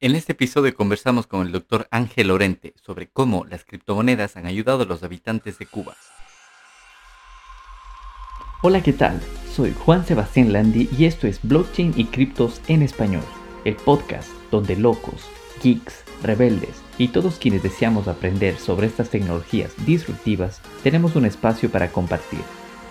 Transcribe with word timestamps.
En 0.00 0.14
este 0.14 0.30
episodio 0.30 0.76
conversamos 0.76 1.26
con 1.26 1.44
el 1.44 1.50
doctor 1.50 1.88
Ángel 1.90 2.28
Lorente 2.28 2.72
sobre 2.80 3.08
cómo 3.08 3.44
las 3.46 3.64
criptomonedas 3.64 4.36
han 4.36 4.46
ayudado 4.46 4.84
a 4.84 4.86
los 4.86 5.02
habitantes 5.02 5.58
de 5.58 5.66
Cuba. 5.66 5.96
Hola, 8.62 8.80
¿qué 8.80 8.92
tal? 8.92 9.20
Soy 9.52 9.74
Juan 9.76 10.06
Sebastián 10.06 10.52
Landi 10.52 10.88
y 10.96 11.06
esto 11.06 11.26
es 11.26 11.40
Blockchain 11.42 11.94
y 11.96 12.04
Criptos 12.04 12.60
en 12.68 12.82
Español, 12.82 13.24
el 13.64 13.74
podcast 13.74 14.30
donde 14.52 14.76
locos, 14.76 15.28
geeks, 15.64 16.04
rebeldes 16.22 16.80
y 16.96 17.08
todos 17.08 17.40
quienes 17.40 17.64
deseamos 17.64 18.06
aprender 18.06 18.56
sobre 18.56 18.86
estas 18.86 19.10
tecnologías 19.10 19.72
disruptivas 19.84 20.60
tenemos 20.84 21.16
un 21.16 21.24
espacio 21.24 21.72
para 21.72 21.90
compartir, 21.90 22.42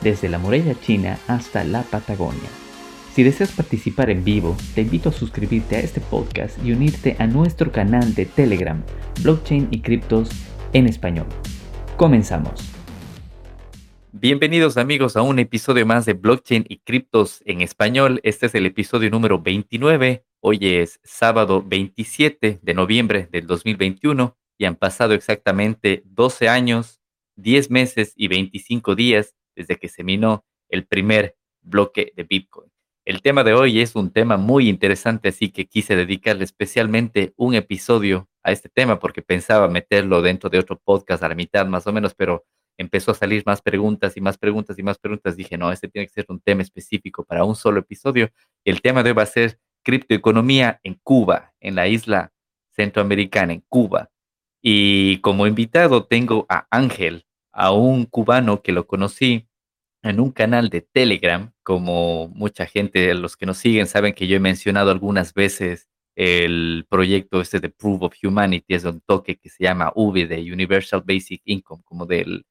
desde 0.01 0.27
la 0.27 0.39
muralla 0.39 0.77
china 0.81 1.17
hasta 1.29 1.63
la 1.63 1.83
Patagonia. 1.83 2.66
Si 3.17 3.23
deseas 3.23 3.51
participar 3.51 4.11
en 4.11 4.23
vivo, 4.23 4.55
te 4.75 4.81
invito 4.81 5.09
a 5.09 5.11
suscribirte 5.11 5.75
a 5.75 5.79
este 5.79 5.99
podcast 6.01 6.63
y 6.63 6.71
unirte 6.71 7.15
a 7.17 7.25
nuestro 7.25 7.71
canal 7.71 8.13
de 8.13 8.27
Telegram, 8.27 8.83
Blockchain 9.23 9.69
y 9.71 9.81
Criptos 9.81 10.29
en 10.71 10.85
Español. 10.85 11.25
Comenzamos. 11.97 12.71
Bienvenidos 14.11 14.77
amigos 14.77 15.17
a 15.17 15.23
un 15.23 15.39
episodio 15.39 15.83
más 15.83 16.05
de 16.05 16.13
Blockchain 16.13 16.65
y 16.69 16.77
Criptos 16.77 17.41
en 17.47 17.61
Español. 17.61 18.19
Este 18.21 18.45
es 18.45 18.53
el 18.53 18.67
episodio 18.67 19.09
número 19.09 19.41
29. 19.41 20.23
Hoy 20.41 20.59
es 20.61 20.99
sábado 21.03 21.63
27 21.65 22.59
de 22.61 22.73
noviembre 22.75 23.29
del 23.31 23.47
2021 23.47 24.37
y 24.59 24.65
han 24.65 24.75
pasado 24.75 25.15
exactamente 25.15 26.03
12 26.05 26.49
años, 26.49 27.01
10 27.37 27.71
meses 27.71 28.13
y 28.15 28.27
25 28.27 28.93
días 28.93 29.35
desde 29.55 29.77
que 29.77 29.87
se 29.87 30.03
minó 30.03 30.45
el 30.69 30.85
primer 30.85 31.35
bloque 31.63 32.13
de 32.15 32.23
Bitcoin. 32.23 32.76
El 33.07 33.21
tema 33.21 33.45
de 33.45 33.53
hoy 33.53 33.79
es 33.79 33.95
un 33.95 34.11
tema 34.11 34.35
muy 34.35 34.67
interesante, 34.67 35.29
así 35.29 35.47
que 35.47 35.65
quise 35.65 35.95
dedicarle 35.95 36.43
especialmente 36.43 37.33
un 37.37 37.55
episodio 37.55 38.27
a 38.43 38.51
este 38.51 38.67
tema 38.67 38.99
porque 38.99 39.21
pensaba 39.21 39.69
meterlo 39.69 40.21
dentro 40.21 40.49
de 40.49 40.59
otro 40.59 40.77
podcast 40.77 41.23
a 41.23 41.29
la 41.29 41.35
mitad 41.35 41.65
más 41.67 41.87
o 41.87 41.93
menos, 41.93 42.13
pero 42.13 42.43
empezó 42.77 43.11
a 43.11 43.13
salir 43.13 43.43
más 43.45 43.61
preguntas 43.61 44.17
y 44.17 44.19
más 44.19 44.37
preguntas 44.37 44.77
y 44.77 44.83
más 44.83 44.97
preguntas. 44.97 45.37
Dije, 45.37 45.57
no, 45.57 45.71
este 45.71 45.87
tiene 45.87 46.05
que 46.05 46.15
ser 46.15 46.25
un 46.27 46.41
tema 46.41 46.63
específico 46.63 47.23
para 47.23 47.45
un 47.45 47.55
solo 47.55 47.79
episodio. 47.79 48.29
El 48.65 48.81
tema 48.81 49.03
de 49.03 49.11
hoy 49.11 49.15
va 49.15 49.23
a 49.23 49.27
ser 49.27 49.57
criptoeconomía 49.83 50.81
en 50.83 50.95
Cuba, 51.01 51.53
en 51.61 51.75
la 51.75 51.87
isla 51.87 52.33
centroamericana, 52.71 53.53
en 53.53 53.63
Cuba. 53.69 54.09
Y 54.61 55.19
como 55.19 55.47
invitado 55.47 56.03
tengo 56.03 56.45
a 56.49 56.67
Ángel, 56.71 57.25
a 57.53 57.71
un 57.71 58.03
cubano 58.03 58.61
que 58.61 58.73
lo 58.73 58.85
conocí 58.85 59.46
en 60.09 60.19
un 60.19 60.31
canal 60.31 60.69
de 60.69 60.81
Telegram, 60.81 61.51
como 61.63 62.27
mucha 62.29 62.65
gente, 62.65 63.13
los 63.13 63.37
que 63.37 63.45
nos 63.45 63.57
siguen 63.57 63.87
saben 63.87 64.13
que 64.13 64.27
yo 64.27 64.37
he 64.37 64.39
mencionado 64.39 64.91
algunas 64.91 65.33
veces 65.33 65.87
el 66.15 66.85
proyecto 66.89 67.41
este 67.41 67.59
de 67.59 67.69
Proof 67.69 68.01
of 68.01 68.15
Humanity, 68.23 68.73
es 68.73 68.85
un 68.85 69.01
toque 69.01 69.37
que 69.37 69.49
se 69.49 69.63
llama 69.63 69.91
UBI, 69.95 70.25
de 70.25 70.51
Universal 70.51 71.03
Basic 71.05 71.41
Income, 71.45 71.83
como 71.85 72.05
del 72.05 72.45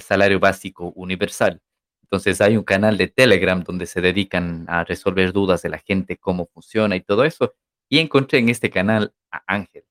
salario 0.00 0.40
básico 0.40 0.92
universal. 0.96 1.60
Entonces 2.02 2.40
hay 2.40 2.56
un 2.56 2.64
canal 2.64 2.96
de 2.98 3.08
Telegram 3.08 3.62
donde 3.62 3.86
se 3.86 4.00
dedican 4.00 4.64
a 4.68 4.84
resolver 4.84 5.32
dudas 5.32 5.62
de 5.62 5.70
la 5.70 5.78
gente, 5.78 6.16
cómo 6.16 6.46
funciona 6.46 6.96
y 6.96 7.00
todo 7.00 7.24
eso. 7.24 7.54
Y 7.88 7.98
encontré 7.98 8.38
en 8.38 8.48
este 8.48 8.70
canal 8.70 9.14
a 9.30 9.42
Ángel. 9.46 9.84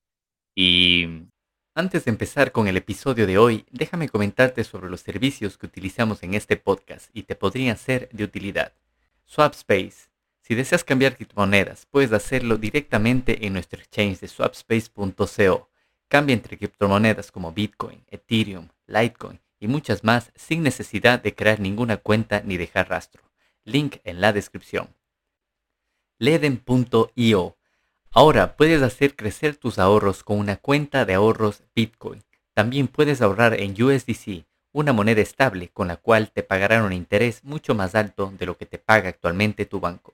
Y 0.54 1.06
antes 1.74 2.04
de 2.04 2.10
empezar 2.10 2.52
con 2.52 2.68
el 2.68 2.76
episodio 2.76 3.26
de 3.26 3.38
hoy, 3.38 3.64
déjame 3.70 4.08
comentarte 4.08 4.64
sobre 4.64 4.90
los 4.90 5.00
servicios 5.00 5.56
que 5.56 5.66
utilizamos 5.66 6.22
en 6.22 6.34
este 6.34 6.56
podcast 6.56 7.08
y 7.14 7.22
te 7.22 7.34
podrían 7.34 7.78
ser 7.78 8.08
de 8.12 8.24
utilidad. 8.24 8.72
Swapspace. 9.24 10.10
Si 10.42 10.54
deseas 10.54 10.84
cambiar 10.84 11.16
criptomonedas, 11.16 11.86
puedes 11.86 12.12
hacerlo 12.12 12.58
directamente 12.58 13.46
en 13.46 13.54
nuestro 13.54 13.80
exchange 13.80 14.20
de 14.20 14.28
swapspace.co. 14.28 15.70
Cambia 16.08 16.34
entre 16.34 16.58
criptomonedas 16.58 17.30
como 17.30 17.52
Bitcoin, 17.52 18.04
Ethereum, 18.08 18.68
Litecoin 18.86 19.40
y 19.58 19.68
muchas 19.68 20.04
más 20.04 20.32
sin 20.34 20.62
necesidad 20.62 21.22
de 21.22 21.34
crear 21.34 21.60
ninguna 21.60 21.96
cuenta 21.96 22.42
ni 22.42 22.56
dejar 22.58 22.90
rastro. 22.90 23.22
Link 23.64 23.96
en 24.04 24.20
la 24.20 24.32
descripción. 24.32 24.94
Leden.io 26.18 27.56
Ahora 28.14 28.58
puedes 28.58 28.82
hacer 28.82 29.16
crecer 29.16 29.56
tus 29.56 29.78
ahorros 29.78 30.22
con 30.22 30.38
una 30.38 30.58
cuenta 30.58 31.06
de 31.06 31.14
ahorros 31.14 31.62
Bitcoin. 31.74 32.22
También 32.52 32.86
puedes 32.86 33.22
ahorrar 33.22 33.58
en 33.58 33.82
USDC, 33.82 34.44
una 34.70 34.92
moneda 34.92 35.22
estable 35.22 35.68
con 35.68 35.88
la 35.88 35.96
cual 35.96 36.30
te 36.30 36.42
pagarán 36.42 36.84
un 36.84 36.92
interés 36.92 37.42
mucho 37.42 37.74
más 37.74 37.94
alto 37.94 38.30
de 38.38 38.44
lo 38.44 38.58
que 38.58 38.66
te 38.66 38.76
paga 38.76 39.08
actualmente 39.08 39.64
tu 39.64 39.80
banco. 39.80 40.12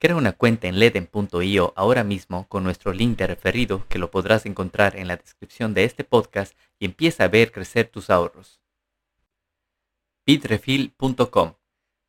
Crea 0.00 0.16
una 0.16 0.32
cuenta 0.32 0.66
en 0.66 0.80
leden.io 0.80 1.72
ahora 1.76 2.02
mismo 2.02 2.48
con 2.48 2.64
nuestro 2.64 2.92
link 2.92 3.16
de 3.16 3.28
referido 3.28 3.86
que 3.88 4.00
lo 4.00 4.10
podrás 4.10 4.44
encontrar 4.44 4.96
en 4.96 5.06
la 5.06 5.16
descripción 5.16 5.72
de 5.72 5.84
este 5.84 6.02
podcast 6.02 6.52
y 6.80 6.86
empieza 6.86 7.22
a 7.22 7.28
ver 7.28 7.52
crecer 7.52 7.86
tus 7.86 8.10
ahorros. 8.10 8.60
Bitrefill.com 10.26 11.54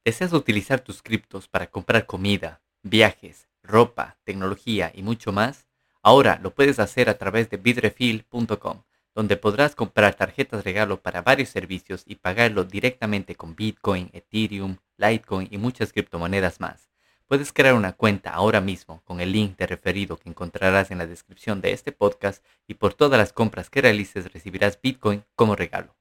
¿Deseas 0.03 0.33
utilizar 0.33 0.79
tus 0.79 1.03
criptos 1.03 1.47
para 1.47 1.67
comprar 1.67 2.07
comida, 2.07 2.63
viajes, 2.81 3.47
ropa, 3.63 4.17
tecnología 4.23 4.91
y 4.93 5.03
mucho 5.03 5.31
más, 5.31 5.67
ahora 6.01 6.39
lo 6.41 6.53
puedes 6.53 6.79
hacer 6.79 7.09
a 7.09 7.17
través 7.17 7.49
de 7.49 7.57
bitrefill.com, 7.57 8.83
donde 9.13 9.37
podrás 9.37 9.75
comprar 9.75 10.15
tarjetas 10.15 10.63
regalo 10.63 11.01
para 11.01 11.21
varios 11.21 11.49
servicios 11.49 12.03
y 12.05 12.15
pagarlo 12.15 12.63
directamente 12.63 13.35
con 13.35 13.55
Bitcoin, 13.55 14.09
Ethereum, 14.13 14.77
Litecoin 14.97 15.47
y 15.51 15.57
muchas 15.57 15.91
criptomonedas 15.91 16.59
más. 16.59 16.89
Puedes 17.27 17.51
crear 17.51 17.73
una 17.73 17.91
cuenta 17.91 18.31
ahora 18.31 18.61
mismo 18.61 19.01
con 19.03 19.19
el 19.19 19.33
link 19.33 19.57
de 19.57 19.67
referido 19.67 20.17
que 20.17 20.29
encontrarás 20.29 20.91
en 20.91 20.97
la 20.97 21.07
descripción 21.07 21.59
de 21.59 21.73
este 21.73 21.91
podcast 21.91 22.41
y 22.67 22.75
por 22.75 22.93
todas 22.93 23.19
las 23.19 23.33
compras 23.33 23.69
que 23.69 23.81
realices 23.81 24.31
recibirás 24.31 24.79
Bitcoin 24.81 25.25
como 25.35 25.55
regalo. 25.55 25.97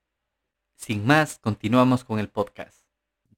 Sin 0.77 1.05
más, 1.05 1.39
continuamos 1.39 2.05
con 2.05 2.21
el 2.21 2.29
podcast. 2.29 2.87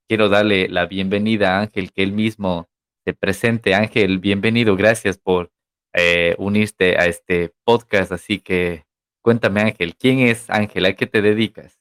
Quiero 0.06 0.28
darle 0.28 0.68
la 0.68 0.86
bienvenida 0.86 1.56
a 1.56 1.60
Ángel, 1.60 1.92
que 1.92 2.02
él 2.02 2.12
mismo 2.12 2.68
presente. 3.14 3.74
Ángel, 3.74 4.18
bienvenido, 4.18 4.76
gracias 4.76 5.18
por 5.18 5.50
eh, 5.92 6.34
unirte 6.38 6.98
a 6.98 7.06
este 7.06 7.52
podcast. 7.64 8.12
Así 8.12 8.40
que 8.40 8.84
cuéntame, 9.22 9.60
Ángel, 9.60 9.94
¿quién 9.96 10.20
es 10.20 10.48
Ángel? 10.50 10.84
¿A 10.86 10.92
qué 10.94 11.06
te 11.06 11.22
dedicas? 11.22 11.78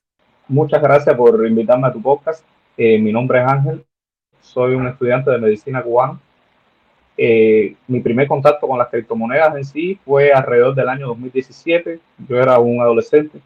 Muchas 0.48 0.82
gracias 0.82 1.16
por 1.16 1.46
invitarme 1.46 1.88
a 1.88 1.94
tu 1.94 2.02
podcast. 2.02 2.44
Eh, 2.78 3.00
mi 3.00 3.12
nombre 3.12 3.40
es 3.40 3.48
Ángel, 3.48 3.86
soy 4.42 4.76
un 4.76 4.88
estudiante 4.88 5.32
de 5.32 5.40
medicina 5.40 5.82
cubano. 5.82 6.20
Eh, 7.18 7.76
mi 7.88 8.00
primer 8.00 8.28
contacto 8.28 8.68
con 8.68 8.78
las 8.78 8.90
criptomonedas 8.90 9.56
en 9.56 9.66
sí 9.66 10.00
fue 10.06 10.32
alrededor 10.32 10.76
del 10.76 10.88
año 10.88 11.08
2017. 11.08 12.00
Yo 12.30 12.38
era 12.38 12.60
un 12.60 12.80
adolescente. 12.80 13.40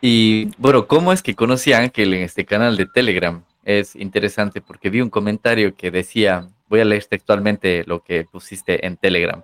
Y 0.00 0.50
bueno, 0.58 0.86
¿cómo 0.86 1.12
es 1.12 1.22
que 1.22 1.34
conocí 1.34 1.72
a 1.72 1.78
Ángel 1.78 2.12
en 2.12 2.22
este 2.22 2.44
canal 2.44 2.76
de 2.76 2.86
Telegram? 2.86 3.42
Es 3.64 3.96
interesante 3.96 4.60
porque 4.60 4.90
vi 4.90 5.00
un 5.00 5.10
comentario 5.10 5.74
que 5.74 5.90
decía, 5.90 6.48
voy 6.68 6.80
a 6.80 6.84
leer 6.84 7.04
textualmente 7.04 7.84
lo 7.86 8.02
que 8.02 8.24
pusiste 8.24 8.86
en 8.86 8.96
Telegram. 8.96 9.42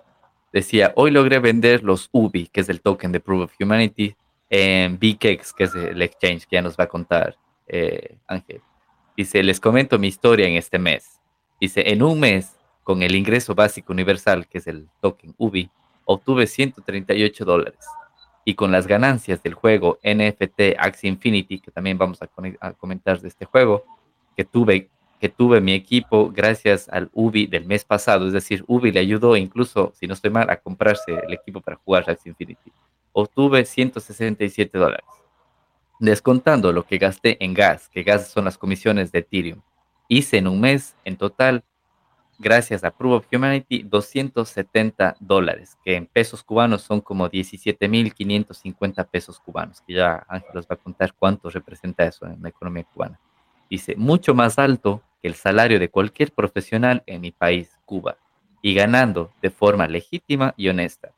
Decía, 0.51 0.93
hoy 0.95 1.11
logré 1.11 1.39
vender 1.39 1.83
los 1.83 2.09
UBI, 2.11 2.47
que 2.47 2.61
es 2.61 2.69
el 2.69 2.81
token 2.81 3.11
de 3.11 3.19
Proof 3.19 3.45
of 3.45 3.53
Humanity, 3.59 4.15
en 4.49 4.99
BKEX, 4.99 5.51
que 5.51 5.63
es 5.63 5.73
el 5.73 5.99
exchange 6.01 6.45
que 6.45 6.57
ya 6.57 6.61
nos 6.61 6.77
va 6.77 6.83
a 6.83 6.87
contar 6.87 7.35
eh, 7.67 8.17
Ángel. 8.27 8.61
Dice, 9.17 9.41
les 9.41 9.59
comento 9.59 9.97
mi 9.97 10.07
historia 10.07 10.47
en 10.47 10.55
este 10.55 10.77
mes. 10.77 11.19
Dice, 11.59 11.89
en 11.91 12.03
un 12.03 12.19
mes, 12.19 12.55
con 12.83 13.01
el 13.01 13.15
ingreso 13.15 13.55
básico 13.55 13.93
universal, 13.93 14.47
que 14.47 14.59
es 14.59 14.67
el 14.67 14.87
token 15.01 15.33
UBI, 15.37 15.71
obtuve 16.05 16.45
138 16.45 17.45
dólares. 17.45 17.79
Y 18.45 18.55
con 18.55 18.71
las 18.71 18.85
ganancias 18.85 19.41
del 19.41 19.53
juego 19.53 19.97
NFT 20.03 20.77
Axie 20.77 21.09
Infinity, 21.09 21.59
que 21.59 21.71
también 21.71 21.97
vamos 21.97 22.21
a, 22.21 22.29
a 22.59 22.73
comentar 22.73 23.21
de 23.21 23.29
este 23.29 23.45
juego, 23.45 23.85
que 24.35 24.43
tuve 24.43 24.89
que 25.23 25.29
tuve 25.29 25.61
mi 25.61 25.71
equipo 25.71 26.29
gracias 26.33 26.89
al 26.89 27.09
UBI 27.13 27.47
del 27.47 27.63
mes 27.65 27.85
pasado. 27.85 28.27
Es 28.27 28.33
decir, 28.33 28.65
UBI 28.67 28.91
le 28.91 28.99
ayudó 28.99 29.37
incluso, 29.37 29.93
si 29.97 30.05
no 30.05 30.15
estoy 30.15 30.31
mal, 30.31 30.49
a 30.49 30.57
comprarse 30.57 31.13
el 31.13 31.31
equipo 31.31 31.61
para 31.61 31.77
jugar 31.77 32.09
Axie 32.09 32.31
Infinity. 32.31 32.73
Obtuve 33.13 33.63
167 33.63 34.77
dólares. 34.77 35.05
Descontando 35.97 36.73
lo 36.73 36.85
que 36.85 36.97
gasté 36.97 37.41
en 37.41 37.53
gas, 37.53 37.87
que 37.87 38.03
gas 38.03 38.31
son 38.31 38.43
las 38.43 38.57
comisiones 38.57 39.13
de 39.13 39.19
Ethereum. 39.19 39.61
Hice 40.09 40.39
en 40.39 40.47
un 40.49 40.59
mes, 40.59 40.93
en 41.05 41.15
total, 41.15 41.63
gracias 42.37 42.83
a 42.83 42.91
Proof 42.91 43.19
of 43.19 43.27
Humanity, 43.31 43.83
270 43.83 45.15
dólares, 45.21 45.77
que 45.85 45.95
en 45.95 46.05
pesos 46.05 46.43
cubanos 46.43 46.81
son 46.81 46.99
como 46.99 47.29
17.550 47.29 49.07
pesos 49.07 49.39
cubanos, 49.39 49.79
que 49.87 49.93
ya 49.93 50.25
Ángel 50.27 50.51
nos 50.53 50.65
va 50.65 50.75
a 50.75 50.83
contar 50.83 51.13
cuánto 51.17 51.49
representa 51.49 52.03
eso 52.03 52.25
en 52.25 52.43
la 52.43 52.49
economía 52.49 52.83
cubana. 52.93 53.17
Dice, 53.69 53.95
mucho 53.95 54.35
más 54.35 54.59
alto 54.59 55.01
el 55.23 55.35
salario 55.35 55.79
de 55.79 55.89
cualquier 55.89 56.31
profesional 56.31 57.01
en 57.07 57.21
mi 57.21 57.31
país, 57.31 57.79
Cuba, 57.85 58.17
y 58.61 58.73
ganando 58.73 59.31
de 59.41 59.49
forma 59.49 59.87
legítima 59.87 60.53
y 60.57 60.69
honesta. 60.69 61.11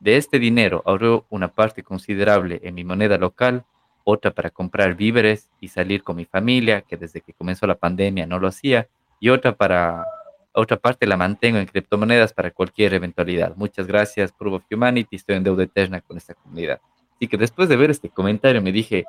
De 0.00 0.16
este 0.16 0.38
dinero 0.38 0.82
ahorró 0.86 1.26
una 1.30 1.48
parte 1.48 1.82
considerable 1.82 2.60
en 2.64 2.74
mi 2.74 2.84
moneda 2.84 3.18
local, 3.18 3.64
otra 4.02 4.30
para 4.30 4.50
comprar 4.50 4.96
víveres 4.96 5.50
y 5.60 5.68
salir 5.68 6.02
con 6.02 6.16
mi 6.16 6.24
familia, 6.24 6.80
que 6.80 6.96
desde 6.96 7.20
que 7.20 7.34
comenzó 7.34 7.66
la 7.66 7.74
pandemia 7.74 8.26
no 8.26 8.38
lo 8.38 8.48
hacía, 8.48 8.88
y 9.20 9.28
otra 9.28 9.54
para 9.54 10.04
otra 10.52 10.76
parte 10.78 11.06
la 11.06 11.16
mantengo 11.16 11.58
en 11.58 11.66
criptomonedas 11.66 12.32
para 12.32 12.50
cualquier 12.50 12.94
eventualidad. 12.94 13.54
Muchas 13.56 13.86
gracias, 13.86 14.32
Proof 14.32 14.54
of 14.54 14.64
Humanity. 14.70 15.16
Estoy 15.16 15.36
en 15.36 15.44
deuda 15.44 15.62
eterna 15.62 16.00
con 16.00 16.16
esta 16.16 16.34
comunidad. 16.34 16.80
Así 17.14 17.28
que 17.28 17.36
después 17.36 17.68
de 17.68 17.76
ver 17.76 17.90
este 17.90 18.08
comentario 18.08 18.60
me 18.60 18.72
dije, 18.72 19.04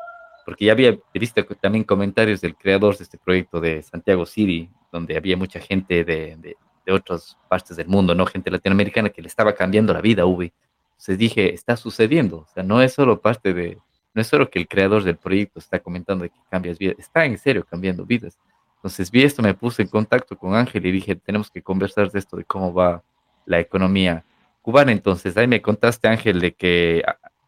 porque 0.46 0.66
ya 0.66 0.72
había 0.74 0.98
visto 1.14 1.44
también 1.60 1.84
comentarios 1.84 2.42
del 2.42 2.56
creador 2.56 2.98
de 2.98 3.04
este 3.04 3.18
proyecto 3.18 3.60
de 3.60 3.82
Santiago 3.84 4.26
City, 4.26 4.70
donde 4.92 5.18
había 5.18 5.38
mucha 5.38 5.60
gente 5.60 6.04
de, 6.04 6.36
de, 6.38 6.58
de 6.86 6.92
otras 6.92 7.38
partes 7.50 7.78
del 7.78 7.88
mundo, 7.88 8.16
¿no? 8.16 8.26
Gente 8.26 8.52
latinoamericana 8.52 9.10
que 9.10 9.22
le 9.22 9.28
estaba 9.28 9.54
cambiando 9.54 9.94
la 9.94 10.02
vida 10.02 10.26
Ubi. 10.26 10.52
Entonces 10.92 11.18
dije, 11.18 11.54
está 11.54 11.76
sucediendo. 11.78 12.38
O 12.40 12.48
sea, 12.54 12.64
no 12.64 12.82
es 12.82 12.94
solo 12.94 13.22
parte 13.22 13.54
de, 13.54 13.80
no 14.14 14.22
es 14.22 14.28
solo 14.28 14.50
que 14.50 14.60
el 14.60 14.68
creador 14.68 15.04
del 15.04 15.18
proyecto 15.18 15.60
está 15.60 15.80
comentando 15.80 16.26
que 16.26 16.32
cambias 16.50 16.78
vidas, 16.78 16.96
está 17.00 17.26
en 17.26 17.38
serio 17.38 17.66
cambiando 17.66 18.06
vidas. 18.06 18.38
Entonces 18.76 19.12
vi 19.12 19.24
esto, 19.24 19.42
me 19.42 19.54
puse 19.54 19.84
en 19.84 19.88
contacto 19.88 20.38
con 20.38 20.56
Ángel 20.56 20.86
y 20.86 20.92
dije, 20.92 21.16
tenemos 21.16 21.52
que 21.52 21.62
conversar 21.62 22.12
de 22.12 22.20
esto, 22.20 22.36
de 22.36 22.44
cómo 22.44 22.74
va 22.74 23.04
la 23.46 23.60
economía 23.60 24.26
cubana. 24.62 24.92
Entonces 24.92 25.38
ahí 25.38 25.48
me 25.48 25.62
contaste, 25.62 26.08
Ángel, 26.08 26.40
de 26.40 26.54
que 26.54 27.04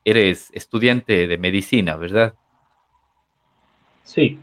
eres 0.06 0.50
estudiante 0.54 1.28
de 1.28 1.38
medicina, 1.38 1.96
¿verdad? 1.96 2.36
Sí. 4.04 4.40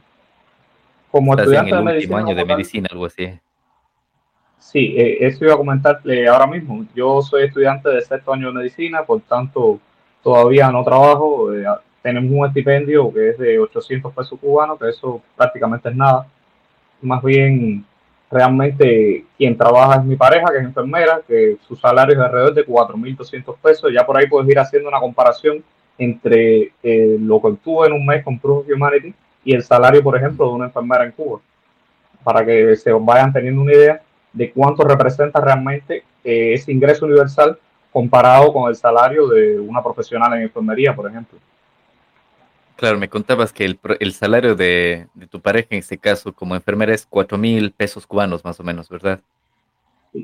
Como 1.10 1.34
estudiante 1.34 1.70
en 1.70 1.76
el 1.78 1.84
de 1.84 1.90
último 1.92 2.16
medicina, 2.16 2.18
año 2.18 2.34
de 2.34 2.44
medicina, 2.44 2.88
algo 2.90 3.06
así. 3.06 3.30
Sí, 4.58 4.94
eh, 4.96 5.18
eso 5.26 5.44
iba 5.44 5.54
a 5.54 5.56
comentarle 5.56 6.28
ahora 6.28 6.46
mismo. 6.46 6.86
Yo 6.94 7.20
soy 7.22 7.44
estudiante 7.44 7.88
de 7.88 8.02
sexto 8.02 8.32
año 8.32 8.48
de 8.48 8.54
medicina, 8.54 9.02
por 9.02 9.20
tanto 9.22 9.80
todavía 10.22 10.70
no 10.70 10.84
trabajo. 10.84 11.52
Eh, 11.52 11.64
tenemos 12.02 12.30
un 12.32 12.46
estipendio 12.46 13.12
que 13.12 13.30
es 13.30 13.38
de 13.38 13.58
800 13.58 14.14
pesos 14.14 14.38
cubanos, 14.38 14.78
que 14.78 14.88
eso 14.88 15.20
prácticamente 15.36 15.88
es 15.88 15.96
nada 15.96 16.26
más 17.02 17.22
bien 17.22 17.84
realmente 18.30 19.24
quien 19.36 19.56
trabaja 19.56 19.96
es 19.96 20.04
mi 20.04 20.16
pareja, 20.16 20.52
que 20.52 20.58
es 20.58 20.64
enfermera, 20.64 21.20
que 21.26 21.56
su 21.66 21.74
salario 21.74 22.14
es 22.14 22.20
alrededor 22.20 22.54
de 22.54 22.66
4.200 22.66 23.56
pesos. 23.56 23.90
Ya 23.92 24.06
por 24.06 24.16
ahí 24.16 24.28
puedes 24.28 24.48
ir 24.48 24.58
haciendo 24.58 24.88
una 24.88 25.00
comparación 25.00 25.64
entre 25.98 26.72
eh, 26.82 27.16
lo 27.18 27.40
que 27.40 27.48
obtuvo 27.48 27.84
en 27.86 27.92
un 27.92 28.06
mes 28.06 28.22
con 28.22 28.38
Proof 28.38 28.58
of 28.60 28.72
Humanity 28.72 29.12
y 29.44 29.54
el 29.54 29.62
salario, 29.62 30.02
por 30.02 30.16
ejemplo, 30.16 30.46
de 30.46 30.52
una 30.52 30.66
enfermera 30.66 31.04
en 31.04 31.12
Cuba, 31.12 31.40
para 32.22 32.44
que 32.44 32.76
se 32.76 32.92
vayan 32.92 33.32
teniendo 33.32 33.62
una 33.62 33.72
idea 33.72 34.02
de 34.32 34.52
cuánto 34.52 34.84
representa 34.84 35.40
realmente 35.40 36.04
eh, 36.22 36.54
ese 36.54 36.72
ingreso 36.72 37.06
universal 37.06 37.58
comparado 37.92 38.52
con 38.52 38.68
el 38.68 38.76
salario 38.76 39.26
de 39.28 39.58
una 39.58 39.82
profesional 39.82 40.34
en 40.34 40.42
enfermería, 40.42 40.94
por 40.94 41.08
ejemplo. 41.08 41.38
Claro, 42.80 42.98
me 42.98 43.10
contabas 43.10 43.52
que 43.52 43.64
el, 43.64 44.12
salario 44.14 44.54
de, 44.54 45.06
tu 45.28 45.38
pareja 45.40 45.68
en 45.72 45.80
este 45.80 45.98
caso 45.98 46.32
como 46.32 46.54
enfermera 46.54 46.94
es 46.94 47.04
cuatro 47.04 47.36
mil 47.36 47.72
pesos 47.72 48.06
cubanos 48.06 48.42
más 48.42 48.58
o 48.58 48.62
menos, 48.62 48.88
¿verdad? 48.88 49.20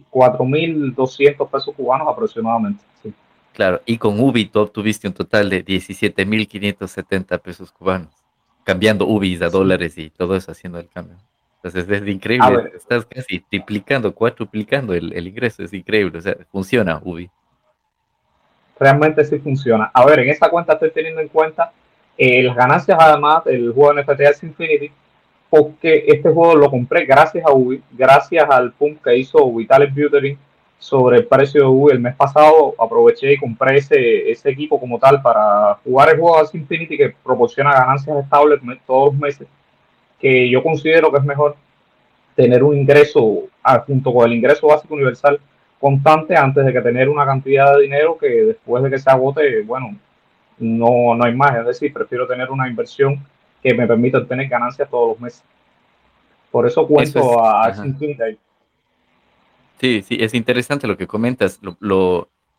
Cuatro 0.09 0.43
mil 0.45 0.95
doscientos 0.95 1.51
pesos 1.51 1.75
cubanos 1.75 2.09
aproximadamente, 2.09 2.83
sí. 3.03 3.13
Claro, 3.53 3.83
y 3.85 3.99
con 3.99 4.19
UBI 4.19 4.47
tú 4.47 4.61
obtuviste 4.61 5.07
un 5.07 5.13
total 5.13 5.51
de 5.51 5.63
17 5.63 6.25
mil 6.25 6.49
570 6.49 7.37
pesos 7.39 7.71
cubanos, 7.71 8.16
cambiando 8.67 9.07
UBIs 9.07 9.43
a 9.43 9.49
dólares 9.49 9.97
y 9.97 10.11
todo 10.11 10.35
eso 10.35 10.51
haciendo 10.51 10.81
el 10.81 10.89
cambio. 10.89 11.17
Entonces 11.63 11.89
es 11.89 12.09
increíble, 12.09 12.73
estás 12.75 13.07
casi 13.07 13.39
triplicando, 13.39 14.13
cuatruplicando 14.13 14.93
el, 14.93 15.13
el 15.13 15.29
ingreso, 15.29 15.63
es 15.63 15.73
increíble, 15.73 16.19
o 16.19 16.21
sea, 16.21 16.37
funciona 16.51 17.01
UBI. 17.03 17.31
Realmente 18.79 19.25
sí 19.25 19.39
funciona. 19.39 19.89
A 19.95 20.05
ver, 20.05 20.19
en 20.19 20.31
esta 20.31 20.51
cuenta 20.51 20.73
estoy 20.75 20.91
teniendo 20.91 21.21
en 21.21 21.29
cuenta 21.29 21.73
eh, 22.19 22.43
las 22.43 22.57
ganancias 22.57 22.99
además 23.01 23.45
del 23.45 23.73
juego 23.73 24.01
NFT 24.01 24.21
es 24.21 24.43
Infinity, 24.43 24.91
porque 25.49 26.05
este 26.09 26.31
juego 26.31 26.57
lo 26.57 26.69
compré 26.69 27.05
gracias 27.05 27.47
a 27.47 27.53
Ubi, 27.53 27.81
gracias 27.93 28.51
al 28.51 28.73
pump 28.73 29.01
que 29.03 29.17
hizo 29.17 29.53
Vitaly 29.53 29.87
Buterin 29.87 30.39
sobre 30.79 31.19
el 31.19 31.27
precio 31.27 31.63
de 31.63 31.67
Ubi 31.67 31.93
el 31.93 32.01
mes 32.01 32.15
pasado, 32.15 32.75
aproveché 32.79 33.33
y 33.33 33.39
compré 33.39 33.79
ese, 33.79 34.31
ese 34.31 34.51
equipo 34.51 34.79
como 34.79 34.99
tal 34.99 35.21
para 35.23 35.75
jugar 35.85 36.11
el 36.11 36.21
juego 36.21 36.43
de 36.43 36.59
Infinity 36.59 36.97
que 36.97 37.15
proporciona 37.25 37.73
ganancias 37.73 38.23
estables 38.23 38.61
todos 38.87 39.13
los 39.13 39.21
meses, 39.21 39.49
que 40.21 40.49
yo 40.49 40.63
considero 40.63 41.11
que 41.11 41.19
es 41.19 41.25
mejor 41.25 41.57
tener 42.35 42.63
un 42.63 42.77
ingreso 42.77 43.45
ah, 43.63 43.83
junto 43.87 44.13
con 44.13 44.27
el 44.27 44.37
ingreso 44.37 44.67
básico 44.67 44.95
universal 44.95 45.41
constante 45.81 46.37
antes 46.37 46.65
de 46.65 46.73
que 46.73 46.81
tener 46.81 47.09
una 47.09 47.25
cantidad 47.25 47.75
de 47.77 47.83
dinero 47.83 48.17
que 48.19 48.29
después 48.29 48.83
de 48.83 48.91
que 48.91 48.99
se 48.99 49.11
agote, 49.11 49.63
bueno, 49.63 49.97
no, 50.59 51.15
no 51.15 51.25
hay 51.25 51.35
más. 51.35 51.57
Es 51.59 51.67
decir, 51.67 51.93
prefiero 51.93 52.27
tener 52.27 52.51
una 52.51 52.69
inversión 52.69 53.25
que 53.63 53.75
me 53.75 53.87
permita 53.87 54.19
obtener 54.19 54.49
ganancias 54.49 54.89
todos 54.89 55.11
los 55.11 55.21
meses. 55.21 55.43
Por 56.51 56.67
eso 56.67 56.87
cuento 56.87 57.45
a 57.45 57.73
Sí, 59.79 60.03
sí, 60.03 60.17
es 60.21 60.33
interesante 60.35 60.87
lo 60.87 60.97
que 60.97 61.07
comentas. 61.07 61.61
Lo, 61.63 61.77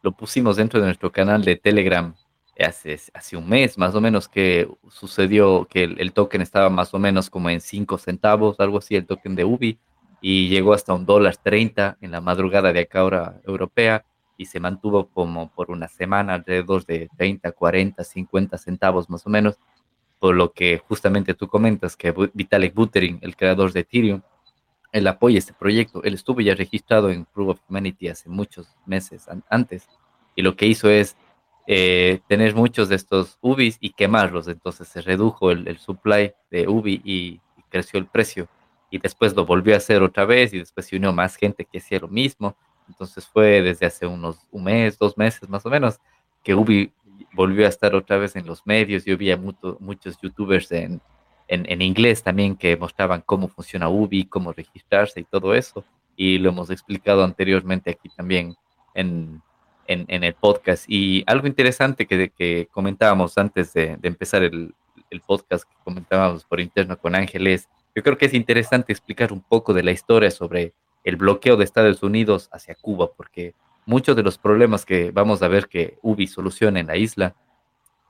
lo, 0.02 0.12
pusimos 0.18 0.56
dentro 0.56 0.80
de 0.80 0.86
nuestro 0.86 1.12
canal 1.12 1.44
de 1.44 1.56
Telegram 1.56 2.16
hace, 2.60 3.00
hace 3.14 3.36
un 3.36 3.50
mes 3.50 3.78
más 3.78 3.94
o 3.96 4.02
menos 4.02 4.30
que 4.30 4.70
sucedió 4.90 5.68
que 5.70 5.84
el, 5.84 6.14
token 6.14 6.42
estaba 6.42 6.70
más 6.70 6.94
o 6.94 7.00
menos 7.00 7.30
como 7.30 7.50
en 7.50 7.60
5 7.60 7.98
centavos, 7.98 8.60
algo 8.60 8.78
así, 8.78 8.96
el 8.96 9.06
token 9.06 9.36
de 9.36 9.44
UBI, 9.44 9.80
y 10.22 10.48
llegó 10.50 10.74
hasta 10.74 10.94
un 10.94 11.06
dólar 11.06 11.36
30 11.38 11.98
en 12.02 12.12
la 12.12 12.22
madrugada 12.22 12.72
de 12.72 12.82
acá 12.82 13.04
hora 13.04 13.42
europea 13.46 14.06
y 14.38 14.46
se 14.46 14.60
mantuvo 14.60 15.10
como 15.10 15.52
por 15.52 15.72
una 15.72 15.88
semana 15.88 16.36
alrededor 16.36 16.86
de 16.86 17.10
30, 17.18 17.52
40, 17.52 18.04
50 18.04 18.58
centavos 18.58 19.10
más 19.10 19.26
o 19.26 19.30
menos, 19.30 19.58
por 20.20 20.36
lo 20.36 20.54
que 20.54 20.78
justamente 20.88 21.34
tú 21.34 21.48
comentas 21.48 21.98
que 21.98 22.14
Vitalik 22.34 22.74
Buterin, 22.74 23.20
el 23.22 23.36
creador 23.36 23.74
de 23.74 23.82
Ethereum, 23.82 24.22
él 24.92 25.08
apoya 25.08 25.38
este 25.38 25.54
proyecto. 25.54 26.04
Él 26.04 26.14
estuvo 26.14 26.42
ya 26.42 26.56
registrado 26.56 27.10
en 27.10 27.26
Proof 27.26 27.50
of 27.50 27.62
Humanity 27.70 28.08
hace 28.08 28.30
muchos 28.30 28.68
meses 28.86 29.28
antes 29.50 29.88
y 30.36 30.42
lo 30.42 30.56
que 30.56 30.68
hizo 30.68 30.90
es 30.90 31.16
eh, 31.68 32.20
tener 32.28 32.56
muchos 32.56 32.90
de 32.90 32.96
estos 32.96 33.38
UBIs 33.42 33.78
y 33.82 33.92
quemarlos. 33.92 34.48
Entonces 34.48 34.88
se 34.88 35.02
redujo 35.02 35.52
el, 35.52 35.78
supply 35.78 36.34
de 36.52 36.68
UBI 36.68 37.02
y, 37.04 37.42
y, 37.58 37.64
creció 37.70 38.00
el 38.00 38.06
precio. 38.06 38.48
Y 38.90 39.00
después 39.00 39.36
lo 39.36 39.46
volvió 39.46 39.74
a 39.74 39.78
hacer 39.78 40.02
otra 40.02 40.26
vez 40.26 40.54
y 40.54 40.60
después 40.60 40.86
se 40.86 40.96
unió 40.96 41.12
más 41.12 41.36
gente 41.36 41.66
que 41.66 41.80
hacía 41.80 42.00
lo 42.00 42.08
mismo 42.08 42.56
entonces 42.88 43.28
fue 43.28 43.62
desde 43.62 43.86
hace 43.86 44.06
unos 44.08 44.46
un 44.52 44.64
mes, 44.64 44.98
dos 44.98 45.18
meses 45.18 45.48
más 45.50 45.66
o 45.66 45.70
menos, 45.70 46.00
que 46.44 46.56
Ubi 46.56 46.92
volvió 47.34 47.66
a 47.66 47.70
estar 47.70 47.96
otra 47.96 48.18
vez 48.18 48.36
en 48.36 48.46
los 48.46 48.66
medios. 48.66 49.06
Yo 49.06 49.18
vi 49.18 49.32
a 49.32 49.38
muchos 49.38 50.18
youtubers 50.22 50.72
en, 50.72 51.02
en, 51.48 51.82
inglés 51.82 52.24
también 52.24 52.56
que 52.56 52.76
mostraban 52.78 53.22
cómo 53.22 53.48
funciona 53.48 53.90
Ubi, 53.90 54.26
cómo 54.26 54.52
registrarse 54.52 55.22
y 55.22 55.24
todo 55.24 55.54
eso. 55.54 55.84
Y 56.16 56.40
lo 56.40 56.50
hemos 56.50 56.70
explicado 56.70 57.24
anteriormente 57.24 57.92
aquí 57.92 58.10
también 58.10 58.56
en, 58.94 59.42
en, 59.88 60.06
en 60.08 60.24
el 60.24 60.34
podcast. 60.34 60.86
Y 60.88 61.24
algo 61.28 61.48
interesante 61.48 62.06
que, 62.06 62.30
que 62.30 62.68
comentábamos 62.72 63.38
antes 63.38 63.74
de, 63.74 63.98
de 63.98 64.08
empezar 64.08 64.44
el, 64.44 64.74
el, 65.10 65.22
podcast 65.22 65.64
que 65.64 65.76
comentábamos 65.84 66.44
por 66.44 66.60
interno 66.60 66.98
con 66.98 67.16
Ángeles, 67.16 67.70
yo 67.96 68.04
creo 68.04 68.18
que 68.18 68.26
es 68.26 68.34
interesante 68.34 68.92
explicar 68.92 69.32
un 69.32 69.42
poco 69.42 69.74
de 69.74 69.84
la 69.84 69.92
historia 69.92 70.32
sobre 70.32 70.74
el 71.04 71.16
bloqueo 71.16 71.56
de 71.56 71.64
Estados 71.64 72.04
Unidos 72.04 72.50
hacia 72.52 72.76
Cuba, 72.76 73.10
porque 73.16 73.54
muchos 73.86 74.16
de 74.16 74.24
los 74.24 74.38
problemas 74.38 74.86
que 74.86 75.12
vamos 75.12 75.42
a 75.42 75.48
ver 75.48 75.68
que 75.68 75.98
UBI 76.02 76.28
soluciona 76.28 76.80
en 76.80 76.88
la 76.88 76.98
isla 76.98 77.36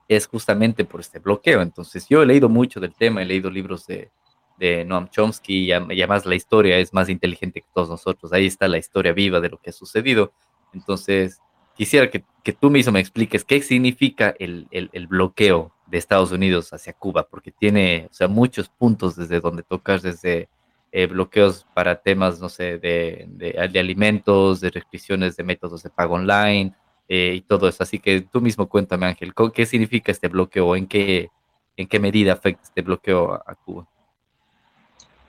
es 0.07 0.27
justamente 0.27 0.85
por 0.85 1.01
este 1.01 1.19
bloqueo. 1.19 1.61
Entonces, 1.61 2.07
yo 2.09 2.21
he 2.21 2.25
leído 2.25 2.49
mucho 2.49 2.79
del 2.79 2.93
tema, 2.93 3.21
he 3.21 3.25
leído 3.25 3.49
libros 3.49 3.85
de, 3.87 4.11
de 4.57 4.85
Noam 4.85 5.09
Chomsky 5.09 5.65
y, 5.65 5.71
además 5.71 6.25
la 6.25 6.35
historia 6.35 6.77
es 6.77 6.93
más 6.93 7.09
inteligente 7.09 7.61
que 7.61 7.67
todos 7.73 7.89
nosotros. 7.89 8.33
Ahí 8.33 8.45
está 8.45 8.67
la 8.67 8.77
historia 8.77 9.13
viva 9.13 9.39
de 9.39 9.49
lo 9.49 9.57
que 9.57 9.69
ha 9.69 9.73
sucedido. 9.73 10.33
Entonces, 10.73 11.39
quisiera 11.75 12.09
que, 12.09 12.23
que 12.43 12.53
tú 12.53 12.69
mismo 12.69 12.93
me 12.93 12.99
expliques 12.99 13.43
qué 13.43 13.61
significa 13.61 14.33
el, 14.39 14.67
el, 14.71 15.07
bloqueo 15.07 15.73
de 15.85 15.97
Estados 15.97 16.31
Unidos 16.31 16.73
hacia 16.73 16.93
Cuba, 16.93 17.27
porque 17.29 17.51
tiene 17.51 18.07
o 18.09 18.13
sea, 18.13 18.27
muchos 18.27 18.69
puntos 18.69 19.15
desde 19.15 19.39
donde 19.39 19.63
tocas, 19.63 20.01
desde 20.01 20.49
eh, 20.91 21.05
bloqueos 21.05 21.65
para 21.73 22.01
temas, 22.01 22.39
no 22.41 22.49
sé, 22.49 22.77
de, 22.77 23.25
de, 23.29 23.79
alimentos, 23.79 24.59
de 24.59 24.69
restricciones 24.69 25.37
de 25.37 25.43
métodos 25.43 25.83
de 25.83 25.89
pago 25.89 26.15
online 26.15 26.73
eh, 27.09 27.33
y 27.35 27.41
todo 27.41 27.67
eso. 27.67 27.83
Así 27.83 27.99
que 27.99 28.21
tú 28.21 28.41
mismo 28.41 28.67
cuéntame, 28.67 29.05
Ángel, 29.05 29.33
¿qué 29.53 29.65
significa 29.65 30.11
este 30.11 30.27
bloqueo? 30.27 30.75
¿En 30.75 30.87
qué, 30.87 31.29
en 31.75 31.87
qué 31.87 31.99
medida 31.99 32.33
afecta 32.33 32.63
este 32.63 32.81
bloqueo 32.81 33.33
a, 33.33 33.55
Cuba? 33.55 33.85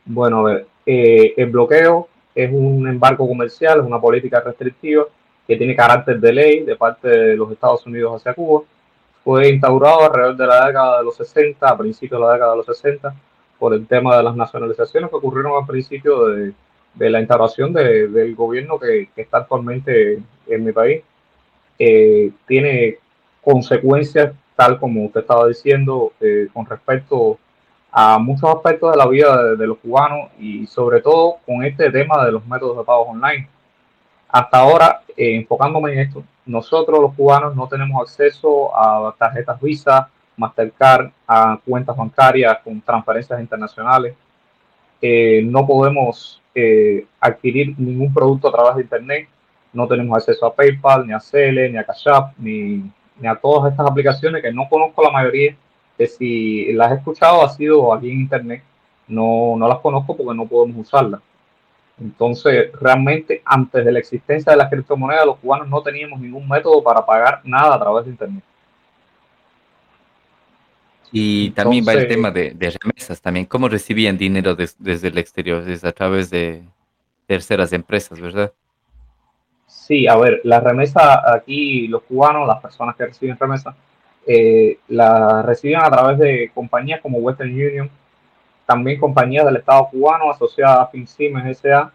Bueno, 0.05 0.47
a 0.47 0.61
eh, 0.87 1.35
el 1.37 1.51
bloqueo 1.51 2.09
es 2.35 2.51
un 2.53 2.89
embargo 2.89 3.29
comercial, 3.29 3.81
es 3.81 3.87
una 3.87 4.01
política 4.01 4.41
restrictiva 4.41 5.05
que 5.47 5.57
tiene 5.57 5.75
carácter 5.75 6.21
de 6.21 6.33
ley 6.33 6.63
de 6.63 6.77
parte 6.77 7.09
de 7.09 7.37
los 7.37 7.51
Estados 7.51 7.87
Unidos 7.87 8.17
hacia 8.17 8.35
Cuba. 8.35 8.63
Fue 9.25 9.49
instaurado 9.49 10.03
alrededor 10.03 10.37
de 10.37 10.47
la 10.47 10.67
década 10.67 10.99
de 10.99 11.05
los 11.05 11.17
60, 11.17 11.69
a 11.69 11.77
principios 11.77 12.21
de 12.21 12.27
la 12.27 12.33
década 12.35 12.51
de 12.53 12.57
los 12.59 12.67
60, 12.67 13.15
por 13.59 13.75
el 13.75 13.87
tema 13.87 14.17
de 14.17 14.23
las 14.23 14.37
nacionalizaciones 14.37 15.11
que 15.11 15.17
ocurrieron 15.17 15.61
al 15.61 15.67
principio 15.67 16.27
de, 16.27 16.53
de 16.95 17.11
la 17.11 17.21
instauración 17.21 17.73
de, 17.73 18.09
del 18.09 18.35
gobierno 18.35 18.79
que, 18.79 19.09
que, 19.15 19.23
está 19.23 19.39
actualmente 19.39 20.21
en 20.47 20.65
mi 20.65 20.73
país. 20.73 21.03
Eh, 21.79 22.33
tiene 22.47 22.99
consecuencias, 23.43 24.33
tal 24.57 24.79
como 24.79 25.05
usted 25.05 25.21
estaba 25.21 25.47
diciendo, 25.47 26.13
eh, 26.21 26.49
con 26.53 26.67
respecto 26.67 27.39
a 27.91 28.19
muchos 28.19 28.51
aspectos 28.51 28.93
de 28.93 28.99
la 28.99 29.07
vida 29.07 29.55
de, 29.55 29.67
los 29.67 29.79
cubanos 29.79 30.31
y 30.39 30.67
sobre 30.67 31.01
todo 31.01 31.39
con 31.47 31.65
este 31.65 31.91
tema 31.91 32.25
de 32.25 32.33
los 32.33 32.47
métodos 32.47 32.79
de 32.79 32.85
pago 32.85 33.03
online. 33.03 33.49
Hasta 34.29 34.59
ahora, 34.59 35.01
eh, 35.17 35.37
enfocándome 35.37 35.93
en 35.93 36.01
esto, 36.01 36.23
nosotros 36.45 37.01
los 37.01 37.15
cubanos 37.15 37.57
no 37.57 37.67
tenemos 37.67 38.01
acceso 38.03 38.75
a 38.77 39.15
tarjetas 39.19 39.61
Visa, 39.61 40.11
Mastercard, 40.37 41.11
a 41.27 41.59
cuentas 41.65 41.97
bancarias 41.97 42.59
con 42.63 42.81
transferencias 42.81 43.41
internacionales. 43.41 44.15
Eh, 45.01 45.43
no 45.45 45.67
podemos 45.67 46.41
eh, 46.55 47.07
adquirir 47.21 47.75
ningún 47.79 48.13
producto 48.13 48.49
a 48.49 48.53
través 48.53 48.77
de 48.77 48.83
Internet. 48.83 49.29
No 49.79 49.87
tenemos 49.87 50.17
acceso 50.17 50.45
a 50.45 50.53
PayPal, 50.53 51.07
ni 51.07 51.13
a 51.13 51.21
Cele, 51.21 51.71
ni 51.71 51.79
a 51.79 51.85
Cash 51.85 52.09
App, 52.09 52.37
ni, 52.37 52.83
ni 53.21 53.29
a 53.29 53.37
todas 53.37 53.71
estas 53.71 53.87
aplicaciones 53.87 54.43
que 54.43 54.53
no 54.53 54.69
conozco 54.69 55.03
la 55.05 55.11
mayoría 55.11 55.55
que 55.97 56.09
si 56.09 56.73
las 56.73 56.91
he 56.91 56.95
escuchado 56.97 57.45
ha 57.45 57.49
sido 57.51 57.93
aquí 57.95 58.11
en 58.11 58.21
internet, 58.21 58.63
no, 59.07 59.55
no 59.57 59.69
las 59.69 59.79
conozco 59.79 60.17
porque 60.17 60.37
no 60.37 60.47
podemos 60.47 60.87
usarlas. 60.87 61.21
Entonces, 62.01 62.73
realmente, 62.73 63.41
antes 63.45 63.85
de 63.85 63.93
la 63.93 64.01
existencia 64.01 64.51
de 64.53 64.59
las 64.59 64.69
criptomonedas, 64.69 65.27
los 65.27 65.39
cubanos 65.39 65.69
no 65.69 65.81
teníamos 65.81 66.21
ningún 66.21 66.49
método 66.49 66.83
para 66.83 67.07
pagar 67.07 67.41
nada 67.45 67.77
a 67.77 67.81
través 67.81 68.05
de 68.05 68.11
Internet. 68.11 68.45
Y 71.11 71.51
también 71.51 71.85
va 71.87 71.95
el 71.95 72.09
tema 72.09 72.31
de, 72.31 72.79
remesas 72.81 73.21
también. 73.21 73.47
¿Cómo 73.47 73.69
recibían 73.69 74.19
dinero 74.19 74.55
desde 74.55 75.09
el 75.09 75.19
exterior? 75.19 75.69
Es 75.69 75.85
a 75.85 75.93
través 75.93 76.31
de 76.31 76.63
terceras 77.27 77.73
empresas, 77.73 78.21
¿verdad? 78.21 78.53
Sí, 79.69 80.09
a 80.09 80.17
ver, 80.17 80.41
la 80.43 80.59
remesa 80.61 81.33
aquí, 81.33 81.87
los 81.87 82.03
cubanos, 82.03 82.49
las 82.49 82.61
personas 82.61 82.97
que 82.97 83.07
reciben 83.07 83.39
remesas, 83.39 83.77
eh, 84.27 84.79
la 84.89 85.43
reciben 85.43 85.81
a 85.81 85.91
través 85.91 86.19
de 86.19 86.51
compañías 86.53 87.01
como 87.01 87.19
Western 87.19 87.51
Union, 87.51 87.91
también 88.67 88.99
compañías 88.99 89.47
del 89.47 89.57
Estado 89.57 89.89
cubano 89.91 90.31
asociadas 90.31 90.81
a 90.81 90.87
FinCim 90.89 91.39
S.A., 91.47 91.93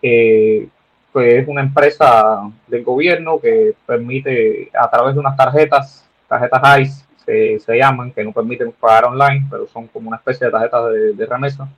que 0.00 0.68
es 1.12 1.48
una 1.48 1.60
empresa 1.60 2.50
del 2.66 2.84
gobierno 2.84 3.38
que 3.38 3.74
permite 3.84 4.70
a 4.72 4.88
través 4.88 5.14
de 5.14 5.20
unas 5.20 5.36
tarjetas, 5.36 6.08
tarjetas 6.28 6.80
ICE 6.80 7.10
se, 7.58 7.76
llaman, 7.76 8.12
que 8.12 8.24
no 8.24 8.32
permiten 8.32 8.72
pagar 8.72 9.04
online, 9.04 9.46
pero 9.50 9.66
son 9.68 9.86
como 9.88 10.08
una 10.08 10.16
especie 10.16 10.46
de 10.46 10.52
tarjetas 10.52 10.92
de, 11.16 11.26
remesa, 11.26 11.68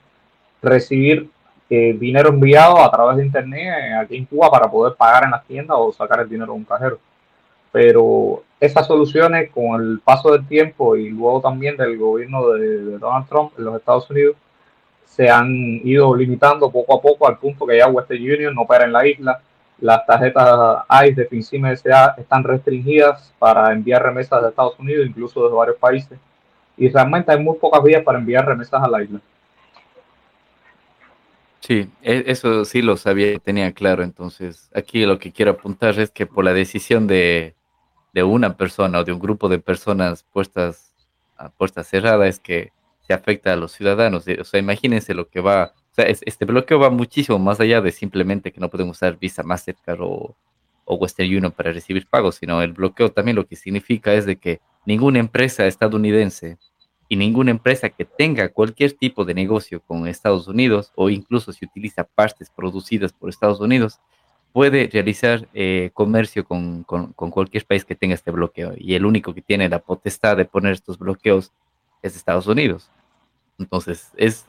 recibir 0.62 1.28
dinero 1.98 2.28
enviado 2.28 2.82
a 2.82 2.90
través 2.90 3.16
de 3.16 3.26
Internet 3.26 3.94
aquí 4.00 4.16
en 4.16 4.26
Cuba 4.26 4.50
para 4.50 4.70
poder 4.70 4.94
pagar 4.94 5.24
en 5.24 5.30
las 5.30 5.44
tiendas 5.44 5.76
o 5.78 5.92
sacar 5.92 6.20
el 6.20 6.28
dinero 6.28 6.52
de 6.52 6.58
un 6.58 6.64
cajero 6.64 6.98
pero 7.72 8.44
esas 8.60 8.86
soluciones 8.86 9.50
con 9.50 9.80
el 9.80 10.00
paso 10.00 10.30
del 10.30 10.46
tiempo 10.46 10.94
y 10.94 11.08
luego 11.08 11.40
también 11.40 11.76
del 11.76 11.96
gobierno 11.98 12.50
de, 12.50 12.98
Donald 12.98 13.26
Trump 13.28 13.52
en 13.58 13.64
los 13.64 13.76
Estados 13.76 14.08
Unidos 14.10 14.36
se 15.06 15.28
han 15.28 15.50
ido 15.84 16.14
limitando 16.14 16.70
poco 16.70 16.96
a 16.96 17.02
poco 17.02 17.26
al 17.26 17.38
punto 17.38 17.66
que 17.66 17.78
ya 17.78 17.88
Western 17.88 18.22
Union 18.22 18.54
no 18.54 18.62
opera 18.62 18.84
en 18.84 18.92
la 18.92 19.06
isla. 19.06 19.40
Las 19.78 20.06
tarjetas 20.06 20.84
ICE 21.04 21.14
de 21.14 21.26
FinCime 21.26 21.72
S.A. 21.72 22.14
están 22.16 22.44
restringidas 22.44 23.32
para 23.38 23.72
enviar 23.72 24.02
remesas 24.02 24.40
de 24.40 24.48
Estados 24.48 24.78
Unidos, 24.78 25.06
incluso 25.06 25.46
de 25.46 25.54
varios 25.54 25.76
países. 25.76 26.18
Y 26.76 26.88
realmente 26.88 27.32
hay 27.32 27.42
muy 27.42 27.58
pocas 27.58 27.82
vías 27.82 28.02
para 28.02 28.18
enviar 28.18 28.46
remesas 28.46 28.82
a 28.82 28.88
la 28.88 29.02
isla. 29.02 29.20
Sí, 31.62 31.88
e, 32.02 32.24
eso 32.26 32.64
sí 32.64 32.82
lo 32.82 32.96
sabía, 32.96 33.38
tenía 33.38 33.72
claro. 33.72 34.02
Entonces, 34.02 34.68
aquí 34.74 35.04
lo 35.06 35.18
que 35.18 35.32
quiero 35.32 35.52
apuntar 35.52 35.98
es 36.00 36.10
que 36.10 36.26
por 36.26 36.44
la 36.44 36.52
decisión 36.52 37.06
de, 37.06 37.54
de 38.12 38.22
una 38.24 38.56
persona 38.56 39.00
o 39.00 39.04
de 39.04 39.12
un 39.12 39.20
grupo 39.20 39.48
de 39.48 39.58
personas 39.60 40.24
puestas 40.24 40.94
a 41.36 41.50
puerta 41.50 41.84
cerrada 41.84 42.26
es 42.28 42.40
que 42.40 42.72
se 43.06 43.14
afecta 43.14 43.52
a 43.52 43.56
los 43.56 43.72
ciudadanos. 43.72 44.24
O 44.40 44.44
sea, 44.44 44.60
imagínense 44.60 45.14
lo 45.14 45.28
que 45.28 45.40
va, 45.40 45.72
o 45.92 45.94
sea, 45.94 46.06
este 46.06 46.44
bloqueo 46.44 46.78
va 46.80 46.90
muchísimo 46.90 47.38
más 47.38 47.60
allá 47.60 47.80
de 47.80 47.92
simplemente 47.92 48.52
que 48.52 48.60
no 48.60 48.68
pueden 48.70 48.88
usar 48.88 49.18
Visa, 49.18 49.42
Mastercard 49.44 50.00
o, 50.02 50.36
o 50.84 50.94
Western 50.96 51.28
Union 51.28 51.52
para 51.52 51.72
recibir 51.72 52.06
pagos, 52.08 52.36
sino 52.36 52.62
el 52.62 52.72
bloqueo 52.72 53.12
también 53.12 53.36
lo 53.36 53.46
que 53.46 53.56
significa 53.56 54.14
es 54.14 54.26
de 54.26 54.36
que 54.36 54.60
ninguna 54.86 55.20
empresa 55.20 55.66
estadounidense 55.66 56.58
y 57.12 57.16
ninguna 57.16 57.50
empresa 57.50 57.90
que 57.90 58.06
tenga 58.06 58.48
cualquier 58.48 58.94
tipo 58.94 59.26
de 59.26 59.34
negocio 59.34 59.82
con 59.82 60.08
Estados 60.08 60.48
Unidos 60.48 60.92
o 60.94 61.10
incluso 61.10 61.52
si 61.52 61.66
utiliza 61.66 62.04
partes 62.04 62.48
producidas 62.48 63.12
por 63.12 63.28
Estados 63.28 63.60
Unidos 63.60 64.00
puede 64.50 64.88
realizar 64.90 65.46
eh, 65.52 65.90
comercio 65.92 66.46
con, 66.46 66.84
cualquier 66.84 67.66
país 67.66 67.84
que 67.84 67.96
tenga 67.96 68.14
este 68.14 68.30
bloqueo 68.30 68.72
y 68.78 68.94
el 68.94 69.04
único 69.04 69.34
que 69.34 69.42
tiene 69.42 69.68
la 69.68 69.80
potestad 69.80 70.38
de 70.38 70.46
poner 70.46 70.72
estos 70.72 70.98
bloqueos 70.98 71.52
es 72.00 72.16
Estados 72.16 72.46
Unidos. 72.46 72.90
Entonces, 73.58 74.10
es 74.16 74.46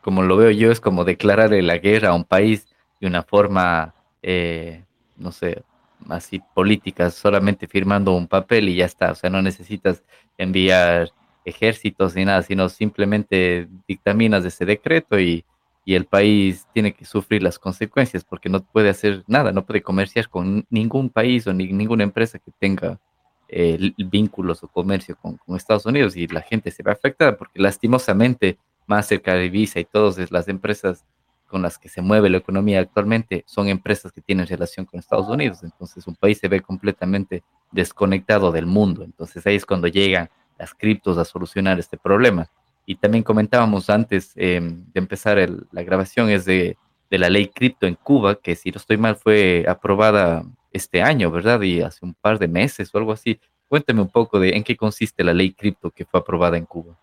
como 0.00 0.22
lo 0.22 0.36
veo 0.36 0.52
yo, 0.52 0.70
es 0.70 0.78
como 0.80 1.04
declararle 1.04 1.62
la 1.62 1.78
guerra 1.78 2.10
a 2.10 2.14
un 2.14 2.24
país 2.24 2.68
de 3.00 3.08
una 3.08 3.24
forma, 3.24 3.92
eh, 4.22 4.84
no 5.16 5.32
sé, 5.32 5.64
así 6.08 6.40
política, 6.54 7.10
solamente 7.10 7.66
firmando 7.66 8.14
un 8.14 8.28
papel 8.28 8.68
y 8.68 8.76
ya 8.76 8.84
está. 8.84 9.10
O 9.10 9.14
sea, 9.16 9.30
no 9.30 9.42
necesitas 9.42 10.04
enviar 10.36 11.10
ejércitos 11.48 12.14
ni 12.14 12.24
nada, 12.24 12.42
sino 12.42 12.68
simplemente 12.68 13.68
dictaminas 13.86 14.44
ese 14.44 14.64
decreto 14.64 15.18
y 15.18 15.44
y 15.88 15.94
el 15.94 16.04
país 16.04 16.66
tiene 16.74 16.92
que 16.92 17.06
sufrir 17.06 17.42
las 17.42 17.58
consecuencias 17.58 18.22
porque 18.22 18.50
no 18.50 18.62
puede 18.62 18.90
hacer 18.90 19.24
nada, 19.26 19.52
no 19.52 19.64
puede 19.64 19.80
comerciar 19.80 20.28
con 20.28 20.66
ningún 20.68 21.08
país 21.08 21.46
o 21.46 21.54
ni, 21.54 21.72
ninguna 21.72 22.02
empresa 22.02 22.38
que 22.38 22.50
tenga 22.58 23.00
eh, 23.48 23.92
vínculos 23.96 24.62
o 24.62 24.68
comercio 24.68 25.16
con, 25.16 25.40
Estados 25.56 25.86
Unidos 25.86 26.14
y 26.14 26.26
la 26.26 26.42
gente 26.42 26.70
se 26.72 26.82
va 26.82 26.92
afectada 26.92 27.38
porque 27.38 27.58
lastimosamente 27.58 28.58
Mastercard 28.86 29.40
y 29.40 29.48
Visa 29.48 29.80
y 29.80 29.86
todas 29.86 30.30
las 30.30 30.48
empresas 30.48 31.06
con 31.46 31.62
las 31.62 31.78
que 31.78 31.88
se 31.88 32.02
mueve 32.02 32.28
la 32.28 32.36
economía 32.36 32.80
actualmente 32.80 33.42
son 33.46 33.68
empresas 33.68 34.12
que 34.12 34.20
tienen 34.20 34.46
relación 34.46 34.84
con 34.84 35.00
Estados 35.00 35.30
Unidos. 35.30 35.62
Entonces 35.62 36.06
un 36.06 36.16
país 36.16 36.36
se 36.36 36.48
ve 36.48 36.60
completamente 36.60 37.42
desconectado 37.72 38.52
del 38.52 38.66
mundo. 38.66 39.04
Entonces 39.04 39.46
ahí 39.46 39.56
es 39.56 39.64
cuando 39.64 39.88
llegan 39.88 40.28
las 40.58 40.74
criptos 40.74 41.16
a 41.18 41.24
solucionar 41.24 41.78
este 41.78 41.96
problema 41.96 42.48
y 42.90 42.94
también 42.94 43.22
comentábamos 43.22 43.90
antes 43.90 44.32
em, 44.34 44.82
de 44.94 44.98
empezar 44.98 45.36
la 45.72 45.82
grabación, 45.82 46.30
es 46.30 46.46
de, 46.46 46.78
la 47.10 47.28
ley 47.28 47.48
cripto 47.48 47.86
en 47.86 47.96
Cuba, 47.96 48.36
que 48.36 48.56
si 48.56 48.70
no 48.70 48.78
estoy 48.78 48.96
mal 48.96 49.14
fue 49.14 49.66
aprobada 49.68 50.42
este 50.72 51.02
año, 51.02 51.30
¿verdad? 51.30 51.60
Y 51.60 51.82
hace 51.82 52.02
un 52.02 52.14
par 52.14 52.38
de 52.38 52.48
meses 52.48 52.90
o 52.94 52.96
algo 52.96 53.12
así. 53.12 53.38
Cuéntame 53.68 54.00
un 54.00 54.08
poco 54.08 54.40
de 54.40 54.56
en 54.56 54.64
qué 54.64 54.74
consiste 54.74 55.22
la 55.22 55.34
ley 55.34 55.52
cripto 55.52 55.90
que 55.90 56.06
fue 56.06 56.18
aprobada 56.18 56.56
en 56.56 56.64
Cuba. 56.64 56.94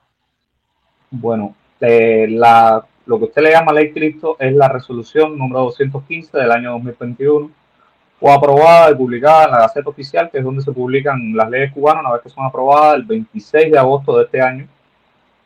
Bueno, 1.11 1.55
eh, 1.79 2.25
lo 3.05 3.19
que 3.19 3.25
usted 3.25 3.43
le 3.43 3.51
llama 3.51 3.71
ley 3.71 3.91
cripto 3.91 4.37
es 4.39 4.55
la 4.55 4.67
resolución 4.67 5.37
número 5.37 5.65
215 5.65 6.35
del 6.35 6.51
año 6.51 6.71
2021. 6.71 7.51
Fue 8.19 8.33
aprobada 8.33 8.91
y 8.91 8.95
publicada 8.95 9.45
en 9.45 9.51
la 9.51 9.59
Gaceta 9.59 9.89
Oficial, 9.89 10.29
que 10.31 10.37
es 10.37 10.43
donde 10.43 10.61
se 10.61 10.71
publican 10.71 11.35
las 11.35 11.49
leyes 11.49 11.73
cubanas, 11.73 12.01
una 12.01 12.13
vez 12.13 12.21
que 12.21 12.29
son 12.29 12.45
aprobadas 12.45 12.95
el 12.95 13.03
26 13.03 13.71
de 13.71 13.77
agosto 13.77 14.17
de 14.17 14.23
este 14.23 14.41
año 14.41 14.67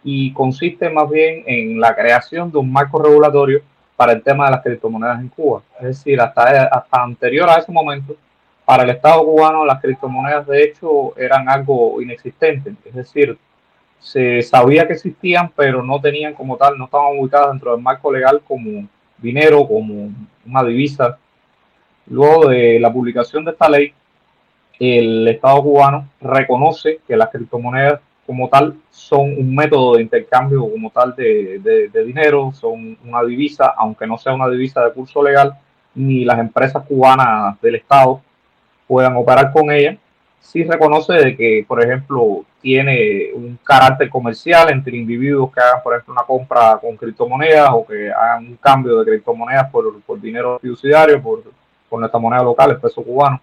y 0.04 0.32
consiste 0.34 0.90
más 0.90 1.10
bien 1.10 1.44
en 1.46 1.80
la 1.80 1.96
creación 1.96 2.52
de 2.52 2.58
un 2.58 2.72
marco 2.72 3.02
regulatorio 3.02 3.62
para 3.96 4.14
el 4.14 4.24
tema 4.24 4.46
de 4.46 4.52
las 4.52 4.64
criptomonedas 4.64 5.20
en 5.20 5.28
Cuba. 5.28 5.62
Es 5.80 5.88
decir, 5.88 6.22
hasta, 6.22 6.64
hasta 6.68 7.04
anterior 7.04 7.50
a 7.50 7.56
ese 7.56 7.72
momento, 7.72 8.16
para 8.64 8.84
el 8.84 8.92
Estado 8.92 9.26
cubano 9.26 9.66
las 9.66 9.82
criptomonedas 9.82 10.48
de 10.48 10.64
hecho 10.64 11.18
eran 11.18 11.50
algo 11.50 12.02
inexistente. 12.02 12.74
Es 12.86 12.94
decir, 12.94 13.38
se 14.00 14.42
sabía 14.42 14.88
que 14.88 14.94
existían, 14.94 15.52
pero 15.56 15.84
no 15.84 16.00
tenían 16.00 16.34
como 16.34 16.56
tal, 16.56 16.78
no 16.78 16.86
estaban 16.86 17.20
ubicadas 17.20 17.50
dentro 17.50 17.74
del 17.74 17.82
marco 17.82 18.12
legal 18.12 18.42
como 18.48 18.88
dinero, 19.18 19.68
como 19.68 20.12
una 20.46 20.64
divisa. 20.64 21.18
Luego 22.10 22.50
de 22.50 22.80
la 22.80 22.92
publicación 22.92 23.46
de 23.46 23.52
esta 23.52 23.70
ley, 23.70 23.94
el 24.80 25.28
Estado 25.28 25.62
cubano 25.62 26.10
reconoce 26.22 27.00
que 27.08 27.16
las 27.16 27.30
criptomonedas 27.30 28.02
como 28.26 28.48
tal 28.48 28.76
son 28.92 29.22
un 29.22 29.56
método 29.56 29.96
de 29.96 30.04
intercambio 30.04 30.70
como 30.70 30.90
tal 30.92 31.16
de, 31.16 31.90
dinero, 32.06 32.52
son 32.54 32.98
una 33.04 33.24
divisa, 33.24 33.74
aunque 33.78 34.08
no 34.08 34.18
sea 34.18 34.34
una 34.34 34.48
divisa 34.48 34.84
de 34.86 34.94
curso 34.94 35.24
legal, 35.24 35.54
ni 35.96 36.26
las 36.26 36.40
empresas 36.40 36.84
cubanas 36.84 37.60
del 37.62 37.76
Estado 37.76 38.22
puedan 38.88 39.16
operar 39.16 39.52
con 39.52 39.72
ella. 39.72 39.98
Sí 40.40 40.64
reconoce 40.64 41.14
de 41.14 41.36
que, 41.36 41.66
por 41.68 41.84
ejemplo, 41.84 42.46
tiene 42.62 43.32
un 43.34 43.60
carácter 43.64 44.10
comercial 44.10 44.72
entre 44.72 44.98
individuos 44.98 45.52
que 45.52 45.62
hagan, 45.62 45.84
por 45.84 45.94
ejemplo, 45.94 46.14
una 46.14 46.24
compra 46.24 46.78
con 46.80 46.96
criptomonedas 46.96 47.70
o 47.74 47.86
que 47.86 48.12
hagan 48.12 48.48
un 48.48 48.56
cambio 48.58 49.00
de 49.00 49.06
criptomonedas 49.12 49.70
por, 49.72 50.02
por 50.02 50.22
dinero 50.22 50.60
fiduciario, 50.60 51.22
por, 51.22 51.44
por 51.90 52.00
nuestra 52.00 52.20
moneda 52.20 52.44
local, 52.44 52.72
el 52.72 52.80
peso 52.80 53.04
cubano, 53.04 53.42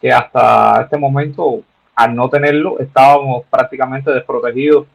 que 0.00 0.12
hasta 0.12 0.82
este 0.82 0.96
momento 0.96 1.62
al 1.94 2.14
no 2.14 2.28
tenerlo, 2.28 2.78
estábamos 2.80 3.44
prácticamente 3.48 4.10
desprotegidos 4.10 4.86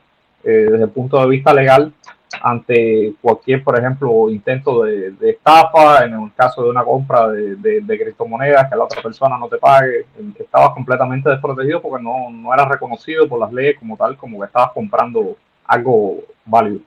eh, 0.44 0.68
desde 0.70 0.84
el 0.84 0.89
punto 0.89 1.20
de 1.20 1.27
vista 1.27 1.53
legal 1.53 1.94
ante 2.41 3.13
cualquier, 3.22 3.63
por 3.63 3.77
ejemplo, 3.77 4.29
intento 4.29 4.84
de, 4.84 5.13
estafa, 5.22 6.06
en 6.06 6.13
el 6.13 6.34
caso 6.36 6.63
de 6.63 6.70
una 6.70 6.84
compra 6.84 7.27
de, 7.29 7.82
de, 7.82 8.00
criptomonedas, 8.00 8.70
que 8.70 8.75
la 8.75 8.84
otra 8.84 9.01
persona 9.01 9.38
no 9.38 9.48
te 9.48 9.58
pague, 9.58 10.06
estabas 10.38 10.74
completamente 10.74 11.29
desprotegido 11.29 11.82
porque 11.82 12.03
no, 12.03 12.29
no 12.29 12.53
era 12.53 12.65
reconocido 12.65 13.27
por 13.27 13.39
las 13.39 13.51
leyes 13.51 13.79
como 13.79 13.98
tal, 13.98 14.15
como 14.15 14.39
que 14.39 14.46
estabas 14.46 14.72
comprando 14.74 15.38
algo 15.65 16.20
válido. 16.46 16.82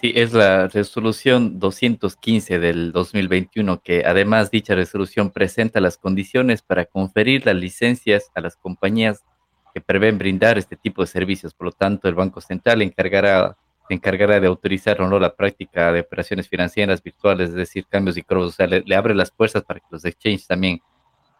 Sí, 0.00 0.12
es 0.16 0.32
la 0.32 0.66
resolución 0.66 1.60
215 1.60 2.58
del 2.58 2.90
2021 2.90 3.80
que 3.80 4.04
además 4.04 4.50
dicha 4.50 4.74
resolución 4.74 5.30
presenta 5.30 5.80
las 5.80 5.98
condiciones 5.98 6.62
para 6.62 6.84
conferir 6.84 7.46
las 7.46 7.54
licencias 7.54 8.30
a 8.34 8.40
las 8.40 8.56
compañías 8.56 9.24
que 9.72 9.80
prevén 9.80 10.18
brindar 10.18 10.58
este 10.58 10.76
tipo 10.76 11.02
de 11.02 11.06
servicios. 11.06 11.54
Por 11.54 11.66
lo 11.66 11.72
tanto, 11.72 12.08
el 12.08 12.16
Banco 12.16 12.40
Central 12.40 12.82
encargará, 12.82 13.56
se 13.88 13.94
encargará 13.94 14.40
de 14.40 14.48
autorizar 14.48 15.00
o 15.00 15.08
no 15.08 15.20
la 15.20 15.34
práctica 15.34 15.92
de 15.92 16.00
operaciones 16.00 16.48
financieras 16.48 17.00
virtuales, 17.00 17.50
es 17.50 17.54
decir, 17.54 17.86
cambios 17.88 18.16
y 18.16 18.22
cruz. 18.22 18.48
O 18.48 18.52
sea, 18.52 18.66
le, 18.66 18.82
le 18.84 18.96
abre 18.96 19.14
las 19.14 19.30
puertas 19.30 19.62
para 19.62 19.78
que 19.78 19.86
los 19.90 20.04
exchanges 20.04 20.48
también 20.48 20.82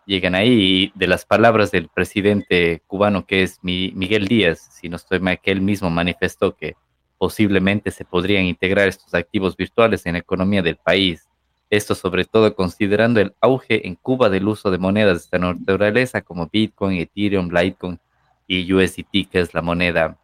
lleguen 0.07 0.37
ahí. 0.37 0.93
Y 0.95 0.99
de 0.99 1.09
las 1.09 1.27
palabras 1.27 1.73
del 1.73 1.89
presidente 1.89 2.83
cubano, 2.87 3.27
que 3.27 3.43
es 3.43 3.59
Miguel 3.63 4.29
Díaz, 4.29 4.69
si 4.81 4.89
no 4.89 4.95
estoy 4.97 5.19
mal, 5.19 5.41
que 5.41 5.51
él 5.51 5.61
mismo 5.61 5.91
manifestó 5.91 6.55
que 6.55 6.77
posiblemente 7.19 7.91
se 7.91 8.05
podrían 8.05 8.45
integrar 8.45 8.89
estos 8.89 9.15
activos 9.15 9.57
virtuales 9.57 10.05
en 10.07 10.15
la 10.15 10.19
economía 10.19 10.63
del 10.63 10.77
país. 10.77 11.29
Esto 11.71 11.95
sobre 11.95 12.25
todo 12.25 12.55
considerando 12.55 13.21
el 13.21 13.35
auge 13.41 13.87
en 13.87 13.95
Cuba 13.97 14.29
del 14.29 14.47
uso 14.47 14.71
de 14.71 14.79
monedas 14.79 15.15
de 15.15 15.25
esta 15.25 15.39
naturaleza 15.39 16.21
como 16.23 16.47
Bitcoin, 16.47 16.99
Ethereum, 17.01 17.49
Litecoin 17.51 17.99
y 18.47 18.73
USDT, 18.73 19.31
que 19.31 19.41
es 19.41 19.55
la 19.55 19.63
moneda 19.63 20.19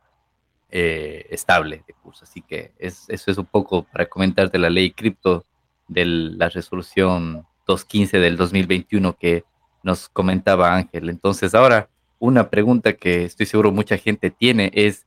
eh, 0.70 1.26
estable 1.30 1.82
de 1.86 1.94
curso. 1.94 2.24
Así 2.24 2.42
que 2.42 2.72
es, 2.78 3.04
eso 3.08 3.30
es 3.30 3.38
un 3.38 3.46
poco 3.46 3.84
para 3.84 4.06
comentar 4.06 4.50
de 4.50 4.58
la 4.58 4.70
ley 4.70 4.90
cripto 4.92 5.44
de 5.88 6.04
la 6.04 6.48
resolución 6.48 7.46
215 7.66 8.18
del 8.18 8.36
2021 8.36 9.16
que 9.16 9.44
nos 9.82 10.08
comentaba 10.08 10.74
Ángel. 10.74 11.08
Entonces 11.08 11.54
ahora 11.54 11.88
una 12.20 12.50
pregunta 12.50 12.92
que 12.92 13.24
estoy 13.24 13.46
seguro 13.46 13.72
mucha 13.72 13.96
gente 13.96 14.30
tiene 14.30 14.70
es 14.74 15.06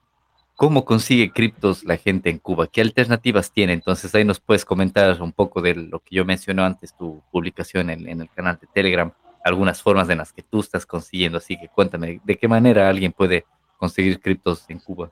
¿Cómo 0.63 0.85
consigue 0.85 1.29
criptos 1.29 1.83
la 1.83 1.97
gente 1.97 2.29
en 2.29 2.37
Cuba? 2.37 2.67
¿Qué 2.67 2.79
alternativas 2.79 3.51
tiene? 3.51 3.73
Entonces 3.73 4.15
ahí 4.15 4.23
nos 4.23 4.39
puedes 4.39 4.63
comentar 4.63 5.21
un 5.21 5.33
poco 5.33 5.61
de 5.61 5.75
lo 5.75 5.99
que 5.99 6.15
yo 6.15 6.23
mencioné 6.23 6.61
antes, 6.61 6.95
tu 6.95 7.21
publicación 7.33 7.89
en, 7.89 8.07
el 8.07 8.29
canal 8.29 8.57
de 8.61 8.67
Telegram, 8.73 9.11
algunas 9.43 9.81
formas 9.81 10.09
en 10.09 10.19
las 10.19 10.31
que 10.31 10.41
tú 10.41 10.61
estás 10.61 10.85
consiguiendo. 10.85 11.37
Así 11.37 11.59
que 11.59 11.67
cuéntame, 11.67 12.21
¿de 12.23 12.37
qué 12.37 12.47
manera 12.47 12.87
alguien 12.87 13.11
puede 13.11 13.43
conseguir 13.77 14.21
criptos 14.21 14.63
en 14.69 14.79
Cuba? 14.79 15.11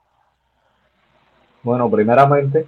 Bueno, 1.62 1.92
primeramente, 1.92 2.66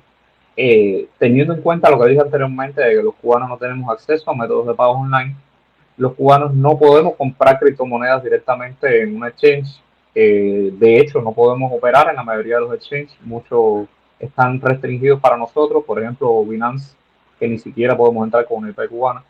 eh, 0.57 1.07
teniendo 1.17 1.53
en 1.53 1.61
cuenta 1.61 1.89
lo 1.89 1.97
que 2.01 2.09
dije 2.09 2.19
anteriormente 2.19 2.81
de 2.81 2.97
que 2.97 3.01
los 3.01 3.15
cubanos 3.15 3.47
no 3.47 3.57
tenemos 3.57 3.89
acceso 3.93 4.29
a 4.29 4.35
métodos 4.35 4.67
de 4.67 4.73
pago 4.73 4.91
online, 4.91 5.37
los 5.95 6.15
cubanos 6.15 6.53
no 6.53 6.77
podemos 6.77 7.15
comprar 7.15 7.57
criptomonedas 7.59 8.21
directamente 8.21 9.03
en 9.03 9.15
un 9.15 9.25
exchange 9.25 9.81
eh, 10.15 10.71
de 10.73 10.99
hecho, 10.99 11.21
no 11.21 11.31
podemos 11.33 11.71
operar 11.73 12.09
en 12.09 12.15
la 12.15 12.23
mayoría 12.23 12.55
de 12.55 12.61
los 12.61 12.73
exchanges, 12.73 13.17
muchos 13.21 13.87
están 14.19 14.61
restringidos 14.61 15.19
para 15.19 15.37
nosotros, 15.37 15.83
por 15.85 16.01
ejemplo, 16.01 16.43
Binance, 16.45 16.95
que 17.39 17.47
ni 17.47 17.59
siquiera 17.59 17.97
podemos 17.97 18.23
entrar 18.23 18.45
con 18.45 18.59
una 18.59 18.69
IP 18.69 18.89
cubana. 18.89 19.23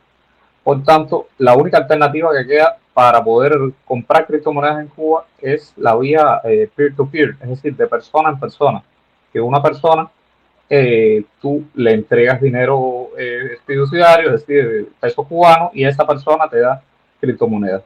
Por 0.63 0.83
tanto, 0.83 1.27
la 1.39 1.55
única 1.55 1.77
alternativa 1.77 2.31
que 2.33 2.47
queda 2.47 2.77
para 2.93 3.23
poder 3.23 3.57
comprar 3.85 4.25
criptomonedas 4.27 4.81
en 4.81 4.87
Cuba 4.87 5.25
es 5.41 5.73
la 5.77 5.95
vía 5.95 6.41
eh, 6.43 6.69
peer-to-peer, 6.73 7.37
es 7.41 7.49
decir, 7.49 7.75
de 7.75 7.87
persona 7.87 8.29
en 8.29 8.39
persona. 8.39 8.83
Que 9.31 9.41
una 9.41 9.61
persona, 9.61 10.09
eh, 10.69 11.23
tú 11.41 11.65
le 11.73 11.93
entregas 11.93 12.39
dinero 12.39 13.09
eh, 13.17 13.57
fiduciario, 13.65 14.33
es 14.33 14.45
decir, 14.45 14.89
pesos 14.99 15.27
cubanos, 15.27 15.71
y 15.73 15.83
esa 15.83 16.05
persona 16.05 16.47
te 16.47 16.59
da 16.59 16.81
criptomonedas. 17.19 17.83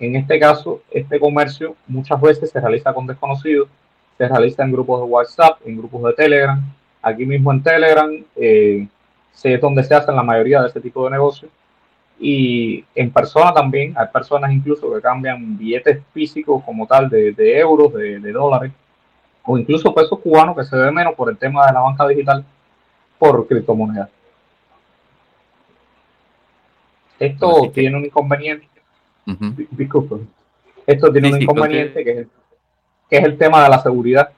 En 0.00 0.16
este 0.16 0.40
caso, 0.40 0.80
este 0.90 1.20
comercio 1.20 1.76
muchas 1.86 2.18
veces 2.20 2.50
se 2.50 2.58
realiza 2.58 2.94
con 2.94 3.06
desconocidos, 3.06 3.68
se 4.16 4.26
realiza 4.26 4.64
en 4.64 4.72
grupos 4.72 5.02
de 5.02 5.06
WhatsApp, 5.06 5.60
en 5.66 5.76
grupos 5.76 6.02
de 6.04 6.12
Telegram. 6.14 6.58
Aquí 7.02 7.26
mismo 7.26 7.52
en 7.52 7.62
Telegram 7.62 8.10
eh, 8.34 8.88
es 9.44 9.60
donde 9.60 9.84
se 9.84 9.94
hacen 9.94 10.16
la 10.16 10.22
mayoría 10.22 10.62
de 10.62 10.68
este 10.68 10.80
tipo 10.80 11.04
de 11.04 11.10
negocios. 11.10 11.50
Y 12.18 12.82
en 12.94 13.10
persona 13.10 13.52
también, 13.52 13.94
hay 13.96 14.06
personas 14.10 14.50
incluso 14.52 14.92
que 14.92 15.02
cambian 15.02 15.58
billetes 15.58 16.02
físicos 16.14 16.64
como 16.64 16.86
tal 16.86 17.10
de, 17.10 17.58
euros, 17.58 17.92
de, 17.92 18.32
dólares, 18.32 18.72
o 19.44 19.58
incluso 19.58 19.94
pesos 19.94 20.18
cubanos 20.20 20.56
que 20.56 20.64
se 20.64 20.76
ve 20.76 20.90
menos 20.90 21.14
por 21.14 21.28
el 21.28 21.36
tema 21.36 21.66
de 21.66 21.74
la 21.74 21.80
banca 21.80 22.08
digital 22.08 22.42
por 23.18 23.46
criptomonedas. 23.46 24.08
Esto 27.18 27.70
tiene 27.72 27.98
un 27.98 28.06
inconveniente 28.06 28.66
Disculpe. 29.26 30.16
Esto 30.86 31.12
tiene 31.12 31.32
un 31.32 31.42
inconveniente 31.42 32.04
que, 32.04 32.26
es, 33.10 33.24
el 33.24 33.38
tema 33.38 33.62
de 33.62 33.68
la 33.68 33.78
seguridad. 33.80 34.30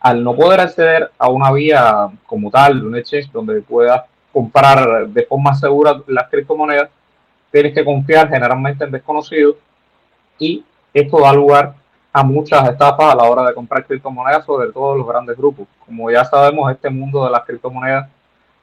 Al 0.00 0.22
no 0.22 0.34
poder 0.34 0.60
acceder 0.60 1.10
a 1.18 1.28
una 1.28 1.50
vía 1.52 2.08
como 2.26 2.50
tal, 2.50 2.86
un 2.86 2.96
exchange 2.96 3.30
donde 3.32 3.60
puedas 3.62 4.02
comprar 4.32 5.08
de 5.08 5.24
forma 5.24 5.54
segura 5.54 6.00
las 6.06 6.28
criptomonedas, 6.28 6.90
tienes 7.50 7.74
que 7.74 7.84
confiar 7.84 8.28
generalmente 8.28 8.84
en 8.84 8.92
desconocidos 8.92 9.56
y 10.38 10.64
esto 10.94 11.20
da 11.20 11.32
lugar 11.32 11.74
a 12.12 12.22
muchas 12.22 12.68
etapas 12.68 13.12
a 13.12 13.16
la 13.16 13.24
hora 13.24 13.46
de 13.46 13.54
comprar 13.54 13.84
criptomonedas, 13.84 14.44
sobre 14.44 14.72
todo 14.72 14.96
los 14.96 15.06
grandes 15.06 15.36
grupos. 15.36 15.66
Como 15.84 16.10
ya 16.10 16.24
sabemos, 16.24 16.70
este 16.70 16.90
mundo 16.90 17.24
de 17.24 17.30
las 17.30 17.44
criptomonedas 17.44 18.08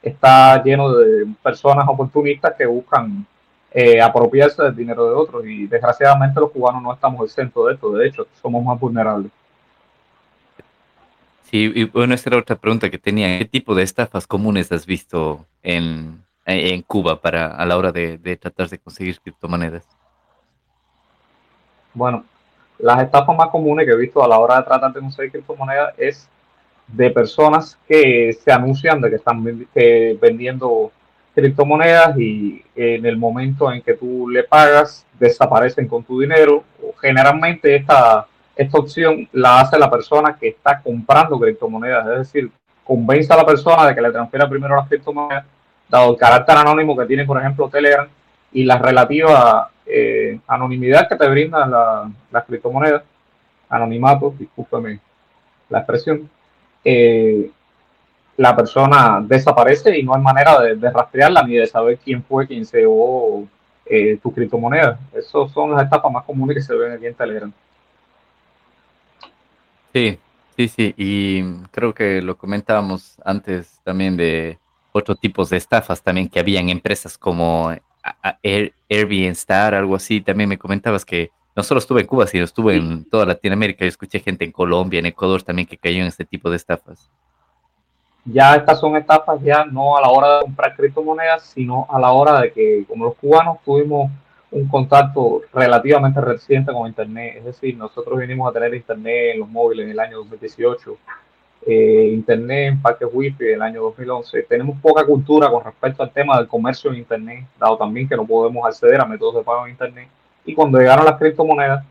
está 0.02 0.62
lleno 0.62 0.92
de 0.94 1.26
personas 1.42 1.86
oportunistas 1.88 2.54
que 2.56 2.66
buscan 2.66 3.26
eh, 3.72 4.00
apropiarse 4.00 4.62
del 4.62 4.76
dinero 4.76 5.06
de 5.06 5.14
otros 5.14 5.44
y 5.46 5.66
desgraciadamente 5.66 6.40
los 6.40 6.50
cubanos 6.50 6.82
no 6.82 6.92
estamos 6.92 7.24
exentos 7.24 7.66
de 7.66 7.74
esto, 7.74 7.92
de 7.92 8.08
hecho 8.08 8.26
somos 8.40 8.64
más 8.64 8.78
vulnerables. 8.78 9.30
Sí, 11.44 11.70
y 11.74 11.84
bueno, 11.84 12.14
esta 12.14 12.30
era 12.30 12.38
otra 12.38 12.56
pregunta 12.56 12.90
que 12.90 12.98
tenía. 12.98 13.38
¿Qué 13.38 13.44
tipo 13.44 13.74
de 13.74 13.84
estafas 13.84 14.26
comunes 14.26 14.72
has 14.72 14.84
visto 14.84 15.46
en, 15.62 16.24
en 16.44 16.82
Cuba 16.82 17.20
para 17.20 17.46
a 17.46 17.64
la 17.64 17.76
hora 17.76 17.92
de, 17.92 18.18
de 18.18 18.36
tratar 18.36 18.68
de 18.68 18.78
conseguir 18.78 19.20
criptomonedas? 19.20 19.86
Bueno, 21.94 22.24
las 22.78 23.02
estafas 23.02 23.36
más 23.36 23.48
comunes 23.50 23.86
que 23.86 23.92
he 23.92 23.96
visto 23.96 24.22
a 24.24 24.28
la 24.28 24.38
hora 24.38 24.56
de 24.56 24.64
tratar 24.64 24.92
de 24.92 25.00
conseguir 25.00 25.30
criptomonedas 25.30 25.94
es 25.96 26.28
de 26.88 27.10
personas 27.10 27.78
que 27.86 28.32
se 28.32 28.52
anuncian 28.52 29.00
de 29.00 29.10
que 29.10 29.16
están 29.16 29.44
vendiendo 30.20 30.92
criptomonedas 31.36 32.18
y 32.18 32.64
en 32.74 33.04
el 33.04 33.18
momento 33.18 33.70
en 33.70 33.82
que 33.82 33.92
tú 33.92 34.26
le 34.26 34.42
pagas, 34.42 35.06
desaparecen 35.20 35.86
con 35.86 36.02
tu 36.02 36.18
dinero. 36.18 36.64
Generalmente 36.98 37.76
esta, 37.76 38.26
esta 38.56 38.78
opción 38.78 39.28
la 39.32 39.60
hace 39.60 39.78
la 39.78 39.90
persona 39.90 40.34
que 40.40 40.48
está 40.48 40.80
comprando 40.80 41.38
criptomonedas, 41.38 42.06
es 42.08 42.18
decir, 42.20 42.50
convence 42.82 43.30
a 43.30 43.36
la 43.36 43.44
persona 43.44 43.86
de 43.86 43.94
que 43.94 44.00
le 44.00 44.10
transfiera 44.10 44.48
primero 44.48 44.76
las 44.76 44.88
criptomonedas, 44.88 45.44
dado 45.90 46.12
el 46.12 46.16
carácter 46.16 46.56
anónimo 46.56 46.96
que 46.96 47.04
tiene, 47.04 47.26
por 47.26 47.38
ejemplo, 47.38 47.68
Telegram 47.68 48.08
y 48.52 48.64
la 48.64 48.78
relativa 48.78 49.70
eh, 49.84 50.40
anonimidad 50.46 51.06
que 51.06 51.16
te 51.16 51.28
brindan 51.28 51.70
las 52.30 52.44
criptomonedas, 52.46 53.02
anonimato, 53.68 54.34
discúlpeme 54.38 55.00
la 55.68 55.78
expresión, 55.80 56.30
eh, 56.82 57.50
la 58.36 58.54
persona 58.54 59.20
desaparece 59.22 59.98
y 59.98 60.02
no 60.02 60.14
hay 60.14 60.20
manera 60.20 60.60
de, 60.60 60.90
rastrearla 60.90 61.42
ni 61.42 61.54
de 61.54 61.66
saber 61.66 61.98
quién 61.98 62.22
fue 62.22 62.46
quien 62.46 62.66
se 62.66 62.80
llevó 62.80 63.46
eh, 63.86 64.18
tu 64.22 64.32
criptomoneda. 64.32 64.98
Esas 65.14 65.50
son 65.52 65.72
las 65.72 65.86
etapas 65.86 66.12
más 66.12 66.24
comunes 66.24 66.56
que 66.56 66.62
se 66.62 66.74
ven 66.74 66.92
aquí 66.92 67.06
en 67.06 67.14
Telegram. 67.14 67.52
Sí, 69.92 70.18
sí, 70.56 70.68
sí. 70.68 70.94
Y 70.96 71.42
creo 71.70 71.94
que 71.94 72.20
lo 72.20 72.36
comentábamos 72.36 73.16
antes 73.24 73.80
también 73.82 74.16
de 74.16 74.58
otros 74.92 75.18
tipos 75.18 75.50
de 75.50 75.56
estafas 75.56 76.02
también 76.02 76.28
que 76.28 76.40
habían 76.40 76.68
empresas 76.68 77.16
como 77.16 77.74
Airbnb, 78.42 79.30
Star, 79.30 79.74
algo 79.74 79.96
así. 79.96 80.20
También 80.20 80.50
me 80.50 80.58
comentabas 80.58 81.04
que 81.06 81.30
no 81.54 81.62
solo 81.62 81.78
estuve 81.78 82.02
en 82.02 82.06
Cuba, 82.06 82.26
sino 82.26 82.44
estuve 82.44 82.76
en 82.76 83.08
toda 83.08 83.24
Latinoamérica. 83.24 83.86
Yo 83.86 83.88
escuché 83.88 84.20
gente 84.20 84.44
en 84.44 84.52
Colombia, 84.52 84.98
en 84.98 85.06
Ecuador 85.06 85.42
también 85.42 85.66
que 85.66 85.78
cayó 85.78 86.02
en 86.02 86.08
este 86.08 86.26
tipo 86.26 86.50
de 86.50 86.56
estafas 86.56 87.10
ya 88.26 88.56
estas 88.56 88.80
son 88.80 88.96
etapas 88.96 89.40
ya 89.42 89.64
no 89.64 89.96
a 89.96 90.00
la 90.00 90.08
hora 90.08 90.38
de 90.38 90.42
comprar 90.42 90.74
criptomonedas, 90.74 91.44
sino 91.44 91.86
a 91.88 91.98
la 91.98 92.10
hora 92.12 92.40
de 92.40 92.52
que 92.52 92.84
como 92.88 93.04
los 93.04 93.14
cubanos 93.14 93.58
tuvimos 93.64 94.10
un 94.50 94.68
contacto 94.68 95.42
relativamente 95.52 96.20
reciente 96.20 96.72
con 96.72 96.86
Internet, 96.88 97.36
es 97.38 97.44
decir, 97.44 97.76
nosotros 97.76 98.18
vinimos 98.18 98.48
a 98.48 98.52
tener 98.52 98.74
Internet 98.74 99.34
en 99.34 99.40
los 99.40 99.48
móviles 99.48 99.84
en 99.84 99.92
el 99.92 100.00
año 100.00 100.18
2018, 100.18 100.96
eh, 101.66 102.10
Internet 102.12 102.72
en 102.72 102.82
parques 102.82 103.08
wifi 103.12 103.44
en 103.44 103.54
el 103.54 103.62
año 103.62 103.82
2011, 103.82 104.42
tenemos 104.44 104.78
poca 104.80 105.04
cultura 105.04 105.50
con 105.50 105.64
respecto 105.64 106.02
al 106.02 106.10
tema 106.10 106.38
del 106.38 106.48
comercio 106.48 106.90
en 106.90 106.98
Internet, 106.98 107.44
dado 107.58 107.76
también 107.76 108.08
que 108.08 108.16
no 108.16 108.26
podemos 108.26 108.64
acceder 108.66 109.00
a 109.00 109.04
métodos 109.04 109.36
de 109.36 109.42
pago 109.42 109.66
en 109.66 109.72
Internet, 109.72 110.08
y 110.44 110.54
cuando 110.54 110.78
llegaron 110.78 111.04
las 111.04 111.18
criptomonedas, 111.18 111.84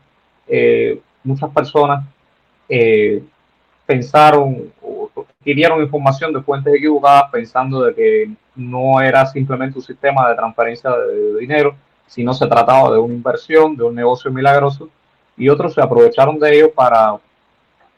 eh, 0.48 1.00
muchas 1.22 1.50
personas 1.50 2.04
eh, 2.68 3.22
pensaron 3.84 4.72
adquirieron 5.46 5.80
información 5.80 6.32
de 6.32 6.42
fuentes 6.42 6.74
equivocadas 6.74 7.30
pensando 7.30 7.82
de 7.82 7.94
que 7.94 8.30
no 8.56 9.00
era 9.00 9.24
simplemente 9.26 9.78
un 9.78 9.84
sistema 9.84 10.28
de 10.28 10.34
transferencia 10.34 10.90
de 10.90 11.38
dinero, 11.38 11.76
sino 12.08 12.34
se 12.34 12.48
trataba 12.48 12.90
de 12.90 12.98
una 12.98 13.14
inversión, 13.14 13.76
de 13.76 13.84
un 13.84 13.94
negocio 13.94 14.28
milagroso, 14.32 14.88
y 15.36 15.48
otros 15.48 15.74
se 15.74 15.80
aprovecharon 15.80 16.40
de 16.40 16.52
ello 16.52 16.72
para 16.72 17.16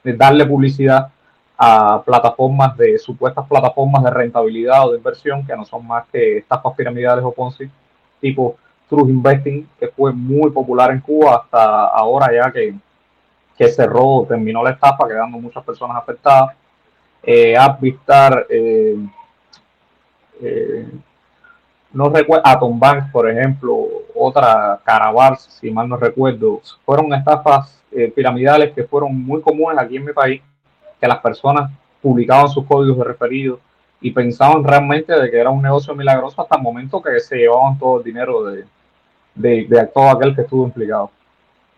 darle 0.04 0.44
publicidad 0.44 1.08
a 1.56 2.02
plataformas 2.04 2.76
de 2.76 2.98
supuestas 2.98 3.46
plataformas 3.48 4.04
de 4.04 4.10
rentabilidad 4.10 4.86
o 4.86 4.92
de 4.92 4.98
inversión 4.98 5.46
que 5.46 5.56
no 5.56 5.64
son 5.64 5.86
más 5.86 6.04
que 6.12 6.38
estafas 6.38 6.74
piramidales 6.76 7.24
o 7.24 7.32
Ponzi, 7.32 7.66
tipo 8.20 8.58
True 8.90 9.10
Investing, 9.10 9.66
que 9.80 9.88
fue 9.88 10.12
muy 10.12 10.50
popular 10.50 10.90
en 10.90 11.00
Cuba 11.00 11.36
hasta 11.36 11.86
ahora 11.86 12.30
ya 12.30 12.52
que, 12.52 12.74
que 13.56 13.68
cerró, 13.68 14.26
terminó 14.28 14.62
la 14.62 14.72
estafa, 14.72 15.08
quedando 15.08 15.38
muchas 15.38 15.64
personas 15.64 15.96
afectadas. 15.96 16.54
Eh, 17.22 17.56
Advistar, 17.56 18.46
eh, 18.48 18.96
eh, 20.40 20.86
no 21.92 22.08
recuerdo, 22.10 22.46
Atom 22.46 22.78
Bank, 22.78 23.10
por 23.10 23.30
ejemplo, 23.30 23.88
otra 24.14 24.80
Caraval, 24.84 25.36
si 25.38 25.70
mal 25.70 25.88
no 25.88 25.96
recuerdo, 25.96 26.60
fueron 26.84 27.12
estafas 27.14 27.82
eh, 27.90 28.12
piramidales 28.14 28.72
que 28.74 28.84
fueron 28.84 29.24
muy 29.24 29.40
comunes 29.40 29.78
aquí 29.78 29.96
en 29.96 30.04
mi 30.04 30.12
país, 30.12 30.42
que 31.00 31.08
las 31.08 31.18
personas 31.18 31.70
publicaban 32.02 32.48
sus 32.48 32.66
códigos 32.66 32.98
de 32.98 33.04
referido 33.04 33.60
y 34.00 34.10
pensaban 34.10 34.62
realmente 34.62 35.12
de 35.12 35.30
que 35.30 35.38
era 35.38 35.50
un 35.50 35.62
negocio 35.62 35.94
milagroso 35.94 36.42
hasta 36.42 36.56
el 36.56 36.62
momento 36.62 37.02
que 37.02 37.18
se 37.20 37.36
llevaban 37.36 37.78
todo 37.78 37.98
el 37.98 38.04
dinero 38.04 38.44
de, 38.44 38.64
de, 39.34 39.90
todo 39.92 40.10
aquel 40.10 40.34
que 40.34 40.42
estuvo 40.42 40.64
implicado. 40.64 41.10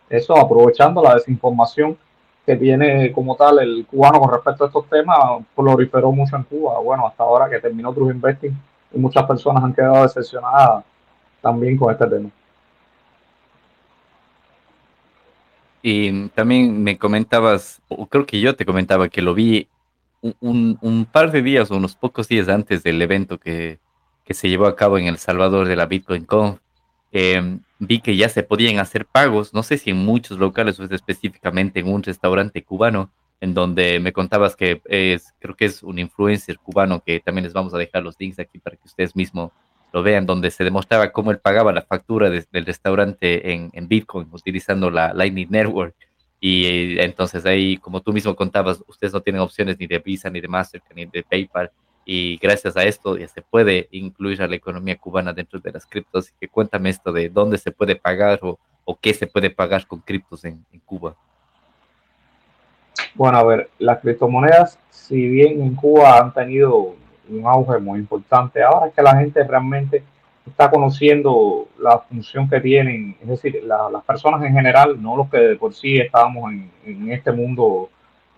Eso 0.08 0.36
aprovechando 0.36 1.02
la 1.02 1.14
desinformación 1.14 1.96
que 2.44 2.56
tiene 2.56 3.12
como 3.12 3.36
tal 3.36 3.60
el 3.60 3.86
cubano 3.86 4.20
con 4.20 4.32
respecto 4.32 4.64
a 4.64 4.66
estos 4.68 4.88
temas, 4.88 5.18
proliferó 5.54 6.10
mucho 6.12 6.36
en 6.36 6.42
Cuba. 6.44 6.80
Bueno, 6.80 7.06
hasta 7.06 7.22
ahora 7.22 7.48
que 7.48 7.60
terminó 7.60 7.92
True 7.92 8.12
Investing 8.12 8.56
y 8.92 8.98
muchas 8.98 9.24
personas 9.24 9.62
han 9.62 9.74
quedado 9.74 10.02
decepcionadas 10.02 10.84
también 11.40 11.76
con 11.76 11.92
este 11.92 12.06
tema. 12.06 12.30
Y 15.82 16.28
también 16.30 16.82
me 16.82 16.98
comentabas, 16.98 17.80
o 17.88 18.06
creo 18.06 18.26
que 18.26 18.40
yo 18.40 18.54
te 18.54 18.66
comentaba 18.66 19.08
que 19.08 19.22
lo 19.22 19.34
vi 19.34 19.66
un, 20.40 20.78
un 20.82 21.06
par 21.06 21.30
de 21.30 21.40
días 21.40 21.70
o 21.70 21.76
unos 21.76 21.96
pocos 21.96 22.28
días 22.28 22.48
antes 22.48 22.82
del 22.82 23.00
evento 23.00 23.38
que, 23.38 23.78
que, 24.24 24.34
se 24.34 24.50
llevó 24.50 24.66
a 24.66 24.76
cabo 24.76 24.98
en 24.98 25.06
El 25.06 25.16
Salvador 25.16 25.66
de 25.66 25.76
la 25.76 25.86
Bitcoin 25.86 26.26
Conf. 26.26 26.58
Em, 27.12 27.60
vi 27.80 28.00
que 28.00 28.14
ya 28.14 28.28
se 28.28 28.42
podían 28.42 28.78
hacer 28.78 29.06
pagos, 29.06 29.52
no 29.54 29.62
sé 29.62 29.78
si 29.78 29.90
en 29.90 29.96
muchos 29.96 30.38
locales 30.38 30.78
o 30.78 30.84
específicamente 30.84 31.80
en 31.80 31.88
un 31.88 32.02
restaurante 32.02 32.62
cubano, 32.62 33.10
en 33.40 33.54
donde 33.54 33.98
me 34.00 34.12
contabas 34.12 34.54
que 34.54 34.82
es, 34.84 35.32
creo 35.38 35.56
que 35.56 35.64
es 35.64 35.82
un 35.82 35.98
influencer 35.98 36.58
cubano, 36.58 37.02
que 37.02 37.20
también 37.20 37.44
les 37.44 37.54
vamos 37.54 37.72
a 37.72 37.78
dejar 37.78 38.02
los 38.02 38.16
links 38.20 38.38
aquí 38.38 38.58
para 38.58 38.76
que 38.76 38.82
ustedes 38.84 39.16
mismos 39.16 39.50
lo 39.94 40.02
vean, 40.02 40.26
donde 40.26 40.50
se 40.50 40.62
demostraba 40.62 41.10
cómo 41.10 41.30
él 41.30 41.38
pagaba 41.38 41.72
la 41.72 41.82
factura 41.82 42.28
del 42.28 42.66
restaurante 42.66 43.52
en, 43.52 43.70
en, 43.72 43.88
Bitcoin 43.88 44.28
utilizando 44.30 44.90
la 44.90 45.14
Lightning 45.14 45.48
Network. 45.50 45.94
Y 46.38 46.66
eh, 46.66 47.04
entonces 47.04 47.44
ahí, 47.46 47.78
como 47.78 48.02
tú 48.02 48.12
mismo 48.12 48.36
contabas, 48.36 48.84
ustedes 48.86 49.14
no 49.14 49.22
tienen 49.22 49.40
opciones 49.40 49.78
ni 49.78 49.86
de 49.86 49.98
Visa, 49.98 50.28
ni 50.30 50.40
de 50.40 50.48
Mastercard, 50.48 50.94
ni 50.94 51.06
de 51.06 51.22
PayPal. 51.22 51.72
Y 52.04 52.38
gracias 52.38 52.76
a 52.76 52.84
esto 52.84 53.16
ya 53.16 53.28
se 53.28 53.42
puede 53.42 53.88
incluir 53.90 54.42
a 54.42 54.48
la 54.48 54.56
economía 54.56 54.96
cubana 54.96 55.32
dentro 55.32 55.60
de 55.60 55.72
las 55.72 55.86
criptos. 55.86 56.26
Así 56.26 56.34
que 56.40 56.48
cuéntame 56.48 56.90
esto 56.90 57.12
de 57.12 57.28
dónde 57.28 57.58
se 57.58 57.70
puede 57.70 57.96
pagar 57.96 58.40
o, 58.42 58.58
o 58.84 58.98
qué 58.98 59.14
se 59.14 59.26
puede 59.26 59.50
pagar 59.50 59.86
con 59.86 60.00
criptos 60.00 60.44
en, 60.44 60.64
en 60.72 60.80
Cuba. 60.80 61.14
Bueno, 63.14 63.38
a 63.38 63.44
ver, 63.44 63.70
las 63.78 64.00
criptomonedas, 64.00 64.78
si 64.90 65.28
bien 65.28 65.62
en 65.62 65.74
Cuba 65.74 66.18
han 66.18 66.32
tenido 66.32 66.94
un 67.28 67.46
auge 67.46 67.78
muy 67.78 67.98
importante, 68.00 68.62
ahora 68.62 68.88
es 68.88 68.94
que 68.94 69.02
la 69.02 69.16
gente 69.16 69.42
realmente 69.44 70.02
está 70.46 70.70
conociendo 70.70 71.68
la 71.78 71.98
función 71.98 72.48
que 72.48 72.60
tienen, 72.60 73.16
es 73.20 73.28
decir, 73.28 73.62
las 73.64 74.02
personas 74.04 74.42
en 74.42 74.52
general, 74.52 75.00
no 75.00 75.16
los 75.16 75.30
que 75.30 75.38
de 75.38 75.56
por 75.56 75.74
sí 75.74 75.98
estábamos 75.98 76.52
en, 76.84 77.10
este 77.10 77.32
mundo 77.32 77.88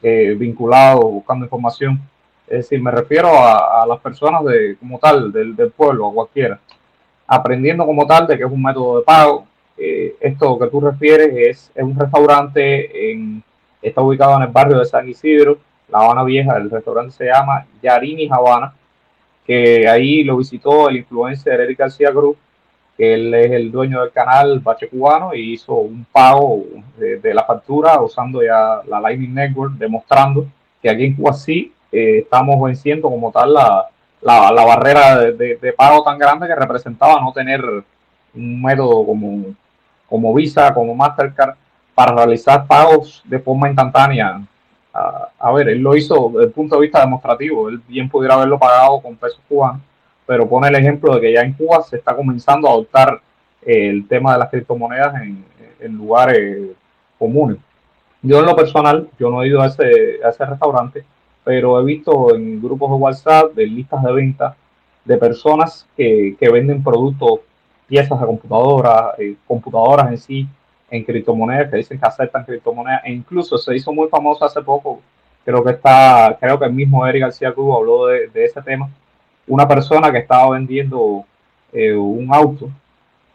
eh, 0.02 0.34
vinculado, 0.38 1.00
buscando 1.02 1.46
información. 1.46 2.00
Es 2.46 2.58
decir, 2.58 2.82
me 2.82 2.90
refiero 2.90 3.28
a, 3.28 3.86
las 3.86 4.00
personas 4.00 4.44
de 4.44 4.76
como 4.78 4.98
tal, 4.98 5.32
del, 5.32 5.72
pueblo, 5.74 6.08
a 6.08 6.12
cualquiera, 6.12 6.60
aprendiendo 7.26 7.86
como 7.86 8.06
tal 8.06 8.26
de 8.26 8.36
que 8.36 8.44
es 8.44 8.50
un 8.50 8.62
método 8.62 8.98
de 8.98 9.04
pago. 9.04 9.46
Eh, 9.76 10.16
esto 10.20 10.58
que 10.58 10.66
tú 10.66 10.80
refieres 10.80 11.30
es, 11.34 11.72
es 11.74 11.82
un 11.82 11.98
restaurante 11.98 13.10
en 13.10 13.42
Está 13.82 14.00
ubicado 14.00 14.36
en 14.36 14.42
el 14.42 14.48
barrio 14.48 14.78
de 14.78 14.84
San 14.84 15.08
Isidro, 15.08 15.58
La 15.88 15.98
Habana 15.98 16.22
Vieja. 16.22 16.56
El 16.56 16.70
restaurante 16.70 17.10
se 17.12 17.24
llama 17.24 17.66
Yarini 17.82 18.28
Habana, 18.30 18.72
que 19.44 19.88
ahí 19.88 20.22
lo 20.22 20.36
visitó 20.36 20.88
el 20.88 20.98
influencer 20.98 21.60
Eric 21.60 21.80
García 21.80 22.12
Cruz, 22.12 22.36
que 22.96 23.14
él 23.14 23.34
es 23.34 23.50
el 23.50 23.72
dueño 23.72 24.00
del 24.00 24.12
canal 24.12 24.60
Bache 24.60 24.88
Cubano 24.88 25.34
y 25.34 25.54
hizo 25.54 25.74
un 25.74 26.06
pago 26.12 26.64
de, 26.96 27.34
la 27.34 27.42
factura 27.42 28.00
usando 28.00 28.40
ya 28.40 28.82
la 28.86 29.00
Lightning 29.00 29.34
Network, 29.34 29.72
demostrando 29.72 30.46
que 30.80 30.88
aquí 30.88 31.06
en 31.06 31.16
Cuba 31.16 31.32
sí 31.32 31.72
eh, 31.92 32.20
estamos 32.20 32.60
venciendo 32.62 33.08
como 33.08 33.30
tal 33.30 33.52
la, 33.52 33.88
la, 34.22 34.64
barrera 34.64 35.18
de, 35.18 35.56
de, 35.56 35.72
pago 35.72 36.02
tan 36.02 36.18
grande 36.18 36.46
que 36.46 36.54
representaba 36.54 37.20
no 37.20 37.32
tener 37.32 37.62
un 38.34 38.62
método 38.62 39.04
como, 39.04 39.54
como 40.08 40.34
Visa, 40.34 40.72
como 40.72 40.94
Mastercard, 40.94 41.54
para 41.94 42.14
realizar 42.14 42.66
pagos 42.66 43.22
de 43.24 43.38
forma 43.38 43.68
instantánea. 43.68 44.40
a 44.92 45.52
ver, 45.52 45.68
él 45.68 45.78
lo 45.78 45.96
hizo 45.96 46.30
desde 46.32 46.46
el 46.46 46.52
punto 46.52 46.76
de 46.76 46.82
vista 46.82 47.00
demostrativo, 47.00 47.68
él 47.68 47.80
bien 47.86 48.08
pudiera 48.08 48.34
haberlo 48.34 48.58
pagado 48.58 49.00
con 49.00 49.16
pesos 49.16 49.40
cubanos, 49.48 49.82
pero 50.26 50.48
pone 50.48 50.68
el 50.68 50.76
ejemplo 50.76 51.14
de 51.14 51.20
que 51.20 51.32
ya 51.32 51.42
en 51.42 51.52
Cuba 51.52 51.82
se 51.82 51.96
está 51.96 52.14
comenzando 52.14 52.68
a 52.68 52.72
adoptar 52.72 53.20
el 53.62 54.06
tema 54.08 54.32
de 54.32 54.38
las 54.38 54.50
criptomonedas 54.50 55.14
en, 55.22 55.44
lugares 55.96 56.70
comunes. 57.18 57.58
Yo 58.22 58.38
en 58.38 58.46
lo 58.46 58.54
personal, 58.54 59.08
yo 59.18 59.30
no 59.30 59.42
he 59.42 59.48
ido 59.48 59.60
a 59.60 59.66
ese, 59.66 60.20
a 60.24 60.28
ese 60.28 60.46
restaurante, 60.46 61.04
pero 61.44 61.80
he 61.80 61.84
visto 61.84 62.34
en 62.34 62.60
grupos 62.60 62.90
de 62.90 62.96
WhatsApp, 62.96 63.54
de 63.54 63.66
listas 63.66 64.02
de 64.02 64.12
venta, 64.12 64.56
de 65.04 65.16
personas 65.16 65.86
que, 65.96 66.36
que 66.38 66.50
venden 66.50 66.82
productos, 66.82 67.40
piezas 67.88 68.20
de 68.20 68.26
computadoras, 68.26 69.18
eh, 69.18 69.36
computadoras 69.46 70.10
en 70.10 70.18
sí, 70.18 70.48
en 70.90 71.04
criptomonedas, 71.04 71.70
que 71.70 71.78
dicen 71.78 71.98
que 71.98 72.06
aceptan 72.06 72.44
criptomonedas, 72.44 73.02
e 73.04 73.12
incluso 73.12 73.58
se 73.58 73.74
hizo 73.74 73.92
muy 73.92 74.08
famoso 74.08 74.44
hace 74.44 74.62
poco, 74.62 75.00
creo 75.44 75.64
que 75.64 75.72
está, 75.72 76.36
creo 76.40 76.58
que 76.58 76.66
el 76.66 76.72
mismo 76.72 77.06
Eric 77.06 77.22
García 77.22 77.52
Cruz 77.52 77.76
habló 77.76 78.06
de, 78.06 78.30
ese 78.34 78.62
tema, 78.62 78.88
una 79.46 79.66
persona 79.66 80.12
que 80.12 80.18
estaba 80.18 80.50
vendiendo 80.50 81.24
eh, 81.72 81.94
un 81.94 82.32
auto, 82.32 82.70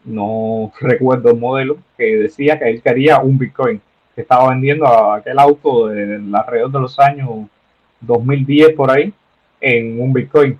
no 0.05 0.71
recuerdo 0.79 1.31
el 1.31 1.37
modelo, 1.37 1.77
que 1.97 2.15
decía 2.15 2.57
que 2.57 2.69
él 2.69 2.81
quería 2.81 3.19
un 3.19 3.37
Bitcoin, 3.37 3.81
que 4.15 4.21
estaba 4.21 4.49
vendiendo 4.49 4.87
aquel 5.11 5.37
auto 5.37 5.87
de 5.87 6.21
alrededor 6.33 6.71
de 6.71 6.79
los 6.79 6.97
años 6.99 7.29
2010 8.01 8.73
por 8.75 8.91
ahí 8.91 9.13
en 9.59 9.99
un 9.99 10.13
Bitcoin 10.13 10.59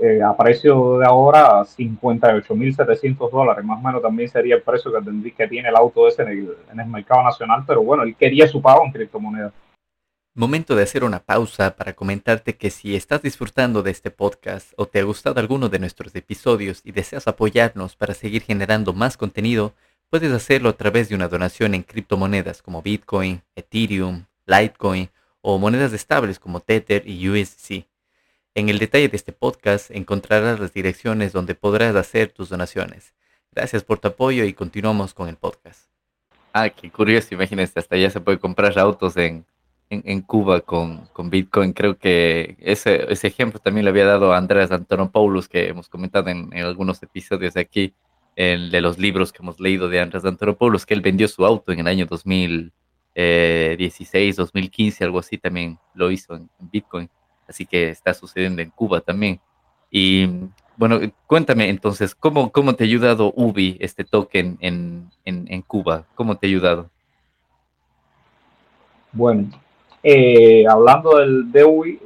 eh, 0.00 0.20
a 0.22 0.36
precio 0.36 0.98
de 0.98 1.06
ahora 1.06 1.62
58.700 1.62 3.30
dólares, 3.30 3.64
más 3.64 3.78
o 3.78 3.82
menos 3.82 4.02
también 4.02 4.28
sería 4.28 4.56
el 4.56 4.62
precio 4.62 4.92
que, 4.92 5.32
que 5.32 5.48
tiene 5.48 5.70
el 5.70 5.76
auto 5.76 6.06
ese 6.06 6.22
en 6.22 6.28
el, 6.28 6.56
en 6.70 6.80
el 6.80 6.86
mercado 6.86 7.22
nacional, 7.22 7.64
pero 7.66 7.82
bueno, 7.82 8.02
él 8.02 8.14
quería 8.14 8.46
su 8.46 8.60
pago 8.60 8.84
en 8.84 8.92
criptomonedas. 8.92 9.52
Momento 10.34 10.76
de 10.76 10.82
hacer 10.82 11.02
una 11.02 11.20
pausa 11.20 11.76
para 11.76 11.94
comentarte 11.94 12.56
que 12.56 12.68
si 12.68 12.94
estás 12.94 13.22
disfrutando 13.22 13.82
de 13.82 13.90
este 13.90 14.10
podcast 14.10 14.70
o 14.76 14.84
te 14.84 15.00
ha 15.00 15.02
gustado 15.02 15.40
alguno 15.40 15.70
de 15.70 15.78
nuestros 15.78 16.14
episodios 16.14 16.82
y 16.84 16.92
deseas 16.92 17.26
apoyarnos 17.26 17.96
para 17.96 18.12
seguir 18.12 18.42
generando 18.42 18.92
más 18.92 19.16
contenido, 19.16 19.72
puedes 20.10 20.30
hacerlo 20.30 20.68
a 20.68 20.74
través 20.74 21.08
de 21.08 21.14
una 21.14 21.28
donación 21.28 21.74
en 21.74 21.82
criptomonedas 21.82 22.60
como 22.60 22.82
Bitcoin, 22.82 23.40
Ethereum, 23.54 24.24
Litecoin 24.44 25.08
o 25.48 25.60
monedas 25.60 25.92
estables 25.92 26.40
como 26.40 26.58
Tether 26.58 27.06
y 27.06 27.28
USC. 27.28 27.86
En 28.56 28.68
el 28.68 28.80
detalle 28.80 29.08
de 29.08 29.16
este 29.16 29.30
podcast 29.30 29.92
encontrarás 29.92 30.58
las 30.58 30.74
direcciones 30.74 31.32
donde 31.32 31.54
podrás 31.54 31.94
hacer 31.94 32.32
tus 32.32 32.48
donaciones. 32.48 33.14
Gracias 33.52 33.84
por 33.84 34.00
tu 34.00 34.08
apoyo 34.08 34.42
y 34.42 34.52
continuamos 34.54 35.14
con 35.14 35.28
el 35.28 35.36
podcast. 35.36 35.88
Ah, 36.52 36.68
qué 36.68 36.90
curioso, 36.90 37.28
imagínense, 37.32 37.78
hasta 37.78 37.96
ya 37.96 38.10
se 38.10 38.20
puede 38.20 38.40
comprar 38.40 38.76
autos 38.76 39.16
en, 39.16 39.46
en, 39.88 40.20
Cuba 40.22 40.62
con, 40.62 41.06
con, 41.12 41.30
Bitcoin. 41.30 41.72
Creo 41.72 41.96
que 41.96 42.56
ese, 42.58 43.06
ese 43.12 43.28
ejemplo 43.28 43.60
también 43.60 43.84
le 43.84 43.90
había 43.90 44.06
dado 44.06 44.32
a 44.32 44.38
Andrés 44.38 44.72
Antonopoulos, 44.72 45.46
que 45.46 45.68
hemos 45.68 45.88
comentado 45.88 46.28
en, 46.28 46.52
algunos 46.54 47.00
episodios 47.04 47.54
de 47.54 47.60
aquí, 47.60 47.94
el 48.34 48.72
de 48.72 48.80
los 48.80 48.98
libros 48.98 49.32
que 49.32 49.44
hemos 49.44 49.60
leído 49.60 49.88
de 49.88 50.00
Andrés 50.00 50.24
Antonopoulos, 50.24 50.84
que 50.84 50.94
él 50.94 51.02
vendió 51.02 51.28
su 51.28 51.46
auto 51.46 51.70
en 51.70 51.78
el 51.78 51.86
año 51.86 52.04
2016, 53.16 54.36
2015, 54.36 55.04
algo 55.04 55.18
así, 55.18 55.38
también 55.38 55.78
lo 55.94 56.10
hizo 56.10 56.34
en 56.34 56.48
Bitcoin 56.58 57.08
así 57.48 57.66
que 57.66 57.90
está 57.90 58.14
sucediendo 58.14 58.62
en 58.62 58.70
Cuba 58.70 59.00
también. 59.00 59.40
Y 59.90 60.28
bueno, 60.76 61.00
cuéntame 61.26 61.68
entonces, 61.68 62.14
¿cómo, 62.14 62.50
cómo 62.50 62.74
te 62.74 62.84
ha 62.84 62.86
ayudado 62.86 63.32
UBI, 63.34 63.76
este 63.80 64.04
token 64.04 64.58
en, 64.60 65.08
en, 65.24 65.62
Cuba? 65.62 66.04
¿Cómo 66.14 66.36
te 66.36 66.46
ha 66.46 66.50
ayudado? 66.50 66.90
Bueno, 69.12 69.48
eh, 70.02 70.66
hablando 70.68 71.18
del, 71.18 71.50
de 71.50 71.64
UBI, 71.64 72.00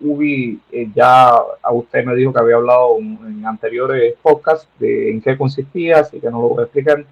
UBI 0.00 0.60
eh, 0.70 0.88
ya 0.94 1.30
a 1.30 1.72
usted 1.72 2.04
me 2.04 2.14
dijo 2.14 2.32
que 2.32 2.40
había 2.40 2.56
hablado 2.56 2.98
en 2.98 3.44
anteriores 3.44 4.14
podcasts 4.22 4.68
de 4.78 5.10
en 5.10 5.20
qué 5.20 5.36
consistía, 5.36 6.00
así 6.00 6.20
que 6.20 6.30
no 6.30 6.42
lo 6.42 6.48
voy 6.50 6.60
a 6.60 6.64
explicar. 6.64 7.04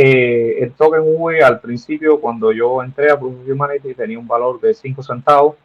Eh, 0.00 0.62
el 0.62 0.74
token 0.74 1.00
UV 1.04 1.42
al 1.42 1.58
principio, 1.58 2.20
cuando 2.20 2.52
yo 2.52 2.84
entré 2.84 3.10
a 3.10 3.18
Proof 3.18 3.40
of 3.40 3.48
Humanity, 3.50 3.94
tenía 3.94 4.16
un 4.16 4.28
valor 4.28 4.60
de 4.60 4.72
5 4.72 5.02
centavos. 5.02 5.56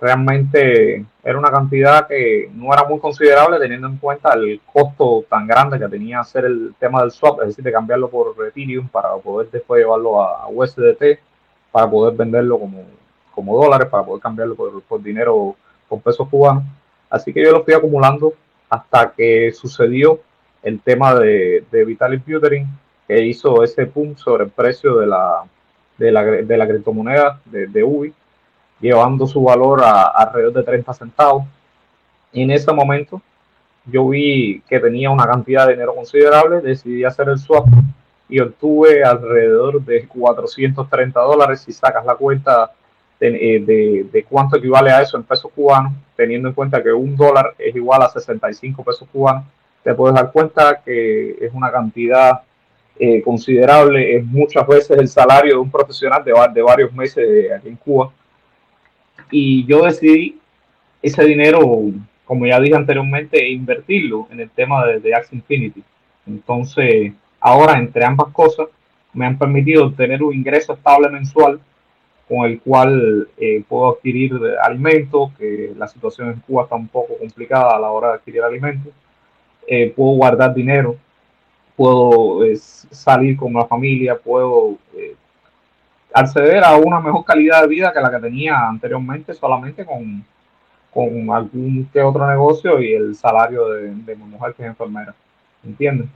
Realmente 0.00 1.04
era 1.24 1.36
una 1.36 1.50
cantidad 1.50 2.06
que 2.06 2.48
no 2.54 2.72
era 2.72 2.84
muy 2.84 3.00
considerable 3.00 3.58
teniendo 3.58 3.88
en 3.88 3.96
cuenta 3.96 4.34
el 4.34 4.60
costo 4.72 5.24
tan 5.28 5.48
grande 5.48 5.80
que 5.80 5.88
tenía 5.88 6.20
hacer 6.20 6.44
el 6.44 6.76
tema 6.78 7.00
del 7.00 7.10
swap, 7.10 7.40
es 7.40 7.48
decir, 7.48 7.64
de 7.64 7.72
cambiarlo 7.72 8.08
por 8.08 8.36
Ethereum 8.46 8.86
para 8.86 9.16
poder 9.16 9.50
después 9.50 9.80
llevarlo 9.80 10.22
a 10.22 10.46
USDT, 10.48 11.18
para 11.72 11.90
poder 11.90 12.14
venderlo 12.16 12.60
como, 12.60 12.84
como 13.34 13.60
dólares, 13.60 13.88
para 13.88 14.04
poder 14.04 14.22
cambiarlo 14.22 14.54
por, 14.54 14.80
por 14.82 15.02
dinero, 15.02 15.56
por 15.88 16.00
pesos 16.02 16.28
cubanos. 16.28 16.62
Así 17.10 17.32
que 17.32 17.42
yo 17.42 17.50
lo 17.50 17.64
fui 17.64 17.74
acumulando 17.74 18.32
hasta 18.70 19.10
que 19.10 19.50
sucedió 19.50 20.20
el 20.62 20.78
tema 20.80 21.16
de, 21.16 21.64
de 21.72 21.84
Vitalik 21.84 22.24
Buterin, 22.24 22.68
que 23.12 23.26
hizo 23.26 23.62
ese 23.62 23.86
pump 23.86 24.16
sobre 24.16 24.44
el 24.44 24.50
precio 24.50 24.96
de 24.96 25.06
la, 25.06 25.44
de 25.98 26.10
la, 26.10 26.22
de 26.24 26.56
la 26.56 26.66
criptomoneda 26.66 27.40
de, 27.44 27.66
de 27.66 27.84
UBI, 27.84 28.14
llevando 28.80 29.26
su 29.26 29.42
valor 29.42 29.82
a, 29.84 30.06
alrededor 30.08 30.54
de 30.54 30.62
30 30.62 30.94
centavos. 30.94 31.44
Y 32.32 32.42
en 32.42 32.50
ese 32.50 32.72
momento 32.72 33.20
yo 33.84 34.08
vi 34.08 34.62
que 34.68 34.80
tenía 34.80 35.10
una 35.10 35.26
cantidad 35.26 35.66
de 35.66 35.72
dinero 35.72 35.94
considerable, 35.94 36.60
decidí 36.60 37.04
hacer 37.04 37.28
el 37.28 37.38
swap 37.38 37.66
y 38.28 38.40
obtuve 38.40 39.04
alrededor 39.04 39.84
de 39.84 40.06
430 40.06 41.20
dólares 41.20 41.60
si 41.60 41.72
sacas 41.72 42.04
la 42.06 42.14
cuenta 42.14 42.72
eh, 43.20 43.62
de, 43.64 44.06
de, 44.10 44.24
cuánto 44.24 44.56
equivale 44.56 44.90
a 44.90 45.02
eso 45.02 45.16
en 45.16 45.22
pesos 45.22 45.52
cubanos, 45.54 45.92
teniendo 46.16 46.48
en 46.48 46.54
cuenta 46.54 46.82
que 46.82 46.92
un 46.92 47.14
dólar 47.14 47.54
es 47.58 47.76
igual 47.76 48.02
a 48.02 48.08
65 48.08 48.82
pesos 48.82 49.06
cubanos, 49.12 49.44
te 49.84 49.94
puedes 49.94 50.14
dar 50.14 50.32
cuenta 50.32 50.80
que 50.82 51.36
es 51.40 51.52
una 51.52 51.70
cantidad 51.70 52.40
eh, 53.04 53.20
considerable, 53.20 54.16
es 54.16 54.24
muchas 54.24 54.64
veces 54.64 54.96
el 54.96 55.08
salario 55.08 55.54
de 55.54 55.58
un 55.58 55.72
profesional 55.72 56.22
de, 56.22 56.32
de 56.54 56.62
varios 56.62 56.92
meses 56.92 57.50
aquí 57.50 57.68
en 57.68 57.74
Cuba. 57.74 58.12
Y 59.28 59.66
yo 59.66 59.82
decidí 59.82 60.38
ese 61.02 61.24
dinero, 61.24 61.58
como 62.24 62.46
ya 62.46 62.60
dije 62.60 62.76
anteriormente, 62.76 63.48
invertirlo 63.48 64.28
en 64.30 64.38
el 64.38 64.50
tema 64.50 64.86
de, 64.86 65.00
de 65.00 65.16
Axie 65.16 65.34
Infinity. 65.36 65.82
Entonces, 66.28 67.12
ahora 67.40 67.76
entre 67.76 68.04
ambas 68.04 68.28
cosas, 68.28 68.68
me 69.12 69.26
han 69.26 69.36
permitido 69.36 69.92
tener 69.92 70.22
un 70.22 70.32
ingreso 70.32 70.74
estable 70.74 71.08
mensual 71.08 71.58
con 72.28 72.44
el 72.44 72.60
cual 72.60 73.28
eh, 73.36 73.64
puedo 73.68 73.96
adquirir 73.96 74.32
alimentos, 74.62 75.32
que 75.36 75.72
la 75.76 75.88
situación 75.88 76.28
en 76.28 76.38
Cuba 76.38 76.62
está 76.62 76.76
un 76.76 76.86
poco 76.86 77.18
complicada 77.18 77.74
a 77.74 77.80
la 77.80 77.90
hora 77.90 78.10
de 78.10 78.14
adquirir 78.14 78.42
alimentos. 78.42 78.92
Eh, 79.66 79.92
puedo 79.96 80.12
guardar 80.12 80.54
dinero, 80.54 80.94
puedo 81.82 82.44
eh, 82.44 82.56
salir 82.56 83.36
con 83.36 83.52
la 83.54 83.66
familia, 83.66 84.16
puedo 84.16 84.78
acceder 86.14 86.62
a 86.62 86.76
una 86.76 87.00
mejor 87.00 87.24
calidad 87.24 87.62
de 87.62 87.68
vida 87.68 87.92
que 87.92 88.00
la 88.00 88.10
que 88.10 88.20
tenía 88.20 88.68
anteriormente 88.68 89.34
solamente 89.34 89.84
con, 89.84 90.24
con 90.92 91.30
algún 91.30 91.88
que 91.92 92.00
otro 92.00 92.28
negocio 92.28 92.80
y 92.80 92.92
el 92.92 93.16
salario 93.16 93.68
de, 93.70 93.94
de 93.94 94.14
mi 94.14 94.24
mujer 94.24 94.54
que 94.54 94.62
es 94.62 94.68
enfermera. 94.68 95.12
¿Entiendes? 95.64 96.06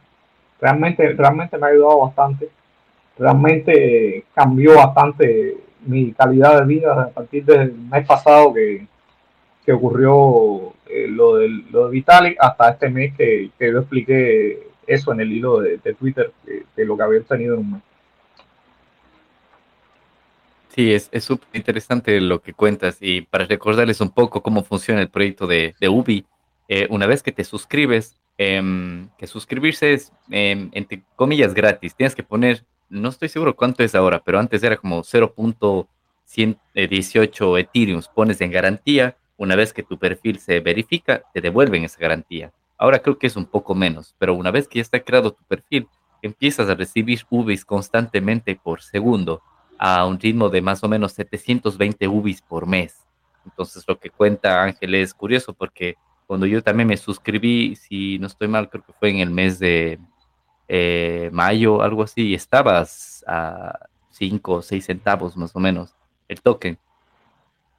Realmente, 0.60 1.12
realmente 1.14 1.58
me 1.58 1.66
ha 1.66 1.70
ayudado 1.70 1.98
bastante. 1.98 2.48
Realmente 3.18 4.24
cambió 4.34 4.76
bastante 4.76 5.56
mi 5.84 6.12
calidad 6.12 6.60
de 6.60 6.66
vida 6.66 7.02
a 7.02 7.08
partir 7.08 7.44
del 7.44 7.74
mes 7.74 8.06
pasado 8.06 8.54
que, 8.54 8.86
que 9.64 9.72
ocurrió 9.72 10.74
eh, 10.88 11.08
lo, 11.08 11.36
de, 11.36 11.48
lo 11.70 11.86
de 11.86 11.90
Vitalik 11.90 12.36
hasta 12.38 12.70
este 12.70 12.88
mes 12.88 13.14
que, 13.16 13.50
que, 13.58 13.72
yo 13.72 13.80
expliqué 13.80 14.66
eso 14.86 15.12
en 15.12 15.20
el 15.20 15.32
hilo 15.32 15.60
de, 15.60 15.78
Twitter 15.98 16.32
de, 16.44 16.84
lo 16.84 16.96
que 16.96 17.02
había 17.02 17.20
tenido 17.22 17.54
en 17.54 17.60
un 17.60 17.72
mes. 17.72 17.82
Sí, 20.68 20.92
es 20.92 21.24
súper 21.24 21.48
interesante 21.54 22.20
lo 22.20 22.42
que 22.42 22.52
cuentas 22.52 22.98
y 23.00 23.22
para 23.22 23.46
recordarles 23.46 24.02
un 24.02 24.10
poco 24.10 24.42
cómo 24.42 24.62
funciona 24.62 25.00
el 25.00 25.08
proyecto 25.08 25.46
de, 25.46 25.74
de 25.80 25.88
Ubi, 25.88 26.26
eh, 26.68 26.86
una 26.90 27.06
vez 27.06 27.22
que 27.22 27.32
te 27.32 27.44
suscribes, 27.44 28.18
eh, 28.36 29.06
que 29.16 29.26
suscribirse 29.26 29.94
es, 29.94 30.12
eh, 30.30 30.68
entre 30.72 31.02
comillas, 31.14 31.54
gratis. 31.54 31.94
Tienes 31.94 32.14
que 32.14 32.22
poner 32.22 32.66
no 32.88 33.08
estoy 33.08 33.28
seguro 33.28 33.56
cuánto 33.56 33.82
es 33.82 33.96
ahora, 33.96 34.22
pero 34.24 34.38
antes 34.38 34.62
era 34.62 34.76
como 34.76 35.02
0.118 35.02 37.58
Ethereum 37.58 38.00
pones 38.14 38.40
en 38.40 38.52
garantía. 38.52 39.16
Una 39.36 39.56
vez 39.56 39.72
que 39.72 39.82
tu 39.82 39.98
perfil 39.98 40.38
se 40.38 40.60
verifica, 40.60 41.24
te 41.34 41.40
devuelven 41.40 41.82
esa 41.84 41.98
garantía. 41.98 42.52
Ahora 42.78 42.98
creo 42.98 43.18
que 43.18 43.26
es 43.26 43.36
un 43.36 43.46
poco 43.46 43.74
menos, 43.74 44.14
pero 44.18 44.34
una 44.34 44.50
vez 44.50 44.68
que 44.68 44.78
ya 44.78 44.82
está 44.82 45.00
creado 45.00 45.32
tu 45.32 45.42
perfil, 45.44 45.88
empiezas 46.22 46.68
a 46.68 46.74
recibir 46.74 47.22
UBIs 47.30 47.64
constantemente 47.64 48.56
por 48.56 48.82
segundo 48.82 49.42
a 49.78 50.06
un 50.06 50.18
ritmo 50.18 50.48
de 50.48 50.62
más 50.62 50.82
o 50.84 50.88
menos 50.88 51.12
720 51.12 52.08
UBIs 52.08 52.42
por 52.42 52.66
mes. 52.66 53.06
Entonces 53.44 53.84
lo 53.86 53.98
que 53.98 54.10
cuenta 54.10 54.62
Ángel 54.62 54.94
es 54.94 55.14
curioso 55.14 55.54
porque 55.54 55.96
cuando 56.26 56.46
yo 56.46 56.62
también 56.62 56.88
me 56.88 56.96
suscribí, 56.96 57.76
si 57.76 58.18
no 58.18 58.26
estoy 58.26 58.48
mal, 58.48 58.68
creo 58.68 58.84
que 58.84 58.92
fue 58.92 59.10
en 59.10 59.18
el 59.18 59.30
mes 59.30 59.58
de 59.58 59.98
eh, 60.68 61.30
mayo, 61.32 61.82
algo 61.82 62.02
así, 62.02 62.28
y 62.28 62.34
estabas 62.34 63.24
a 63.26 63.78
5 64.10 64.52
o 64.52 64.62
6 64.62 64.84
centavos 64.84 65.36
más 65.36 65.54
o 65.54 65.60
menos 65.60 65.94
el 66.28 66.40
token. 66.40 66.78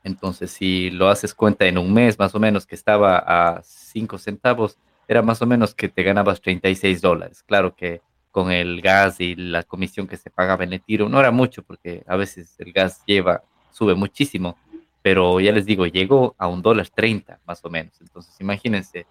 Entonces, 0.03 0.51
si 0.51 0.89
lo 0.89 1.09
haces 1.09 1.33
cuenta 1.33 1.65
en 1.65 1.77
un 1.77 1.93
mes 1.93 2.17
más 2.17 2.33
o 2.33 2.39
menos 2.39 2.65
que 2.65 2.75
estaba 2.75 3.17
a 3.17 3.61
5 3.61 4.17
centavos, 4.17 4.77
era 5.07 5.21
más 5.21 5.41
o 5.41 5.45
menos 5.45 5.73
que 5.73 5.89
te 5.89 6.03
ganabas 6.03 6.41
36 6.41 7.01
dólares. 7.01 7.43
Claro 7.43 7.75
que 7.75 8.01
con 8.31 8.51
el 8.51 8.81
gas 8.81 9.19
y 9.19 9.35
la 9.35 9.63
comisión 9.63 10.07
que 10.07 10.17
se 10.17 10.29
pagaba 10.29 10.63
en 10.63 10.73
el 10.73 10.81
tiro, 10.81 11.09
no 11.09 11.19
era 11.19 11.31
mucho 11.31 11.63
porque 11.63 12.03
a 12.05 12.15
veces 12.15 12.55
el 12.59 12.71
gas 12.71 13.01
lleva, 13.05 13.43
sube 13.71 13.95
muchísimo, 13.95 14.57
pero 15.01 15.39
ya 15.39 15.51
les 15.51 15.65
digo, 15.65 15.87
llegó 15.87 16.35
a 16.37 16.47
un 16.47 16.61
dólar 16.61 16.87
30 16.89 17.39
más 17.47 17.63
o 17.63 17.69
menos. 17.69 17.99
Entonces, 18.01 18.39
imagínense 18.39 19.07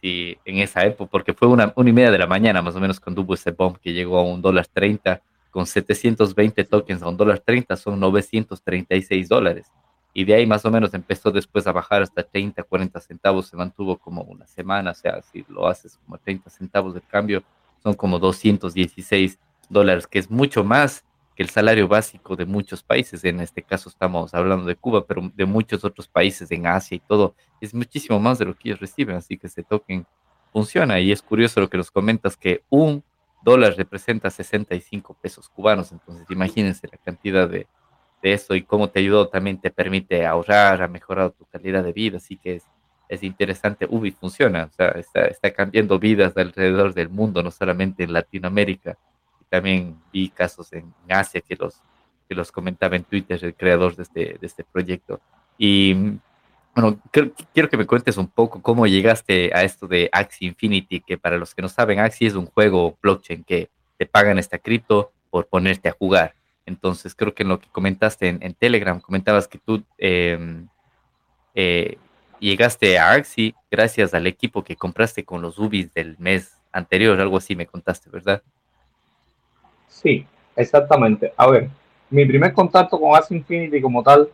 si 0.00 0.38
en 0.44 0.58
esa 0.58 0.84
época, 0.86 1.10
porque 1.10 1.34
fue 1.34 1.48
una, 1.48 1.72
una 1.76 1.90
y 1.90 1.92
media 1.92 2.10
de 2.10 2.18
la 2.18 2.26
mañana 2.26 2.62
más 2.62 2.74
o 2.74 2.80
menos 2.80 3.00
cuando 3.00 3.20
hubo 3.22 3.34
ese 3.34 3.50
bomb 3.50 3.76
que 3.76 3.92
llegó 3.92 4.18
a 4.18 4.22
un 4.22 4.40
dólar 4.40 4.66
30, 4.66 5.20
con 5.50 5.66
720 5.66 6.64
tokens 6.64 7.02
a 7.02 7.08
un 7.08 7.16
dólar 7.16 7.40
30 7.40 7.76
son 7.76 7.98
936 8.00 9.28
dólares. 9.28 9.66
Y 10.12 10.24
de 10.24 10.34
ahí 10.34 10.46
más 10.46 10.64
o 10.64 10.70
menos 10.70 10.92
empezó 10.94 11.30
después 11.30 11.66
a 11.66 11.72
bajar 11.72 12.02
hasta 12.02 12.22
30, 12.22 12.62
40 12.62 13.00
centavos, 13.00 13.46
se 13.46 13.56
mantuvo 13.56 13.96
como 13.96 14.22
una 14.22 14.46
semana, 14.46 14.90
o 14.90 14.94
sea, 14.94 15.22
si 15.22 15.44
lo 15.48 15.68
haces 15.68 15.98
como 16.04 16.18
30 16.18 16.50
centavos 16.50 16.94
de 16.94 17.00
cambio, 17.00 17.42
son 17.82 17.94
como 17.94 18.18
216 18.18 19.38
dólares, 19.68 20.06
que 20.06 20.18
es 20.18 20.30
mucho 20.30 20.64
más 20.64 21.04
que 21.36 21.42
el 21.42 21.48
salario 21.48 21.86
básico 21.86 22.34
de 22.34 22.44
muchos 22.44 22.82
países, 22.82 23.24
en 23.24 23.40
este 23.40 23.62
caso 23.62 23.88
estamos 23.88 24.34
hablando 24.34 24.66
de 24.66 24.76
Cuba, 24.76 25.06
pero 25.06 25.30
de 25.34 25.46
muchos 25.46 25.84
otros 25.84 26.08
países 26.08 26.50
en 26.50 26.66
Asia 26.66 26.96
y 26.96 27.00
todo, 27.00 27.34
es 27.60 27.72
muchísimo 27.72 28.18
más 28.18 28.38
de 28.38 28.46
lo 28.46 28.54
que 28.54 28.70
ellos 28.70 28.80
reciben, 28.80 29.16
así 29.16 29.38
que 29.38 29.46
ese 29.46 29.62
token 29.62 30.06
funciona. 30.52 30.98
Y 31.00 31.12
es 31.12 31.22
curioso 31.22 31.60
lo 31.60 31.70
que 31.70 31.78
nos 31.78 31.90
comentas 31.90 32.36
que 32.36 32.64
un 32.68 33.04
dólar 33.42 33.74
representa 33.76 34.28
65 34.28 35.16
pesos 35.22 35.48
cubanos, 35.48 35.92
entonces 35.92 36.26
imagínense 36.30 36.88
la 36.90 36.98
cantidad 36.98 37.48
de, 37.48 37.66
de 38.22 38.32
eso 38.32 38.54
y 38.54 38.62
cómo 38.62 38.88
te 38.88 39.00
ayudó, 39.00 39.28
también 39.28 39.60
te 39.60 39.70
permite 39.70 40.26
ahorrar, 40.26 40.82
ha 40.82 40.88
mejorado 40.88 41.30
tu 41.30 41.44
calidad 41.46 41.82
de 41.84 41.92
vida, 41.92 42.18
así 42.18 42.36
que 42.36 42.56
es, 42.56 42.64
es 43.08 43.22
interesante, 43.22 43.86
Ubi 43.88 44.12
funciona, 44.12 44.68
o 44.70 44.74
sea, 44.74 44.88
está, 44.90 45.26
está 45.26 45.50
cambiando 45.52 45.98
vidas 45.98 46.36
alrededor 46.36 46.94
del 46.94 47.08
mundo, 47.08 47.42
no 47.42 47.50
solamente 47.50 48.04
en 48.04 48.12
Latinoamérica, 48.12 48.96
también 49.48 50.00
vi 50.12 50.28
casos 50.30 50.72
en 50.72 50.94
Asia 51.08 51.40
que 51.40 51.56
los, 51.56 51.82
que 52.28 52.34
los 52.34 52.52
comentaba 52.52 52.96
en 52.96 53.04
Twitter 53.04 53.44
el 53.44 53.54
creador 53.54 53.96
de 53.96 54.04
este, 54.04 54.36
de 54.40 54.46
este 54.46 54.64
proyecto. 54.64 55.20
Y 55.58 55.92
bueno, 56.74 57.00
quiero 57.10 57.68
que 57.68 57.76
me 57.76 57.86
cuentes 57.86 58.16
un 58.16 58.28
poco 58.28 58.62
cómo 58.62 58.86
llegaste 58.86 59.50
a 59.52 59.64
esto 59.64 59.88
de 59.88 60.08
Axie 60.12 60.48
Infinity, 60.48 61.00
que 61.00 61.18
para 61.18 61.36
los 61.36 61.54
que 61.54 61.62
no 61.62 61.68
saben, 61.68 61.98
Axie 61.98 62.28
es 62.28 62.34
un 62.34 62.46
juego 62.46 62.96
blockchain 63.02 63.42
que 63.42 63.70
te 63.98 64.06
pagan 64.06 64.38
esta 64.38 64.58
cripto 64.58 65.12
por 65.30 65.48
ponerte 65.48 65.88
a 65.88 65.92
jugar. 65.92 66.34
Entonces, 66.70 67.14
creo 67.14 67.34
que 67.34 67.42
en 67.42 67.48
lo 67.48 67.58
que 67.58 67.68
comentaste 67.68 68.28
en, 68.28 68.54
Telegram, 68.54 69.00
comentabas 69.00 69.48
que 69.48 69.58
tú 69.58 69.82
em, 69.98 70.68
eh, 71.54 71.98
llegaste 72.38 72.96
a 72.96 73.12
Axie 73.12 73.54
gracias 73.70 74.14
al 74.14 74.26
equipo 74.28 74.62
que 74.62 74.76
compraste 74.76 75.24
con 75.24 75.42
los 75.42 75.58
UBIs 75.58 75.92
del 75.92 76.16
mes 76.18 76.56
anterior, 76.72 77.20
algo 77.20 77.38
así 77.38 77.56
me 77.56 77.66
contaste, 77.66 78.08
¿verdad? 78.08 78.40
Sí, 79.88 80.24
exactamente. 80.54 81.32
A 81.36 81.50
ver, 81.50 81.68
mi 82.08 82.24
primer 82.24 82.52
contacto 82.52 82.98
con 83.00 83.16
Axie 83.16 83.36
Infinity 83.36 83.80
como 83.80 84.02
tal 84.04 84.28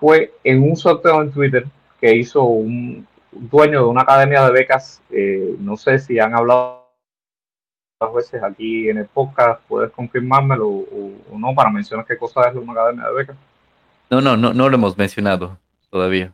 fue 0.00 0.32
en 0.42 0.62
un 0.62 0.76
sorteo 0.76 1.20
en 1.20 1.30
Twitter 1.30 1.66
que 2.00 2.14
hizo 2.16 2.42
un 2.42 3.06
dueño 3.30 3.80
de 3.80 3.86
una 3.86 4.00
academia 4.00 4.46
de 4.46 4.52
becas. 4.52 5.02
Eh, 5.10 5.56
no 5.58 5.76
sé 5.76 5.98
si 5.98 6.18
han 6.18 6.34
hablado 6.34 6.85
veces 8.14 8.42
aquí 8.42 8.90
en 8.90 8.98
el 8.98 9.06
podcast, 9.06 9.60
puedes 9.66 9.90
confirmármelo 9.90 10.68
o, 10.68 11.12
o, 11.32 11.38
no 11.38 11.54
para 11.54 11.70
mencionar 11.70 12.04
qué 12.04 12.16
cosa 12.18 12.48
es 12.48 12.54
una 12.54 12.72
academia 12.72 13.06
de 13.06 13.14
becas. 13.14 13.36
No, 14.10 14.20
no, 14.20 14.36
no, 14.36 14.52
no 14.52 14.68
lo 14.68 14.74
hemos 14.74 14.96
mencionado 14.98 15.56
todavía. 15.90 16.32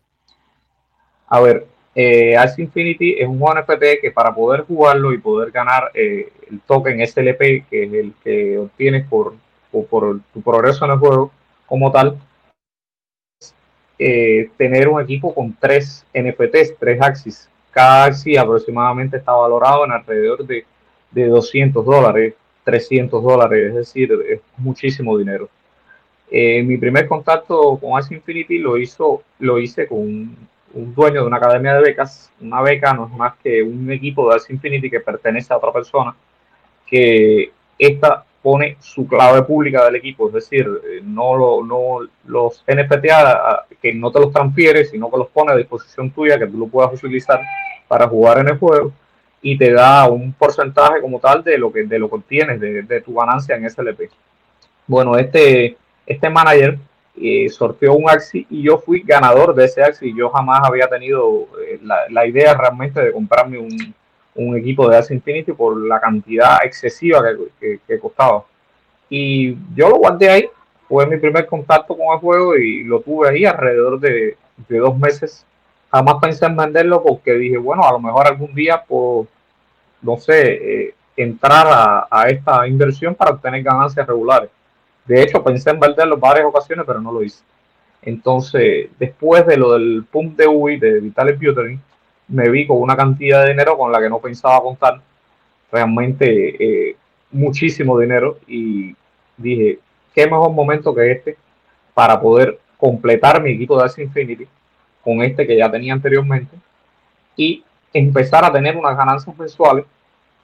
A 1.28 1.40
ver, 1.40 1.66
Eh, 1.94 2.34
Infinity 2.56 3.16
es 3.18 3.28
un 3.28 3.38
juego 3.38 3.60
NFT 3.60 4.00
que 4.00 4.10
para 4.10 4.34
poder 4.34 4.62
jugarlo 4.62 5.12
y 5.12 5.18
poder 5.18 5.50
ganar 5.50 5.90
eh, 5.94 6.32
el 6.50 6.60
token 6.60 7.06
SLP, 7.06 7.68
que 7.68 7.84
es 7.84 7.92
el 7.92 8.14
que 8.24 8.58
obtienes 8.58 9.06
por, 9.06 9.34
por, 9.70 10.20
tu 10.32 10.40
progreso 10.42 10.86
en 10.86 10.92
el 10.92 10.98
juego 10.98 11.30
como 11.66 11.92
tal, 11.92 12.18
eh, 13.98 14.50
tener 14.56 14.88
un 14.88 15.00
equipo 15.02 15.34
con 15.34 15.54
tres 15.60 16.04
NFTs, 16.14 16.76
tres 16.78 17.00
Axis. 17.00 17.48
Cada 17.70 18.04
Axis 18.06 18.38
aproximadamente 18.38 19.18
está 19.18 19.32
valorado 19.32 19.84
en 19.84 19.92
alrededor 19.92 20.46
de, 20.46 20.64
de 21.12 21.26
200 21.26 21.84
dólares, 21.84 22.34
300 22.64 23.22
dólares, 23.22 23.68
es 23.68 23.74
decir, 23.74 24.12
es 24.28 24.40
muchísimo 24.56 25.16
dinero. 25.18 25.48
Eh, 26.30 26.62
mi 26.62 26.78
primer 26.78 27.06
contacto 27.06 27.78
con 27.78 27.98
Axie 27.98 28.16
Infinity 28.16 28.58
lo, 28.58 28.78
hizo, 28.78 29.22
lo 29.38 29.58
hice 29.58 29.86
con 29.86 29.98
un, 29.98 30.48
dueño 30.72 31.20
de 31.20 31.26
una 31.26 31.36
academia 31.36 31.74
de 31.74 31.82
becas. 31.82 32.30
Una 32.40 32.62
beca 32.62 32.94
no 32.94 33.06
es 33.06 33.12
más 33.12 33.34
que 33.42 33.62
un 33.62 33.90
equipo 33.90 34.28
de 34.28 34.36
Axie 34.36 34.54
Infinity 34.54 34.88
que 34.88 35.00
pertenece 35.00 35.52
a 35.52 35.58
otra 35.58 35.72
persona, 35.72 36.14
que 36.86 37.52
esta 37.78 38.24
pone 38.42 38.76
su 38.80 39.06
clave 39.06 39.42
pública 39.42 39.84
del 39.84 39.96
equipo, 39.96 40.26
es 40.28 40.34
decir, 40.34 40.66
eh, 40.84 41.00
no, 41.04 41.36
lo, 41.36 41.64
no 41.64 42.08
los 42.26 42.64
NFT 42.66 43.06
que 43.80 43.94
no 43.94 44.10
te 44.10 44.20
los 44.20 44.32
transfiere, 44.32 44.84
sino 44.84 45.10
que 45.10 45.18
los 45.18 45.28
pone 45.28 45.52
a 45.52 45.56
disposición 45.56 46.10
tuya, 46.10 46.38
que 46.38 46.46
tú 46.46 46.58
lo 46.58 46.66
puedas 46.66 46.92
utilizar 46.94 47.40
para 47.86 48.08
jugar 48.08 48.38
en 48.38 48.48
el 48.48 48.58
juego 48.58 48.92
y 49.42 49.58
te 49.58 49.72
da 49.72 50.08
un 50.08 50.32
porcentaje 50.32 51.00
como 51.00 51.18
tal 51.18 51.42
de 51.42 51.58
lo 51.58 51.72
que, 51.72 51.82
de 51.82 51.98
lo 51.98 52.08
que 52.08 52.14
obtienes, 52.16 52.60
de, 52.60 52.82
de 52.82 53.00
tu 53.00 53.14
ganancia 53.14 53.56
en 53.56 53.68
SLP. 53.68 54.08
Bueno, 54.86 55.18
este, 55.18 55.76
este 56.06 56.30
manager 56.30 56.78
eh, 57.20 57.48
sorteó 57.50 57.94
un 57.94 58.08
Axi 58.08 58.46
y 58.48 58.62
yo 58.62 58.78
fui 58.78 59.02
ganador 59.02 59.54
de 59.54 59.64
ese 59.64 59.82
Axi. 59.82 60.14
Yo 60.16 60.30
jamás 60.30 60.60
había 60.64 60.88
tenido 60.88 61.48
eh, 61.66 61.78
la, 61.82 62.08
la, 62.08 62.26
idea 62.26 62.54
realmente 62.54 63.00
de 63.00 63.12
comprarme 63.12 63.58
un, 63.58 63.94
un 64.34 64.56
equipo 64.56 64.88
de 64.88 64.96
Axie 64.96 65.16
Infinity 65.16 65.52
por 65.52 65.76
la 65.76 66.00
cantidad 66.00 66.64
excesiva 66.64 67.22
que, 67.60 67.80
que, 67.86 67.98
costaba. 67.98 68.44
Y 69.10 69.56
yo 69.74 69.90
lo 69.90 69.96
guardé 69.96 70.30
ahí, 70.30 70.48
fue 70.88 71.06
mi 71.06 71.18
primer 71.18 71.46
contacto 71.46 71.96
con 71.96 72.14
el 72.14 72.18
juego 72.20 72.56
y 72.56 72.84
lo 72.84 73.00
tuve 73.00 73.28
ahí 73.28 73.44
alrededor 73.44 74.00
de, 74.00 74.36
de 74.68 74.78
dos 74.78 74.96
meses. 74.96 75.44
Jamás 75.90 76.16
pensé 76.22 76.46
en 76.46 76.56
venderlo 76.56 77.02
porque 77.02 77.34
dije, 77.34 77.58
bueno, 77.58 77.86
a 77.86 77.92
lo 77.92 78.00
mejor 78.00 78.26
algún 78.26 78.54
día, 78.54 78.82
no 80.02 80.18
sé, 80.18 80.86
eh, 80.86 80.94
entrar 81.16 82.08
a, 82.10 82.28
esta 82.28 82.66
inversión 82.66 83.14
para 83.14 83.32
obtener 83.32 83.62
ganancias 83.62 84.06
regulares. 84.06 84.50
De 85.06 85.22
hecho, 85.22 85.42
pensé 85.42 85.70
en 85.70 85.80
venderlo 85.80 86.16
varias 86.16 86.46
ocasiones, 86.46 86.84
pero 86.86 87.00
no 87.00 87.12
lo 87.12 87.22
hice. 87.22 87.42
Entonces, 88.02 88.90
después 88.98 89.46
de 89.46 89.56
lo 89.56 89.72
del 89.72 90.04
pump 90.10 90.36
de 90.36 90.46
UI 90.46 90.78
de 90.78 91.00
Vitaly 91.00 91.32
Buterin, 91.32 91.80
me 92.28 92.48
vi 92.48 92.66
con 92.66 92.80
una 92.80 92.96
cantidad 92.96 93.42
de 93.42 93.50
dinero 93.50 93.76
con 93.76 93.92
la 93.92 94.00
que 94.00 94.08
no 94.08 94.18
pensaba 94.18 94.62
contar, 94.62 95.00
realmente 95.70 96.90
eh, 96.90 96.96
muchísimo 97.30 97.98
dinero 97.98 98.38
y 98.46 98.94
dije, 99.36 99.78
qué 100.14 100.26
mejor 100.26 100.50
momento 100.52 100.94
que 100.94 101.12
este 101.12 101.36
para 101.94 102.20
poder 102.20 102.58
completar 102.76 103.42
mi 103.42 103.52
equipo 103.52 103.78
de 103.78 103.84
Axie 103.84 104.04
Infinity 104.04 104.46
con 105.02 105.22
este 105.22 105.46
que 105.46 105.56
ya 105.56 105.70
tenía 105.70 105.92
anteriormente 105.94 106.56
y 107.36 107.64
empezar 107.92 108.44
a 108.44 108.52
tener 108.52 108.76
unas 108.76 108.96
ganancias 108.96 109.36
mensuales 109.36 109.84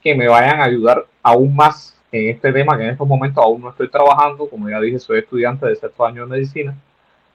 que 0.01 0.15
me 0.15 0.27
vayan 0.27 0.61
a 0.61 0.65
ayudar 0.65 1.05
aún 1.21 1.55
más 1.55 1.95
en 2.11 2.29
este 2.29 2.51
tema 2.51 2.77
que 2.77 2.83
en 2.83 2.89
estos 2.91 3.07
momentos 3.07 3.43
aún 3.43 3.61
no 3.61 3.69
estoy 3.69 3.89
trabajando, 3.89 4.49
como 4.49 4.69
ya 4.69 4.79
dije, 4.79 4.99
soy 4.99 5.19
estudiante 5.19 5.67
de 5.67 5.75
sexto 5.75 6.05
año 6.05 6.23
de 6.23 6.31
medicina 6.31 6.75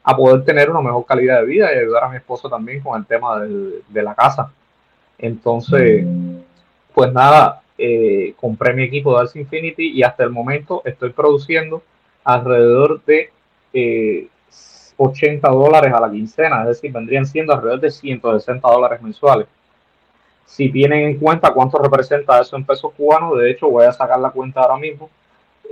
a 0.02 0.16
poder 0.16 0.44
tener 0.44 0.70
una 0.70 0.82
mejor 0.82 1.06
calidad 1.06 1.40
de 1.40 1.46
vida 1.46 1.72
y 1.72 1.78
ayudar 1.78 2.04
a 2.04 2.08
mi 2.10 2.16
esposo 2.16 2.48
también 2.48 2.80
con 2.80 2.98
el 2.98 3.06
tema 3.06 3.40
de, 3.40 4.02
la 4.02 4.14
casa. 4.14 4.52
Entonces, 5.16 6.04
pues 6.92 7.12
nada, 7.12 7.62
eh, 7.78 8.34
compré 8.38 8.74
mi 8.74 8.82
equipo 8.82 9.14
de 9.14 9.20
Arts 9.20 9.36
Infinity 9.36 9.92
y 9.92 10.02
hasta 10.02 10.24
el 10.24 10.30
momento 10.30 10.82
estoy 10.84 11.10
produciendo 11.10 11.82
alrededor 12.22 13.02
de 13.04 13.30
80 14.96 15.48
eh, 15.48 15.50
dólares 15.50 15.92
a 15.94 16.00
la 16.00 16.10
quincena, 16.10 16.62
es 16.62 16.68
decir, 16.68 16.92
vendrían 16.92 17.24
siendo 17.24 17.54
alrededor 17.54 17.80
de 17.80 17.90
160 17.90 18.68
dólares 18.68 19.00
mensuales. 19.00 19.46
Si 20.46 20.70
tienen 20.70 21.10
en 21.10 21.18
cuenta 21.18 21.52
cuánto 21.52 21.78
representa 21.78 22.40
eso 22.40 22.56
en 22.56 22.64
pesos 22.64 22.92
cubanos, 22.96 23.38
de 23.38 23.50
hecho 23.50 23.68
voy 23.68 23.84
a 23.84 23.92
sacar 23.92 24.20
la 24.20 24.30
cuenta 24.30 24.60
ahora 24.60 24.76
mismo, 24.76 25.10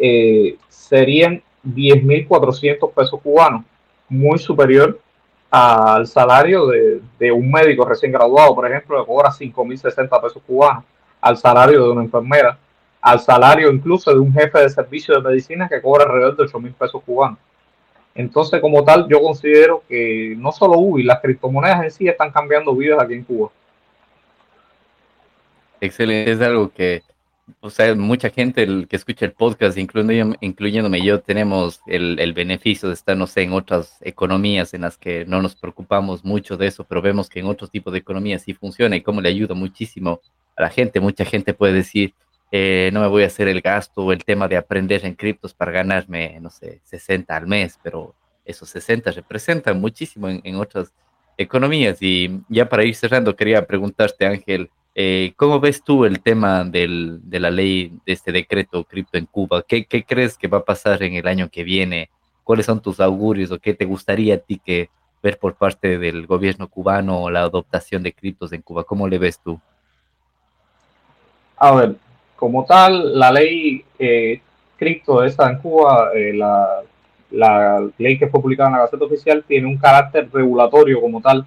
eh, 0.01 0.57
serían 0.69 1.43
10.400 1.65 2.93
pesos 2.93 3.21
cubanos 3.21 3.65
muy 4.09 4.39
superior 4.39 4.99
al 5.51 6.07
salario 6.07 6.67
de, 6.67 7.33
un 7.33 7.51
médico 7.51 7.85
recién 7.85 8.11
graduado, 8.11 8.55
por 8.55 8.67
ejemplo, 8.67 8.99
que 8.99 9.07
cobra 9.07 9.31
5.060 9.31 10.21
pesos 10.23 10.43
cubanos, 10.47 10.85
al 11.21 11.37
salario 11.37 11.85
de 11.85 11.91
una 11.91 12.03
enfermera, 12.03 12.59
al 13.03 13.21
salario 13.21 13.71
incluso 13.71 14.11
de 14.13 14.19
un 14.19 14.33
jefe 14.33 14.61
de 14.61 14.71
servicio 14.71 15.15
de 15.15 15.29
medicina 15.29 15.69
que 15.69 15.83
cobra 15.83 16.05
alrededor 16.05 16.37
de 16.37 16.45
8.000 16.45 16.75
pesos 16.75 17.03
cubanos. 17.05 17.39
Entonces, 18.15 18.61
como 18.61 18.85
tal, 18.85 19.07
yo 19.09 19.21
considero 19.23 19.83
que 19.89 20.35
no 20.39 20.53
solo 20.53 20.79
UBI, 20.79 21.03
las 21.03 21.21
criptomonedas 21.21 21.85
en 21.85 21.91
sí 21.91 22.09
están 22.09 22.31
cambiando 22.31 22.75
vidas 22.75 23.01
aquí 23.01 23.15
en 23.15 23.25
Cuba. 23.25 23.51
Excelente, 25.83 26.31
es 26.31 26.40
algo 26.40 26.73
que 26.73 27.03
o 27.61 27.71
sea, 27.71 27.92
mucha 27.97 28.31
gente 28.31 28.62
el 28.62 28.87
que 28.87 28.95
escucha 28.95 29.27
el 29.27 29.33
podcast, 29.33 29.77
incluyéndome, 29.77 30.37
incluyéndome 30.40 31.05
yo, 31.05 31.21
tenemos 31.21 31.81
el, 31.87 32.21
el, 32.21 32.33
beneficio 32.33 32.88
de 32.88 32.95
estar, 32.95 33.16
no 33.16 33.27
sé, 33.27 33.42
en 33.42 33.53
otras 33.53 33.99
economías 34.01 34.75
en 34.75 34.83
las 34.83 34.97
que 34.97 35.25
no 35.27 35.42
nos 35.42 35.57
preocupamos 35.57 36.25
mucho 36.25 36.57
de 36.57 36.68
eso, 36.68 36.85
pero 36.85 37.03
vemos 37.03 37.29
que 37.29 37.40
en 37.40 37.47
otros 37.47 37.68
tipos 37.71 37.92
de 37.92 37.99
economías 37.99 38.42
sí 38.42 38.55
funciona 38.55 38.95
y 38.95 39.03
cómo 39.03 39.21
le 39.21 39.29
ayuda 39.29 39.57
muchísimo 39.57 40.21
a 40.57 40.62
la 40.62 40.71
gente. 40.71 41.01
Mucha 41.01 41.25
gente 41.25 41.53
puede 41.53 41.73
decir, 41.73 42.14
eh, 42.53 42.90
no 42.92 43.01
me 43.01 43.09
voy 43.09 43.25
a 43.25 43.27
hacer 43.27 43.49
el 43.49 43.61
gasto 43.61 44.03
o 44.03 44.12
el 44.12 44.25
tema 44.25 44.47
de 44.47 44.57
aprender 44.57 45.05
en 45.05 45.14
criptos 45.14 45.53
para 45.53 45.73
ganarme, 45.73 46.38
no 46.40 46.51
sé, 46.51 46.81
60 46.85 47.37
al 47.37 47.49
mes, 47.49 47.77
pero 47.83 48.14
esos 48.45 48.68
60 48.71 49.11
representan 49.11 49.81
muchísimo 49.81 50.29
en, 50.29 50.40
en 50.45 50.55
otras 50.57 50.92
economías. 51.37 51.99
Y 52.01 52.40
ya 52.49 52.68
para 52.68 52.85
ir 52.85 52.95
cerrando, 52.95 53.35
quería 53.35 53.66
preguntarte, 53.66 54.27
Ángel, 54.27 54.71
eh, 54.94 55.33
¿Cómo 55.37 55.59
ves 55.59 55.83
tú 55.83 56.05
el 56.05 56.20
tema 56.20 56.64
del, 56.64 57.20
de 57.22 57.40
la 57.40 57.50
ley 57.50 57.92
de 58.05 58.12
este 58.12 58.31
decreto 58.31 58.85
cripto 58.85 59.16
en 59.16 59.26
Cuba? 59.26 59.62
¿Qué, 59.66 59.87
¿Qué, 59.87 60.05
crees 60.05 60.37
que 60.37 60.48
va 60.48 60.59
a 60.59 60.64
pasar 60.64 61.02
en 61.02 61.14
el 61.14 61.26
año 61.26 61.48
que 61.48 61.64
viene? 61.64 62.11
¿Cuáles 62.44 62.66
son 62.66 62.83
tus 62.83 63.00
augurios 63.00 63.50
o 63.50 63.59
qué 63.59 63.72
te 63.72 63.87
gustaría 63.87 64.35
a 64.35 64.38
ti 64.38 64.61
que 64.62 64.90
ver 65.22 65.38
por 65.38 65.55
parte 65.55 65.98
del 65.98 66.26
gobierno 66.26 66.68
cubano 66.68 67.22
o 67.22 67.31
la 67.31 67.40
adoptación 67.40 68.02
de 68.02 68.12
criptos 68.12 68.52
en 68.52 68.61
Cuba? 68.61 68.85
¿Cómo 68.85 69.09
le 69.09 69.18
ves 69.18 69.38
tú? 69.38 69.59
A 71.57 71.74
ver, 71.74 71.96
como 72.37 72.66
tal, 72.66 73.18
la 73.18 73.33
ley 73.33 73.85
eh, 73.98 74.42
cripto 74.76 75.24
esta 75.24 75.48
en 75.48 75.59
Cuba, 75.59 76.11
eh, 76.14 76.35
la, 76.35 76.83
la 77.31 77.88
ley 77.96 78.18
que 78.18 78.26
fue 78.26 78.42
publicada 78.42 78.68
en 78.68 78.74
la 78.74 78.81
Gaceta 78.81 79.05
Oficial, 79.07 79.42
tiene 79.48 79.68
un 79.68 79.78
carácter 79.78 80.28
regulatorio 80.31 81.00
como 81.00 81.22
tal 81.22 81.46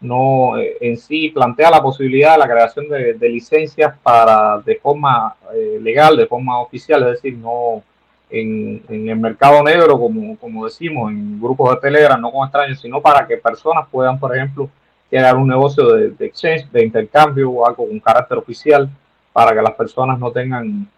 no 0.00 0.56
eh, 0.58 0.76
en 0.80 0.96
sí 0.96 1.30
plantea 1.30 1.70
la 1.70 1.82
posibilidad 1.82 2.32
de 2.32 2.38
la 2.38 2.48
creación 2.48 2.88
de, 2.88 3.28
licencias 3.28 3.94
para 4.02 4.58
de 4.58 4.76
forma 4.76 5.34
eh, 5.54 5.78
legal, 5.82 6.16
de 6.16 6.26
forma 6.26 6.60
oficial, 6.60 7.02
es 7.02 7.22
decir, 7.22 7.36
no 7.36 7.82
en, 8.30 8.82
el 8.88 9.16
mercado 9.16 9.62
negro, 9.62 9.98
como, 9.98 10.36
como 10.38 10.64
decimos, 10.64 11.10
en 11.10 11.40
grupos 11.40 11.70
de 11.70 11.80
Telegram, 11.80 12.20
no 12.20 12.30
con 12.30 12.44
extraños, 12.44 12.80
sino 12.80 13.00
para 13.00 13.26
que 13.26 13.36
personas 13.38 13.88
puedan, 13.90 14.18
por 14.18 14.36
ejemplo, 14.36 14.70
crear 15.10 15.36
un 15.36 15.48
negocio 15.48 15.94
de, 15.94 16.26
exchange, 16.26 16.70
de 16.70 16.84
intercambio 16.84 17.50
o 17.50 17.66
algo 17.66 17.86
con 17.88 17.98
carácter 18.00 18.38
oficial, 18.38 18.88
para 19.32 19.52
que 19.54 19.62
las 19.62 19.74
personas 19.74 20.18
no 20.18 20.30
tengan 20.30 20.88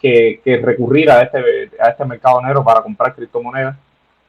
que, 0.00 0.40
que 0.44 0.58
recurrir 0.58 1.10
a 1.10 1.22
este, 1.22 1.70
a 1.80 1.88
este 1.88 2.04
mercado 2.04 2.40
negro 2.40 2.62
para 2.62 2.82
comprar 2.82 3.14
criptomonedas. 3.14 3.76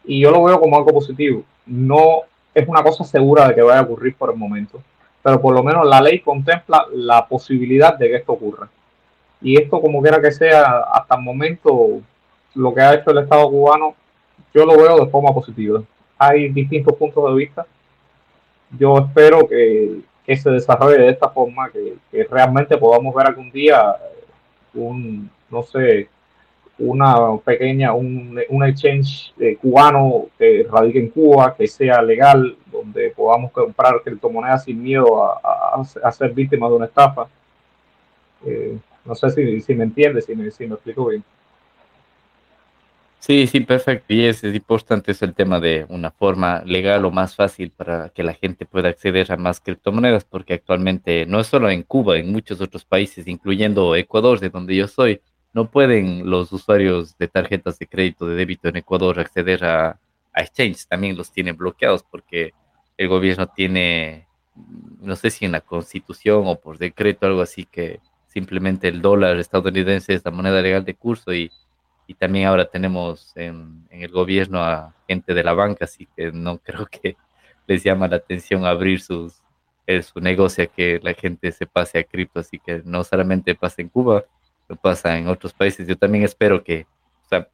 Y 0.05 0.21
yo 0.21 0.31
lo 0.31 0.43
veo 0.43 0.59
como 0.59 0.77
algo 0.77 0.91
positivo. 0.91 1.43
No 1.65 2.21
es 2.57 2.67
una 2.67 2.81
cosa 2.81 3.03
segura 3.03 3.47
de 3.47 3.55
que 3.55 3.61
vaya 3.61 3.79
a 3.79 3.83
ocurrir 3.83 4.15
por 4.15 4.31
el 4.31 4.35
momento, 4.35 4.81
pero 5.21 5.39
por 5.39 5.53
lo 5.53 5.63
menos 5.63 5.85
la 5.85 6.01
ley 6.01 6.19
contempla 6.21 6.87
la 6.91 7.27
posibilidad 7.27 7.95
de 7.95 8.07
que 8.07 8.15
esto 8.15 8.33
ocurra. 8.33 8.67
Y 9.41 9.61
esto, 9.61 9.79
como 9.79 10.01
quiera 10.01 10.19
que 10.19 10.31
sea, 10.31 10.79
hasta 10.91 11.15
el 11.15 11.21
momento, 11.21 12.01
lo 12.55 12.73
que 12.73 12.81
ha 12.81 12.95
hecho 12.95 13.11
el 13.11 13.19
Estado 13.19 13.47
cubano, 13.47 13.93
yo 14.55 14.65
lo 14.65 14.75
veo 14.75 15.05
de 15.05 15.11
forma 15.11 15.31
positiva. 15.31 15.83
Hay 16.17 16.49
distintos 16.49 16.95
puntos 16.95 17.29
de 17.29 17.35
vista. 17.35 17.67
Yo 18.71 18.97
espero 18.97 19.47
que, 19.47 20.01
se 20.35 20.49
desarrolle 20.49 20.97
de 20.97 21.09
esta 21.09 21.29
forma, 21.29 21.69
que, 21.69 21.95
que 22.11 22.23
realmente 22.23 22.75
podamos 22.75 23.13
ver 23.13 23.27
algún 23.27 23.51
día 23.51 23.95
un, 24.73 25.29
no 25.51 25.61
sé, 25.61 26.09
una 26.79 27.37
pequeña, 27.43 27.93
un, 27.93 28.39
un 28.49 28.63
exchange 28.63 29.33
eh, 29.39 29.57
cubano 29.57 30.27
que 30.37 30.65
radique 30.69 30.99
en 30.99 31.09
Cuba, 31.09 31.55
que 31.55 31.67
sea 31.67 32.01
legal, 32.01 32.55
donde 32.71 33.11
podamos 33.11 33.51
comprar 33.51 34.01
criptomonedas 34.03 34.63
sin 34.63 34.81
miedo 34.81 35.23
a, 35.23 35.81
a, 36.03 36.11
ser 36.11 36.31
víctimas 36.33 36.69
de 36.69 36.75
una 36.75 36.85
estafa. 36.85 37.27
Eh, 38.45 38.77
no 39.05 39.15
sé 39.15 39.31
si, 39.31 39.61
si 39.61 39.73
me 39.73 39.85
entiendes, 39.85 40.25
si 40.25 40.35
me, 40.35 40.51
si 40.51 40.67
me 40.67 40.75
explico 40.75 41.07
bien. 41.07 41.23
Sí, 43.19 43.47
sí, 43.47 43.59
perfecto. 43.61 44.13
Y 44.13 44.25
es, 44.25 44.43
es 44.43 44.55
importante 44.55 45.11
es 45.11 45.21
el 45.21 45.33
tema 45.33 45.59
de 45.59 45.85
una 45.89 46.11
forma 46.11 46.61
legal 46.65 47.03
o 47.03 47.11
más 47.11 47.35
fácil 47.35 47.71
para 47.71 48.09
que 48.09 48.23
la 48.23 48.33
gente 48.33 48.65
pueda 48.65 48.89
acceder 48.89 49.31
a 49.31 49.37
más 49.37 49.59
criptomonedas, 49.59 50.23
porque 50.23 50.53
actualmente 50.53 51.25
no 51.25 51.39
es 51.39 51.47
solo 51.47 51.69
en 51.69 51.83
Cuba, 51.83 52.17
en 52.17 52.31
muchos 52.31 52.61
otros 52.61 52.85
países, 52.85 53.27
incluyendo 53.27 53.95
Ecuador, 53.95 54.39
de 54.39 54.49
donde 54.49 54.75
yo 54.75 54.87
soy, 54.87 55.21
no 55.53 55.69
pueden 55.69 56.29
los 56.29 56.51
usuarios 56.51 57.17
de 57.17 57.27
tarjetas 57.27 57.79
de 57.79 57.87
crédito 57.87 58.27
de 58.27 58.35
débito 58.35 58.67
en 58.67 58.77
Ecuador 58.77 59.19
acceder 59.19 59.63
a, 59.65 59.99
a 60.33 60.41
exchange. 60.41 60.85
También 60.87 61.17
los 61.17 61.31
tienen 61.31 61.57
bloqueados 61.57 62.03
porque 62.03 62.53
el 62.97 63.07
gobierno 63.07 63.47
tiene, 63.47 64.27
no 65.01 65.15
sé 65.15 65.29
si 65.31 65.45
en 65.45 65.51
la 65.51 65.61
constitución 65.61 66.43
o 66.45 66.55
por 66.59 66.77
decreto, 66.77 67.25
algo 67.25 67.41
así, 67.41 67.65
que 67.65 67.99
simplemente 68.27 68.87
el 68.87 69.01
dólar 69.01 69.37
estadounidense 69.39 70.13
es 70.13 70.25
la 70.25 70.31
moneda 70.31 70.61
legal 70.61 70.85
de 70.85 70.95
curso 70.95 71.33
y 71.33 71.51
y 72.07 72.13
también 72.13 72.47
ahora 72.47 72.65
tenemos 72.65 73.33
en, 73.35 73.85
en, 73.89 74.01
el 74.01 74.11
gobierno 74.11 74.63
a 74.63 74.95
gente 75.07 75.33
de 75.33 75.43
la 75.43 75.53
banca, 75.53 75.85
así 75.85 76.07
que 76.15 76.31
no 76.31 76.57
creo 76.63 76.87
que 76.87 77.17
les 77.67 77.83
llama 77.83 78.07
la 78.07 78.15
atención 78.15 78.65
abrir 78.65 79.01
sus, 79.01 79.41
eh, 79.85 80.01
su 80.01 80.21
negocio 80.21 80.71
que 80.71 80.99
la 81.03 81.13
gente 81.13 81.51
se 81.51 81.67
pase 81.67 81.99
a 81.99 82.03
cripto, 82.03 82.39
así 82.39 82.59
que 82.59 82.81
no 82.85 83.03
solamente 83.03 83.55
pasa 83.55 83.81
en 83.81 83.89
Cuba, 83.89 84.23
lo 84.67 84.75
pasa 84.75 85.17
en 85.17 85.27
otros 85.27 85.53
países. 85.53 85.87
Yo 85.87 85.97
también 85.97 86.23
espero 86.23 86.63
que, 86.63 86.85
o 87.25 87.29
sea, 87.29 87.47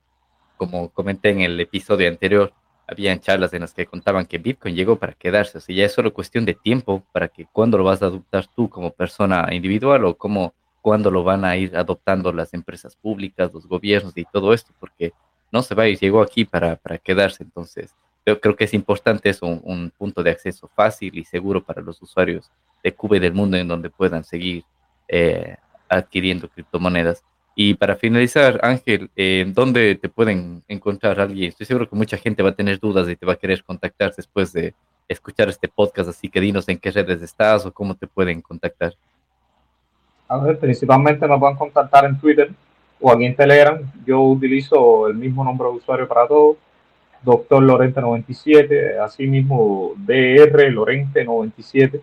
como 0.58 0.90
comenté 0.90 1.30
en 1.30 1.42
el 1.42 1.60
episodio 1.60 2.10
anterior, 2.10 2.54
habían 2.88 3.20
charlas 3.20 3.54
en 3.54 3.62
las 3.62 3.74
que 3.74 3.86
contaban 3.86 4.26
que 4.26 4.38
Bitcoin 4.38 4.76
llegó 4.76 4.98
para 4.98 5.14
quedarse, 5.14 5.58
o 5.58 5.62
sea, 5.62 5.76
ya 5.76 5.86
es 5.86 5.94
solo 5.94 6.14
cuestión 6.14 6.46
de 6.46 6.54
tiempo 6.54 7.04
para 7.12 7.30
que 7.30 7.46
cuando 7.52 7.78
lo 7.78 7.86
vas 7.86 8.02
a 8.02 8.08
adoptar 8.08 8.46
tú 8.48 8.70
como 8.70 8.92
persona 8.92 9.48
individual 9.52 10.04
o 10.06 10.18
como 10.18 10.54
cuándo 10.82 11.10
lo 11.10 11.24
van 11.24 11.46
a 11.46 11.56
ir 11.56 11.76
adoptando 11.78 12.34
las 12.34 12.54
empresas 12.54 12.96
públicas, 12.98 13.54
los 13.54 13.66
gobiernos 13.68 14.14
y 14.18 14.26
todo 14.26 14.54
esto, 14.54 14.74
porque 14.80 15.14
no 15.52 15.62
se 15.62 15.76
va 15.76 15.88
ir, 15.88 15.98
llegó 15.98 16.22
aquí 16.22 16.44
para, 16.44 16.76
para 16.76 16.98
quedarse. 16.98 17.44
Entonces, 17.44 17.96
yo 18.26 18.40
creo 18.42 18.56
que 18.56 18.66
es 18.66 18.74
importante 18.74 19.30
eso, 19.30 19.46
un, 19.46 19.62
un, 19.64 19.92
punto 19.92 20.24
de 20.24 20.32
acceso 20.32 20.70
fácil 20.76 21.18
y 21.18 21.24
seguro 21.24 21.64
para 21.64 21.82
los 21.82 22.02
usuarios 22.02 22.52
de 22.84 22.94
Cuba 22.94 23.16
y 23.18 23.20
del 23.20 23.34
mundo 23.34 23.56
en 23.56 23.68
donde 23.68 23.90
puedan 23.90 24.26
seguir 24.26 24.66
eh, 25.08 25.56
adquiriendo 25.98 26.50
criptomonedas. 26.50 27.24
Y 27.56 27.76
para 27.76 27.96
finalizar, 27.96 28.60
Ángel, 28.64 29.12
eh, 29.16 29.46
¿dónde 29.48 29.96
te 29.96 30.10
pueden 30.10 30.64
encontrar 30.68 31.20
alguien? 31.20 31.50
Estoy 31.50 31.68
seguro 31.68 31.88
que 31.88 31.96
mucha 31.96 32.18
gente 32.18 32.42
va 32.42 32.50
a 32.50 32.56
tener 32.56 32.80
dudas 32.80 33.08
y 33.08 33.16
te 33.16 33.26
va 33.26 33.34
a 33.34 33.38
querer 33.38 33.64
contactar 33.64 34.14
después 34.16 34.52
de 34.54 34.74
escuchar 35.08 35.50
este 35.50 35.68
podcast, 35.68 36.10
así 36.10 36.30
que 36.30 36.42
dinos 36.42 36.68
en 36.68 36.80
qué 36.80 36.90
redes 36.90 37.22
estás 37.22 37.66
o 37.66 37.72
cómo 37.72 37.96
te 37.96 38.08
pueden 38.08 38.42
contactar. 38.42 38.94
A 40.28 40.38
ver, 40.38 40.58
principalmente 40.58 41.28
me 41.28 41.38
pueden 41.38 41.58
contactar 41.58 42.06
en 42.06 42.20
Twitter 42.20 42.50
o 43.00 43.12
aquí 43.12 43.26
en 43.26 43.36
Telegram. 43.36 43.80
Yo 44.06 44.22
utilizo 44.22 45.08
el 45.08 45.16
mismo 45.16 45.44
nombre 45.44 45.68
de 45.68 45.76
usuario 45.76 46.08
para 46.08 46.28
todos, 46.28 46.58
Doctor 47.22 47.62
Lorente 47.62 48.02
97, 48.02 48.98
así 48.98 49.28
mismo 49.28 49.94
DR 49.98 50.72
Lorente 50.72 51.24
97. 51.24 52.02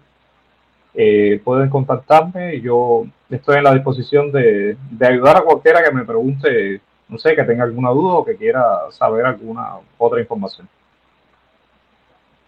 Eh, 0.95 1.41
pueden 1.45 1.71
contactarme 1.71 2.61
yo 2.61 3.05
estoy 3.31 3.59
en 3.59 3.65
la 3.65 3.75
disposición 3.75 4.33
de, 4.33 4.77
de, 4.91 5.07
ayudar 5.07 5.37
a 5.37 5.43
cualquiera 5.43 5.85
que 5.85 5.93
me 5.93 6.05
pregunte, 6.05 6.81
no 7.09 7.17
sé, 7.17 7.37
que 7.37 7.45
tenga 7.45 7.63
alguna 7.63 7.91
duda 7.91 8.15
o 8.15 8.25
que 8.25 8.37
quiera 8.37 8.91
saber 8.91 9.25
alguna 9.25 9.77
otra 9.99 10.21
información. 10.21 10.69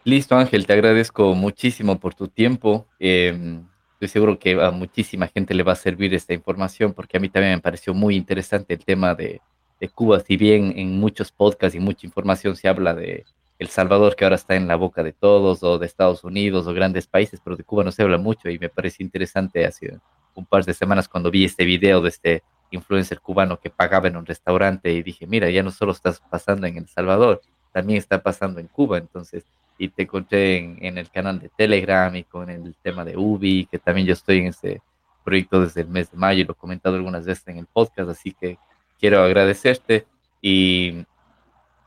Listo, 0.05 0.34
Ángel, 0.36 0.66
te 0.66 0.72
agradezco 0.72 1.34
muchísimo 1.34 2.01
por 2.01 2.14
tu 2.14 2.26
tiempo. 2.26 2.86
Eh, 2.99 3.61
Estoy 4.03 4.14
seguro 4.14 4.36
que 4.36 4.61
a 4.61 4.72
muchísima 4.72 5.28
gente 5.28 5.55
le 5.55 5.62
va 5.62 5.74
a 5.74 5.76
servir 5.76 6.12
esta 6.12 6.34
información 6.34 6.93
porque 6.93 7.18
a 7.18 7.20
mí 7.20 7.28
también 7.28 7.55
me 7.55 7.61
pareció 7.61 7.95
muy 7.95 8.16
interesante 8.16 8.74
el 8.74 8.84
tema 8.84 9.14
de, 9.14 9.40
de 9.78 9.88
Cuba. 9.88 10.18
Si 10.18 10.36
bien 10.36 10.74
en 10.76 10.99
muchos 10.99 11.30
podcasts 11.30 11.76
y 11.76 11.78
mucha 11.78 12.05
información 12.05 12.57
se 12.57 12.66
habla 12.66 12.95
de 12.95 13.24
El 13.62 13.68
Salvador, 13.68 14.16
que 14.16 14.24
ahora 14.24 14.36
está 14.36 14.56
en 14.56 14.68
la 14.68 14.76
boca 14.76 15.02
de 15.02 15.12
todos, 15.12 15.62
o 15.62 15.78
de 15.78 15.86
Estados 15.86 16.24
Unidos, 16.24 16.66
o 16.66 16.74
grandes 16.74 17.06
países, 17.06 17.40
pero 17.42 17.56
de 17.56 17.64
Cuba 17.64 17.84
no 17.84 17.92
se 17.92 18.02
habla 18.02 18.18
mucho 18.18 18.50
y 18.50 18.58
me 18.58 18.68
parece 18.68 19.02
interesante 19.02 19.64
hace 19.64 19.98
un 20.34 20.46
par 20.46 20.64
de 20.64 20.74
semanas 20.74 21.08
cuando 21.08 21.30
vi 21.30 21.44
este 21.44 21.64
video 21.64 22.00
de 22.00 22.08
este 22.08 22.42
influencer 22.70 23.20
cubano 23.20 23.60
que 23.60 23.70
pagaba 23.70 24.08
en 24.08 24.16
un 24.16 24.26
restaurante 24.26 24.92
y 24.92 25.02
dije, 25.02 25.26
mira, 25.26 25.48
ya 25.50 25.62
no 25.62 25.70
solo 25.70 25.92
estás 25.92 26.20
pasando 26.30 26.66
en 26.66 26.76
El 26.76 26.88
Salvador, 26.88 27.40
también 27.72 27.98
está 27.98 28.22
pasando 28.22 28.60
en 28.60 28.66
Cuba. 28.66 28.98
Entonces, 28.98 29.44
y 29.78 29.88
te 29.88 30.02
encontré 30.02 30.58
en, 30.58 30.78
en, 30.80 30.98
el 30.98 31.10
canal 31.10 31.38
de 31.38 31.48
Telegram 31.48 32.14
y 32.16 32.24
con 32.24 32.50
el 32.50 32.74
tema 32.82 33.04
de 33.04 33.16
Ubi, 33.16 33.66
que 33.70 33.78
también 33.78 34.06
yo 34.06 34.12
estoy 34.12 34.38
en 34.38 34.46
este 34.48 34.82
proyecto 35.24 35.60
desde 35.60 35.82
el 35.82 35.88
mes 35.88 36.10
de 36.10 36.16
mayo 36.16 36.40
y 36.42 36.44
lo 36.44 36.52
he 36.52 36.56
comentado 36.56 36.96
algunas 36.96 37.24
veces 37.24 37.46
en 37.46 37.58
el 37.58 37.66
podcast, 37.66 38.10
así 38.10 38.32
que 38.32 38.58
quiero 38.98 39.22
agradecerte 39.22 40.06
y, 40.40 41.04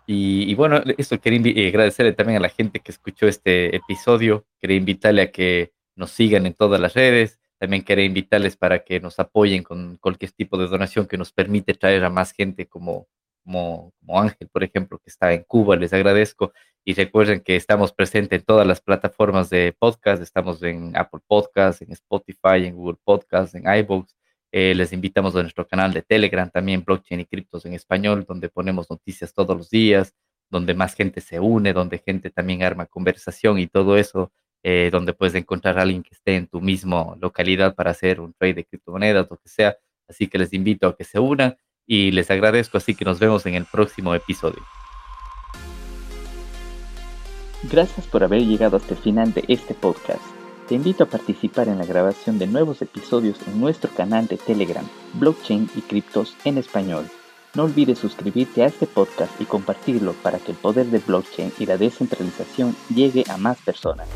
y, 0.08 0.53
bueno, 0.56 0.82
eso 0.97 1.20
quería 1.20 1.39
eh, 1.56 1.70
agradecerle 1.70 2.14
también 2.14 2.38
a 2.38 2.41
la 2.41 2.49
gente 2.49 2.80
que 2.80 2.91
escuchó 2.91 3.28
este 3.28 3.76
episodio, 3.76 4.45
quería 4.62 4.78
invitarle 4.78 5.24
a 5.24 5.32
que 5.32 5.74
nos 5.95 6.12
sigan 6.12 6.45
en 6.45 6.53
todas 6.53 6.80
las 6.80 6.93
redes, 6.93 7.39
también 7.58 7.84
quería 7.84 8.06
invitarles 8.06 8.58
para 8.58 8.84
que 8.84 8.99
nos 8.99 9.20
apoyen 9.20 9.64
con 9.64 9.97
cualquier 9.97 10.32
tipo 10.32 10.58
de 10.58 10.68
donación 10.68 11.08
que 11.08 11.18
nos 11.18 11.32
permite 11.32 11.74
traer 11.74 12.03
a 12.03 12.10
más 12.10 12.34
gente 12.34 12.68
como, 12.68 13.08
como, 13.43 13.93
Ángel, 14.20 14.49
por 14.49 14.64
ejemplo, 14.64 14.99
que 14.99 15.10
está 15.10 15.34
en 15.34 15.43
Cuba, 15.43 15.76
les 15.76 15.93
agradezco. 15.93 16.53
Y 16.84 16.93
recuerden 16.93 17.41
que 17.41 17.56
estamos 17.56 17.93
presentes 17.93 18.39
en 18.39 18.45
todas 18.45 18.68
las 18.68 18.82
plataformas 18.82 19.49
de 19.49 19.76
podcast. 19.78 20.22
Estamos 20.22 20.62
en 20.64 20.95
Apple 20.95 21.22
Podcasts, 21.28 21.82
en 21.82 21.91
Spotify, 21.93 22.66
en 22.66 22.76
Google 22.76 22.97
Podcasts, 23.03 23.56
en 23.56 23.64
iVoox. 23.64 24.14
Eh, 24.58 24.74
les 24.74 24.93
invitamos 24.93 25.36
a 25.36 25.41
nuestro 25.41 25.68
canal 25.68 25.91
de 25.91 26.01
Telegram, 26.01 26.49
también 26.49 26.82
Blockchain 26.82 27.20
y 27.20 27.26
Criptos 27.26 27.66
en 27.66 27.74
Español, 27.74 28.24
donde 28.26 28.47
ponemos 28.47 28.89
noticias 28.89 29.34
todos 29.34 29.58
los 29.58 29.70
días, 29.70 30.16
donde 30.49 30.74
más 30.74 30.95
gente 30.95 31.20
se 31.20 31.41
une, 31.41 31.74
donde 31.74 31.97
gente 31.97 32.30
también 32.30 32.64
arma 32.64 32.86
conversación 32.86 33.60
y 33.60 33.68
todo 33.68 33.97
eso, 33.97 34.32
eh, 34.64 34.88
donde 34.93 35.12
puedes 35.12 35.36
encontrar 35.36 35.78
a 35.78 35.82
alguien 35.82 36.03
que 36.03 36.14
esté 36.14 36.38
en 36.38 36.47
tu 36.47 36.62
mismo 36.62 37.18
localidad 37.20 37.76
para 37.76 37.91
hacer 37.91 38.22
un 38.22 38.34
trade 38.34 38.53
de 38.53 38.64
criptomonedas, 38.64 39.28
lo 39.30 39.36
que 39.36 39.49
sea. 39.49 39.76
Así 40.08 40.28
que 40.28 40.38
les 40.38 40.53
invito 40.53 40.88
a 40.88 40.95
que 40.95 41.03
se 41.03 41.20
unan 41.20 41.58
y 41.86 42.12
les 42.12 42.32
agradezco, 42.32 42.78
así 42.78 42.95
que 42.95 43.03
nos 43.03 43.20
vemos 43.20 43.45
en 43.47 43.56
el 43.56 43.66
próximo 43.66 44.16
episodio. 44.16 44.64
Gracias 47.64 48.08
por 48.08 48.24
haber 48.24 48.43
llegado 48.43 48.78
hasta 48.78 48.93
el 48.93 49.01
final 49.01 49.34
de 49.34 49.43
este 49.49 49.74
podcast. 49.74 50.34
Te 50.68 50.74
invito 50.74 51.03
a 51.03 51.07
participar 51.07 51.68
en 51.68 51.78
la 51.78 51.86
grabación 51.86 52.39
de 52.39 52.47
nuevos 52.47 52.82
episodios 52.82 53.38
en 53.45 53.61
nuestro 53.61 53.91
canal 53.91 54.26
de 54.26 54.38
Telegram, 54.38 54.84
Blockchain 55.13 55.70
y 55.76 55.82
Criptos 55.82 56.36
en 56.43 56.57
Español. 56.57 57.07
No 57.53 57.66
olvides 57.66 57.99
suscribirte 57.99 58.63
a 58.63 58.66
este 58.66 58.88
podcast 58.88 59.39
y 59.39 59.45
compartirlo 59.45 60.13
para 60.24 60.39
que 60.39 60.53
el 60.53 60.57
poder 60.57 60.88
del 60.88 61.01
blockchain 61.01 61.53
y 61.59 61.68
la 61.68 61.78
descentralización 61.78 62.76
llegue 62.89 63.26
a 63.30 63.38
más 63.38 63.61
personas. 63.61 64.07